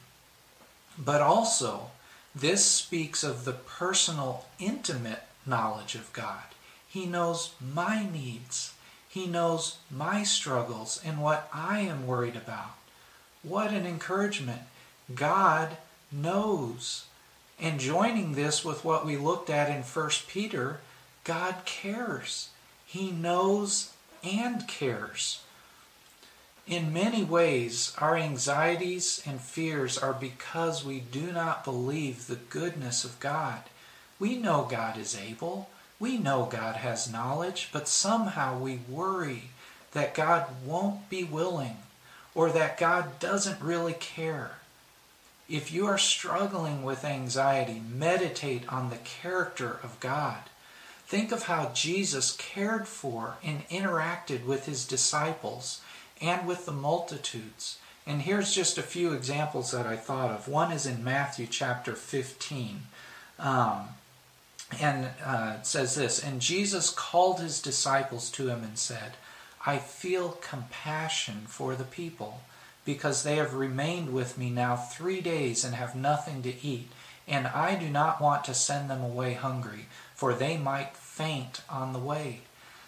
But 0.98 1.22
also, 1.22 1.92
this 2.36 2.66
speaks 2.66 3.24
of 3.24 3.46
the 3.46 3.54
personal, 3.54 4.46
intimate 4.60 5.24
knowledge 5.46 5.96
of 5.96 6.12
God. 6.12 6.44
He 6.88 7.06
knows 7.06 7.54
my 7.62 8.10
needs. 8.12 8.74
He 9.08 9.28
knows 9.28 9.78
my 9.90 10.24
struggles 10.24 11.00
and 11.06 11.22
what 11.22 11.50
I 11.54 11.80
am 11.80 12.08
worried 12.08 12.36
about. 12.36 12.78
What 13.44 13.72
an 13.72 13.86
encouragement. 13.86 14.62
God 15.14 15.78
knows. 16.12 17.06
And 17.60 17.80
joining 17.80 18.34
this 18.34 18.66
with 18.66 18.84
what 18.84 19.06
we 19.06 19.18
looked 19.18 19.50
at 19.50 19.70
in 19.70 19.84
1 19.84 20.10
Peter, 20.28 20.80
God 21.24 21.56
cares. 21.66 22.50
He 22.86 23.12
knows 23.12 23.92
and 24.24 24.68
cares. 24.68 25.42
In 26.68 26.94
many 26.94 27.24
ways, 27.24 27.94
our 27.98 28.16
anxieties 28.16 29.22
and 29.26 29.42
fears 29.42 29.98
are 29.98 30.14
because 30.14 30.86
we 30.86 31.00
do 31.00 31.32
not 31.32 31.64
believe 31.64 32.28
the 32.28 32.36
goodness 32.36 33.04
of 33.04 33.20
God. 33.20 33.64
We 34.20 34.36
know 34.36 34.68
God 34.70 34.98
is 34.98 35.18
able, 35.18 35.70
we 36.00 36.18
know 36.18 36.46
God 36.46 36.78
has 36.78 37.12
knowledge, 37.12 37.70
but 37.72 37.88
somehow 37.88 38.58
we 38.58 38.80
worry 38.88 39.50
that 39.92 40.14
God 40.14 40.48
won't 40.66 41.10
be 41.10 41.24
willing 41.24 41.78
or 42.34 42.52
that 42.52 42.78
God 42.78 43.20
doesn't 43.20 43.62
really 43.62 43.94
care. 43.94 44.52
If 45.50 45.72
you 45.72 45.86
are 45.88 45.98
struggling 45.98 46.84
with 46.84 47.04
anxiety, 47.04 47.82
meditate 47.94 48.72
on 48.72 48.90
the 48.90 48.98
character 48.98 49.80
of 49.84 50.00
God. 50.00 50.44
Think 51.06 51.32
of 51.32 51.44
how 51.44 51.72
Jesus 51.74 52.32
cared 52.32 52.88
for 52.88 53.36
and 53.44 53.68
interacted 53.68 54.46
with 54.46 54.66
his 54.66 54.88
disciples 54.88 55.82
and 56.22 56.48
with 56.48 56.66
the 56.66 56.72
multitudes. 56.72 57.80
And 58.06 58.22
here's 58.22 58.54
just 58.54 58.78
a 58.78 58.84
few 58.84 59.14
examples 59.14 59.72
that 59.72 59.86
I 59.86 59.96
thought 59.96 60.32
of. 60.32 60.48
One 60.48 60.72
is 60.72 60.86
in 60.86 61.04
Matthew 61.04 61.48
chapter 61.48 61.94
15. 61.96 62.82
Um, 63.40 63.90
and 64.80 65.10
uh, 65.24 65.62
says 65.62 65.96
this 65.96 66.24
And 66.24 66.42
Jesus 66.42 66.90
called 66.90 67.40
his 67.40 67.62
disciples 67.62 68.30
to 68.32 68.50
him 68.50 68.64
and 68.64 68.78
said, 68.78 69.14
I 69.66 69.78
feel 69.78 70.38
compassion 70.42 71.44
for 71.48 71.76
the 71.76 71.84
people, 71.84 72.42
because 72.86 73.24
they 73.24 73.36
have 73.36 73.54
remained 73.54 74.12
with 74.12 74.38
me 74.38 74.50
now 74.50 74.76
three 74.76 75.22
days 75.22 75.64
and 75.64 75.76
have 75.76 75.96
nothing 75.96 76.42
to 76.44 76.66
eat. 76.66 76.90
And 77.28 77.48
I 77.48 77.76
do 77.76 77.88
not 77.88 78.20
want 78.20 78.44
to 78.46 78.54
send 78.54 78.90
them 78.90 79.04
away 79.04 79.34
hungry, 79.34 79.86
for 80.16 80.34
they 80.34 80.58
might 80.58 80.98
faint 80.98 81.62
on 81.70 81.94
the 81.94 82.00
way. 82.00 82.42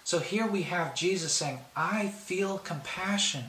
So 0.03 0.19
here 0.19 0.47
we 0.47 0.63
have 0.63 0.95
Jesus 0.95 1.33
saying, 1.33 1.59
I 1.75 2.07
feel 2.07 2.57
compassion. 2.57 3.45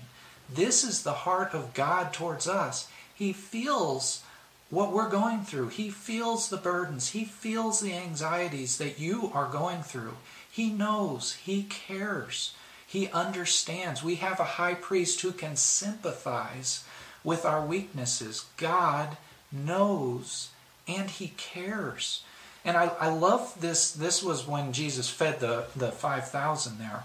This 0.53 0.85
is 0.85 1.03
the 1.03 1.13
heart 1.13 1.55
of 1.55 1.75
God 1.75 2.13
towards 2.13 2.47
us. 2.47 2.89
He 3.15 3.33
feels 3.33 4.23
what 4.71 4.93
we're 4.93 5.09
going 5.09 5.43
through. 5.43 5.69
He 5.69 5.91
feels 5.91 6.49
the 6.49 6.57
burdens. 6.57 7.11
He 7.11 7.25
feels 7.25 7.81
the 7.81 7.95
anxieties 7.95 8.79
that 8.79 8.99
you 8.99 9.31
are 9.35 9.49
going 9.49 9.83
through. 9.83 10.17
He 10.51 10.71
knows. 10.71 11.35
He 11.35 11.65
cares. 11.65 12.55
He 12.87 13.09
understands. 13.09 14.03
We 14.03 14.17
have 14.17 14.39
a 14.39 14.45
high 14.45 14.75
priest 14.75 15.21
who 15.21 15.33
can 15.33 15.57
sympathize 15.57 16.85
with 17.25 17.45
our 17.45 17.65
weaknesses. 17.65 18.47
God 18.57 19.17
knows 19.51 20.51
and 20.87 21.11
he 21.11 21.29
cares. 21.37 22.23
And 22.65 22.77
I, 22.77 22.87
I 22.99 23.09
love 23.09 23.61
this. 23.61 23.93
This 23.93 24.23
was 24.23 24.47
when 24.47 24.73
Jesus 24.73 25.09
fed 25.11 25.41
the, 25.41 25.67
the 25.77 25.93
5,000 25.93 26.79
there. 26.79 27.05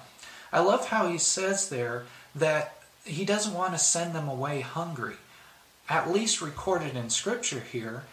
I 0.52 0.60
love 0.62 0.88
how 0.88 1.08
he 1.08 1.18
says 1.18 1.70
there 1.70 2.06
that 2.36 2.82
he 3.04 3.26
doesn't 3.26 3.54
want 3.54 3.74
to 3.74 3.80
send 3.80 4.14
them 4.14 4.28
away 4.28 4.62
hungry. 4.62 5.16
At 5.90 6.12
least 6.12 6.42
recorded 6.42 6.96
in 6.96 7.10
Scripture 7.10 7.60
here, 7.60 8.04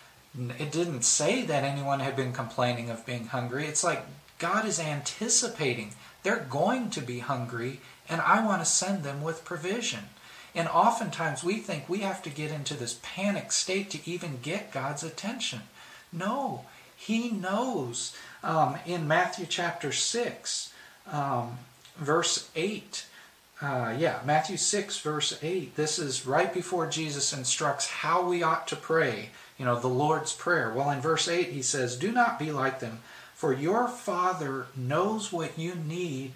it 0.59 0.73
didn't 0.73 1.03
say 1.03 1.43
that 1.43 1.65
anyone 1.65 2.01
had 2.01 2.17
been 2.17 2.33
complaining 2.33 2.91
of 2.91 3.07
being 3.07 3.27
hungry. 3.27 3.67
It's 3.67 3.85
like 3.85 4.05
God 4.39 4.67
is 4.67 4.81
anticipating 4.81 5.93
they're 6.23 6.47
going 6.51 6.91
to 6.91 7.01
be 7.01 7.21
hungry, 7.21 7.81
and 8.09 8.21
I 8.21 8.45
want 8.45 8.61
to 8.61 8.69
send 8.69 9.05
them 9.05 9.23
with 9.23 9.45
provision. 9.45 10.07
And 10.57 10.69
oftentimes 10.69 11.45
we 11.45 11.59
think 11.59 11.89
we 11.89 11.99
have 11.99 12.23
to 12.23 12.31
get 12.31 12.51
into 12.51 12.75
this 12.75 12.99
panic 13.03 13.53
state 13.53 13.91
to 13.91 14.11
even 14.11 14.41
get 14.43 14.73
God's 14.73 15.05
attention. 15.05 15.61
No, 16.13 16.65
he 16.97 17.31
knows. 17.31 18.17
Um, 18.43 18.77
in 18.87 19.07
Matthew 19.07 19.47
chapter 19.47 19.93
6, 19.93 20.73
um, 21.11 21.59
verse 21.97 22.51
8, 22.55 23.07
uh, 23.63 23.95
yeah, 23.99 24.21
Matthew 24.25 24.57
6, 24.57 25.01
verse 25.01 25.39
8, 25.43 25.77
this 25.77 25.99
is 25.99 26.27
right 26.27 26.53
before 26.53 26.87
Jesus 26.87 27.33
instructs 27.33 27.89
how 27.89 28.29
we 28.29 28.43
ought 28.43 28.69
to 28.69 28.77
pray, 28.77 29.31
you 29.59 29.65
know, 29.65 29.81
the 29.81 29.89
Lord's 29.89 30.35
Prayer. 30.35 30.73
Well, 30.73 30.91
in 30.91 31.01
verse 31.01 31.29
8, 31.29 31.49
he 31.49 31.63
says, 31.63 31.97
Do 31.97 32.13
not 32.13 32.39
be 32.39 32.53
like 32.53 32.81
them, 32.81 33.01
for 33.35 33.53
your 33.53 33.89
Father 33.89 34.67
knows 34.77 35.33
what 35.33 35.59
you 35.59 35.75
need 35.75 36.33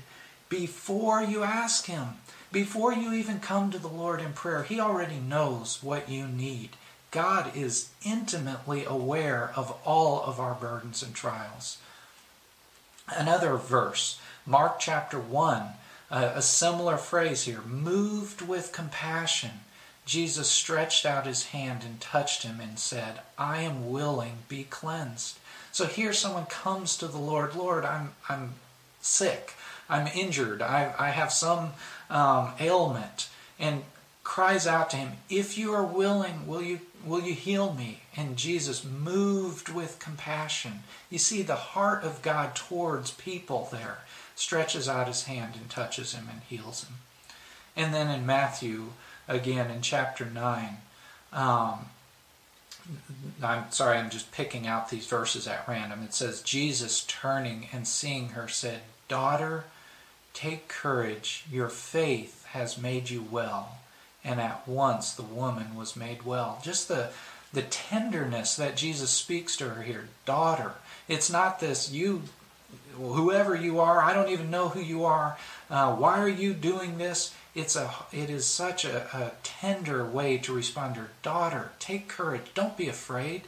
before 0.49 1.23
you 1.23 1.43
ask 1.43 1.87
Him. 1.87 2.19
Before 2.53 2.93
you 2.93 3.13
even 3.13 3.39
come 3.39 3.71
to 3.71 3.79
the 3.79 3.89
Lord 3.89 4.21
in 4.21 4.33
prayer, 4.33 4.65
He 4.65 4.81
already 4.81 5.19
knows 5.19 5.83
what 5.83 6.09
you 6.09 6.27
need. 6.27 6.71
God 7.11 7.57
is 7.57 7.91
intimately 8.05 8.85
aware 8.85 9.53
of 9.57 9.77
all 9.85 10.23
of 10.23 10.39
our 10.39 10.55
burdens 10.55 11.03
and 11.03 11.15
trials. 11.15 11.79
Another 13.09 13.57
verse, 13.57 14.21
Mark 14.47 14.79
chapter 14.79 15.19
1, 15.19 15.71
a 16.11 16.43
similar 16.43 16.97
phrase 16.97 17.45
here 17.45 17.63
moved 17.63 18.43
with 18.43 18.73
compassion. 18.73 19.61
Jesus 20.07 20.51
stretched 20.51 21.05
out 21.05 21.27
his 21.27 21.47
hand 21.47 21.83
and 21.85 22.01
touched 22.01 22.43
him 22.43 22.61
and 22.61 22.79
said, 22.79 23.21
I 23.39 23.63
am 23.63 23.91
willing, 23.91 24.39
be 24.49 24.65
cleansed. 24.65 25.39
So 25.73 25.87
here 25.87 26.13
someone 26.13 26.47
comes 26.47 26.97
to 26.97 27.07
the 27.07 27.19
Lord, 27.19 27.55
Lord, 27.55 27.85
I'm, 27.85 28.13
I'm 28.29 28.55
sick, 29.01 29.55
I'm 29.89 30.09
injured, 30.09 30.63
I, 30.63 30.95
I 30.99 31.11
have 31.11 31.33
some 31.33 31.73
um, 32.09 32.53
ailment, 32.59 33.29
and 33.59 33.83
cries 34.23 34.67
out 34.67 34.91
to 34.91 34.97
him, 34.97 35.13
If 35.29 35.57
you 35.59 35.73
are 35.73 35.85
willing, 35.85 36.47
will 36.47 36.63
you 36.63 36.81
Will 37.05 37.23
you 37.23 37.35
heal 37.35 37.73
me? 37.73 38.01
And 38.17 38.37
Jesus 38.37 38.85
moved 38.85 39.71
with 39.71 39.99
compassion. 39.99 40.83
You 41.09 41.19
see, 41.19 41.43
the 41.43 41.57
heart 41.57 42.05
of 42.05 42.23
God 42.23 42.55
towards 42.55 43.11
people 43.13 43.69
there 43.73 43.99
stretches 44.35 44.89
out 44.89 45.09
his 45.09 45.25
hand 45.25 45.55
and 45.57 45.71
touches 45.71 46.13
him 46.13 46.29
and 46.31 46.43
heals 46.43 46.85
him. 46.85 46.97
And 47.75 47.95
then 47.95 48.11
in 48.11 48.27
Matthew, 48.27 48.91
again 49.29 49.71
in 49.71 49.81
chapter 49.81 50.27
9, 50.27 50.77
um, 51.33 51.87
I'm 53.43 53.71
sorry, 53.71 53.99
I'm 53.99 54.11
just 54.11 54.33
picking 54.33 54.67
out 54.67 54.91
these 54.91 55.07
verses 55.07 55.47
at 55.47 55.67
random. 55.69 56.03
It 56.03 56.13
says, 56.13 56.43
Jesus 56.43 57.05
turning 57.07 57.69
and 57.73 57.87
seeing 57.87 58.31
her 58.31 58.49
said, 58.49 58.81
Daughter, 59.09 59.65
take 60.35 60.69
courage. 60.69 61.45
Your 61.51 61.69
faith 61.69 62.45
has 62.47 62.77
made 62.77 63.09
you 63.09 63.23
well 63.23 63.79
and 64.25 64.41
at 64.41 64.67
once 64.67 65.13
the 65.13 65.23
woman 65.23 65.77
was 65.77 65.97
made 65.97 66.23
well. 66.23 66.61
Just 66.63 66.89
the 66.89 67.11
the 67.53 67.63
tenderness 67.63 68.55
that 68.57 68.77
Jesus 68.77 69.11
speaks 69.11 69.57
to 69.57 69.71
her 69.71 69.83
here, 69.83 70.09
daughter. 70.25 70.75
It's 71.09 71.31
not 71.31 71.59
this 71.59 71.91
you, 71.91 72.23
whoever 72.93 73.57
you 73.57 73.81
are. 73.81 74.01
I 74.01 74.15
don't 74.15 74.29
even 74.29 74.53
know 74.53 74.69
who 74.69 74.81
you 74.81 75.05
are. 75.05 75.37
Uh, 75.69 75.97
why 75.97 76.21
are 76.21 76.29
you 76.29 76.55
doing 76.55 76.99
this? 76.99 77.35
It's 77.55 77.75
a 77.75 77.93
it 78.13 78.31
is 78.31 78.47
such 78.47 78.85
a, 78.85 79.07
a 79.17 79.33
tender 79.43 80.05
way 80.05 80.39
to 80.39 80.55
respond 80.55 80.95
to 80.95 81.01
her, 81.01 81.11
daughter. 81.23 81.73
Take 81.79 82.09
courage. 82.09 82.55
Don't 82.55 82.77
be 82.77 82.89
afraid. 82.89 83.43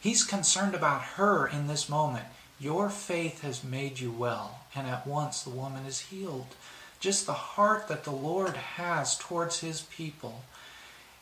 He's 0.00 0.24
concerned 0.24 0.74
about 0.74 1.02
her 1.16 1.46
in 1.46 1.66
this 1.66 1.88
moment. 1.88 2.24
Your 2.58 2.88
faith 2.88 3.42
has 3.42 3.62
made 3.62 4.00
you 4.00 4.10
well, 4.10 4.60
and 4.74 4.86
at 4.86 5.06
once 5.06 5.42
the 5.42 5.50
woman 5.50 5.84
is 5.84 6.00
healed 6.00 6.54
just 7.02 7.26
the 7.26 7.32
heart 7.32 7.88
that 7.88 8.04
the 8.04 8.12
Lord 8.12 8.54
has 8.56 9.18
towards 9.18 9.58
his 9.58 9.82
people. 9.82 10.44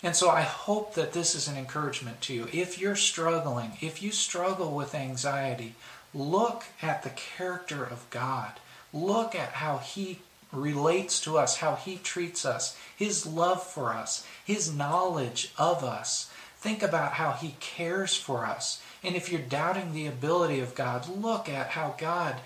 And 0.02 0.14
so 0.14 0.28
I 0.30 0.42
hope 0.42 0.94
that 0.94 1.14
this 1.14 1.34
is 1.34 1.48
an 1.48 1.56
encouragement 1.56 2.20
to 2.22 2.34
you. 2.34 2.48
If 2.52 2.78
you're 2.78 2.96
struggling, 2.96 3.72
if 3.80 4.02
you 4.02 4.12
struggle 4.12 4.74
with 4.74 4.94
anxiety, 4.94 5.74
look 6.14 6.64
at 6.82 7.02
the 7.02 7.10
character 7.10 7.82
of 7.82 8.08
God. 8.10 8.52
Look 8.92 9.34
at 9.34 9.52
how 9.52 9.78
He 9.78 10.18
relates 10.52 11.20
to 11.22 11.38
us, 11.38 11.56
how 11.56 11.76
He 11.76 11.96
treats 11.96 12.44
us, 12.44 12.76
His 12.96 13.26
love 13.26 13.62
for 13.62 13.92
us, 13.92 14.26
His 14.44 14.74
knowledge 14.74 15.52
of 15.56 15.82
us. 15.82 16.30
Think 16.58 16.82
about 16.82 17.12
how 17.12 17.32
He 17.32 17.56
cares 17.60 18.16
for 18.16 18.44
us. 18.44 18.82
And 19.02 19.14
if 19.14 19.30
you're 19.30 19.40
doubting 19.40 19.92
the 19.92 20.06
ability 20.06 20.60
of 20.60 20.74
God, 20.74 21.08
look 21.08 21.48
at 21.48 21.68
how 21.68 21.94
God 21.98 22.36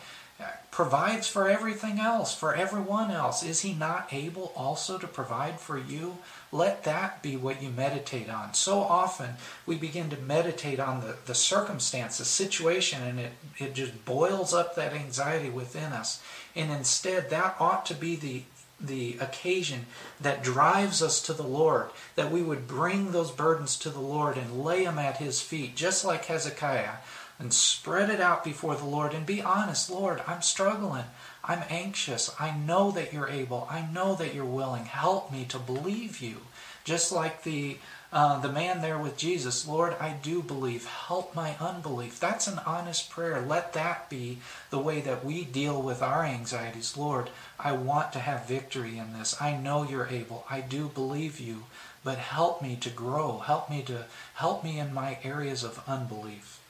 provides 0.74 1.28
for 1.28 1.48
everything 1.48 2.00
else, 2.00 2.34
for 2.34 2.52
everyone 2.52 3.10
else. 3.10 3.44
Is 3.44 3.60
He 3.60 3.72
not 3.72 4.08
able 4.12 4.52
also 4.56 4.98
to 4.98 5.06
provide 5.06 5.60
for 5.60 5.78
you? 5.78 6.18
Let 6.50 6.82
that 6.82 7.22
be 7.22 7.36
what 7.36 7.62
you 7.62 7.70
meditate 7.70 8.28
on. 8.28 8.54
So 8.54 8.80
often 8.80 9.34
we 9.66 9.76
begin 9.76 10.10
to 10.10 10.16
meditate 10.16 10.80
on 10.80 11.00
the, 11.00 11.16
the 11.26 11.34
circumstance, 11.34 12.18
the 12.18 12.24
situation, 12.24 13.02
and 13.02 13.20
it, 13.20 13.32
it 13.58 13.74
just 13.74 14.04
boils 14.04 14.52
up 14.52 14.74
that 14.74 14.92
anxiety 14.92 15.48
within 15.48 15.92
us. 15.92 16.20
And 16.56 16.72
instead, 16.72 17.30
that 17.30 17.56
ought 17.60 17.86
to 17.86 17.94
be 17.94 18.16
the 18.16 18.42
the 18.80 19.16
occasion 19.20 19.86
that 20.20 20.42
drives 20.42 21.00
us 21.00 21.22
to 21.22 21.32
the 21.32 21.44
Lord, 21.44 21.90
that 22.16 22.32
we 22.32 22.42
would 22.42 22.66
bring 22.66 23.12
those 23.12 23.30
burdens 23.30 23.76
to 23.78 23.88
the 23.88 24.00
Lord 24.00 24.36
and 24.36 24.64
lay 24.64 24.84
them 24.84 24.98
at 24.98 25.18
His 25.18 25.40
feet, 25.40 25.76
just 25.76 26.04
like 26.04 26.24
Hezekiah 26.24 26.96
and 27.38 27.52
spread 27.52 28.10
it 28.10 28.20
out 28.20 28.44
before 28.44 28.76
the 28.76 28.84
Lord 28.84 29.12
and 29.12 29.26
be 29.26 29.42
honest. 29.42 29.90
Lord, 29.90 30.22
I'm 30.26 30.42
struggling. 30.42 31.04
I'm 31.42 31.64
anxious. 31.68 32.34
I 32.38 32.56
know 32.56 32.90
that 32.92 33.12
you're 33.12 33.28
able. 33.28 33.66
I 33.70 33.86
know 33.92 34.14
that 34.14 34.34
you're 34.34 34.44
willing. 34.44 34.86
Help 34.86 35.32
me 35.32 35.44
to 35.46 35.58
believe 35.58 36.20
you. 36.20 36.36
Just 36.84 37.12
like 37.12 37.42
the 37.42 37.78
uh, 38.12 38.38
the 38.38 38.52
man 38.52 38.80
there 38.80 38.98
with 38.98 39.16
Jesus, 39.16 39.66
Lord, 39.66 39.96
I 39.98 40.10
do 40.22 40.40
believe. 40.40 40.86
Help 40.86 41.34
my 41.34 41.56
unbelief. 41.58 42.20
That's 42.20 42.46
an 42.46 42.60
honest 42.64 43.10
prayer. 43.10 43.40
Let 43.40 43.72
that 43.72 44.08
be 44.08 44.38
the 44.70 44.78
way 44.78 45.00
that 45.00 45.24
we 45.24 45.44
deal 45.44 45.82
with 45.82 46.00
our 46.00 46.22
anxieties. 46.22 46.96
Lord, 46.96 47.30
I 47.58 47.72
want 47.72 48.12
to 48.12 48.20
have 48.20 48.46
victory 48.46 48.98
in 48.98 49.14
this. 49.14 49.42
I 49.42 49.56
know 49.56 49.82
you're 49.82 50.06
able. 50.06 50.46
I 50.48 50.60
do 50.60 50.88
believe 50.88 51.40
you. 51.40 51.64
But 52.04 52.18
help 52.18 52.62
me 52.62 52.76
to 52.82 52.90
grow. 52.90 53.38
Help 53.38 53.68
me 53.68 53.82
to 53.82 54.04
help 54.34 54.62
me 54.62 54.78
in 54.78 54.94
my 54.94 55.18
areas 55.24 55.64
of 55.64 55.82
unbelief. 55.88 56.60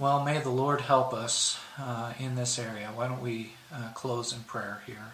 Well, 0.00 0.24
may 0.24 0.38
the 0.38 0.48
Lord 0.48 0.80
help 0.80 1.12
us 1.12 1.60
uh, 1.78 2.14
in 2.18 2.34
this 2.34 2.58
area. 2.58 2.88
Why 2.94 3.06
don't 3.06 3.20
we 3.20 3.52
uh, 3.70 3.90
close 3.92 4.32
in 4.32 4.44
prayer 4.44 4.80
here? 4.86 5.12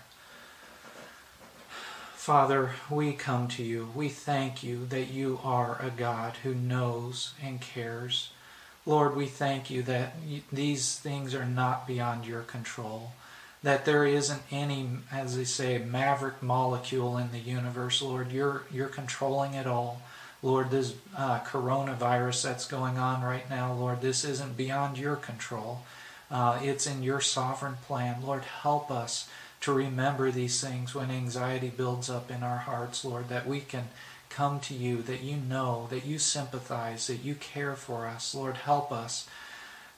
Father, 2.15 2.71
we 2.89 3.13
come 3.13 3.49
to 3.49 3.65
you. 3.65 3.89
We 3.97 4.09
thank 4.09 4.63
you 4.63 4.87
that 4.87 5.09
you 5.09 5.41
are 5.43 5.77
a 5.83 5.91
God 5.91 6.35
who 6.45 6.55
knows 6.55 7.35
and 7.43 7.61
cares. 7.61 8.31
Lord, 8.87 9.17
we 9.17 9.27
thank 9.27 9.71
you 9.71 9.83
that 9.83 10.15
these 10.53 10.97
things 10.97 11.35
are 11.35 11.45
not 11.45 11.89
beyond 11.89 12.25
your 12.25 12.43
control, 12.43 13.11
that 13.65 13.87
there 13.87 14.07
isn't 14.07 14.43
any, 14.53 14.89
as 15.11 15.37
they 15.37 15.43
say, 15.43 15.79
maverick 15.79 16.41
molecule 16.41 17.19
in 17.19 17.33
the 17.33 17.41
universe. 17.41 18.01
Lord, 18.03 18.31
you're, 18.31 18.63
you're 18.73 18.87
controlling 18.87 19.55
it 19.55 19.67
all. 19.67 20.01
Lord, 20.43 20.71
this 20.71 20.95
uh, 21.17 21.41
coronavirus 21.41 22.43
that's 22.45 22.67
going 22.67 22.99
on 22.99 23.23
right 23.23 23.49
now, 23.49 23.73
Lord, 23.73 24.01
this 24.01 24.25
isn't 24.25 24.57
beyond 24.57 24.99
your 24.99 25.17
control. 25.17 25.83
Uh, 26.31 26.59
it's 26.63 26.87
in 26.87 27.03
your 27.03 27.21
sovereign 27.21 27.77
plan. 27.87 28.23
Lord, 28.23 28.43
help 28.43 28.91
us 28.91 29.29
to 29.63 29.73
remember 29.73 30.31
these 30.31 30.61
things 30.61 30.95
when 30.95 31.11
anxiety 31.11 31.73
builds 31.75 32.11
up 32.11 32.31
in 32.31 32.43
our 32.43 32.59
hearts, 32.59 33.05
Lord, 33.05 33.29
that 33.29 33.47
we 33.47 33.61
can 33.61 33.89
come 34.29 34.61
to 34.61 34.75
you, 34.75 35.03
that 35.03 35.23
you 35.23 35.37
know, 35.37 35.87
that 35.91 36.05
you 36.05 36.19
sympathize, 36.19 37.07
that 37.07 37.25
you 37.25 37.35
care 37.35 37.75
for 37.75 38.07
us. 38.07 38.35
Lord, 38.35 38.57
help 38.57 38.93
us 38.93 39.27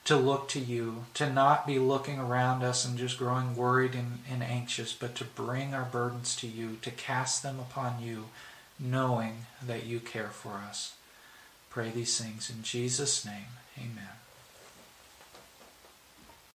to 0.04 0.16
look 0.16 0.48
to 0.48 0.60
you, 0.60 1.04
to 1.14 1.30
not 1.30 1.66
be 1.66 1.78
looking 1.78 2.18
around 2.18 2.62
us 2.62 2.84
and 2.84 2.96
just 2.96 3.18
growing 3.18 3.56
worried 3.56 3.94
and, 3.94 4.20
and 4.30 4.42
anxious, 4.42 4.92
but 4.92 5.14
to 5.16 5.24
bring 5.24 5.74
our 5.74 5.84
burdens 5.84 6.36
to 6.36 6.46
you, 6.46 6.78
to 6.82 6.90
cast 6.90 7.42
them 7.42 7.58
upon 7.58 8.00
you 8.00 8.26
knowing 8.78 9.46
that 9.66 9.86
you 9.86 10.00
care 10.00 10.28
for 10.28 10.54
us. 10.68 10.94
Pray 11.70 11.90
these 11.90 12.20
things 12.20 12.50
in 12.50 12.62
Jesus' 12.62 13.24
name. 13.24 13.56
Amen. 13.76 14.17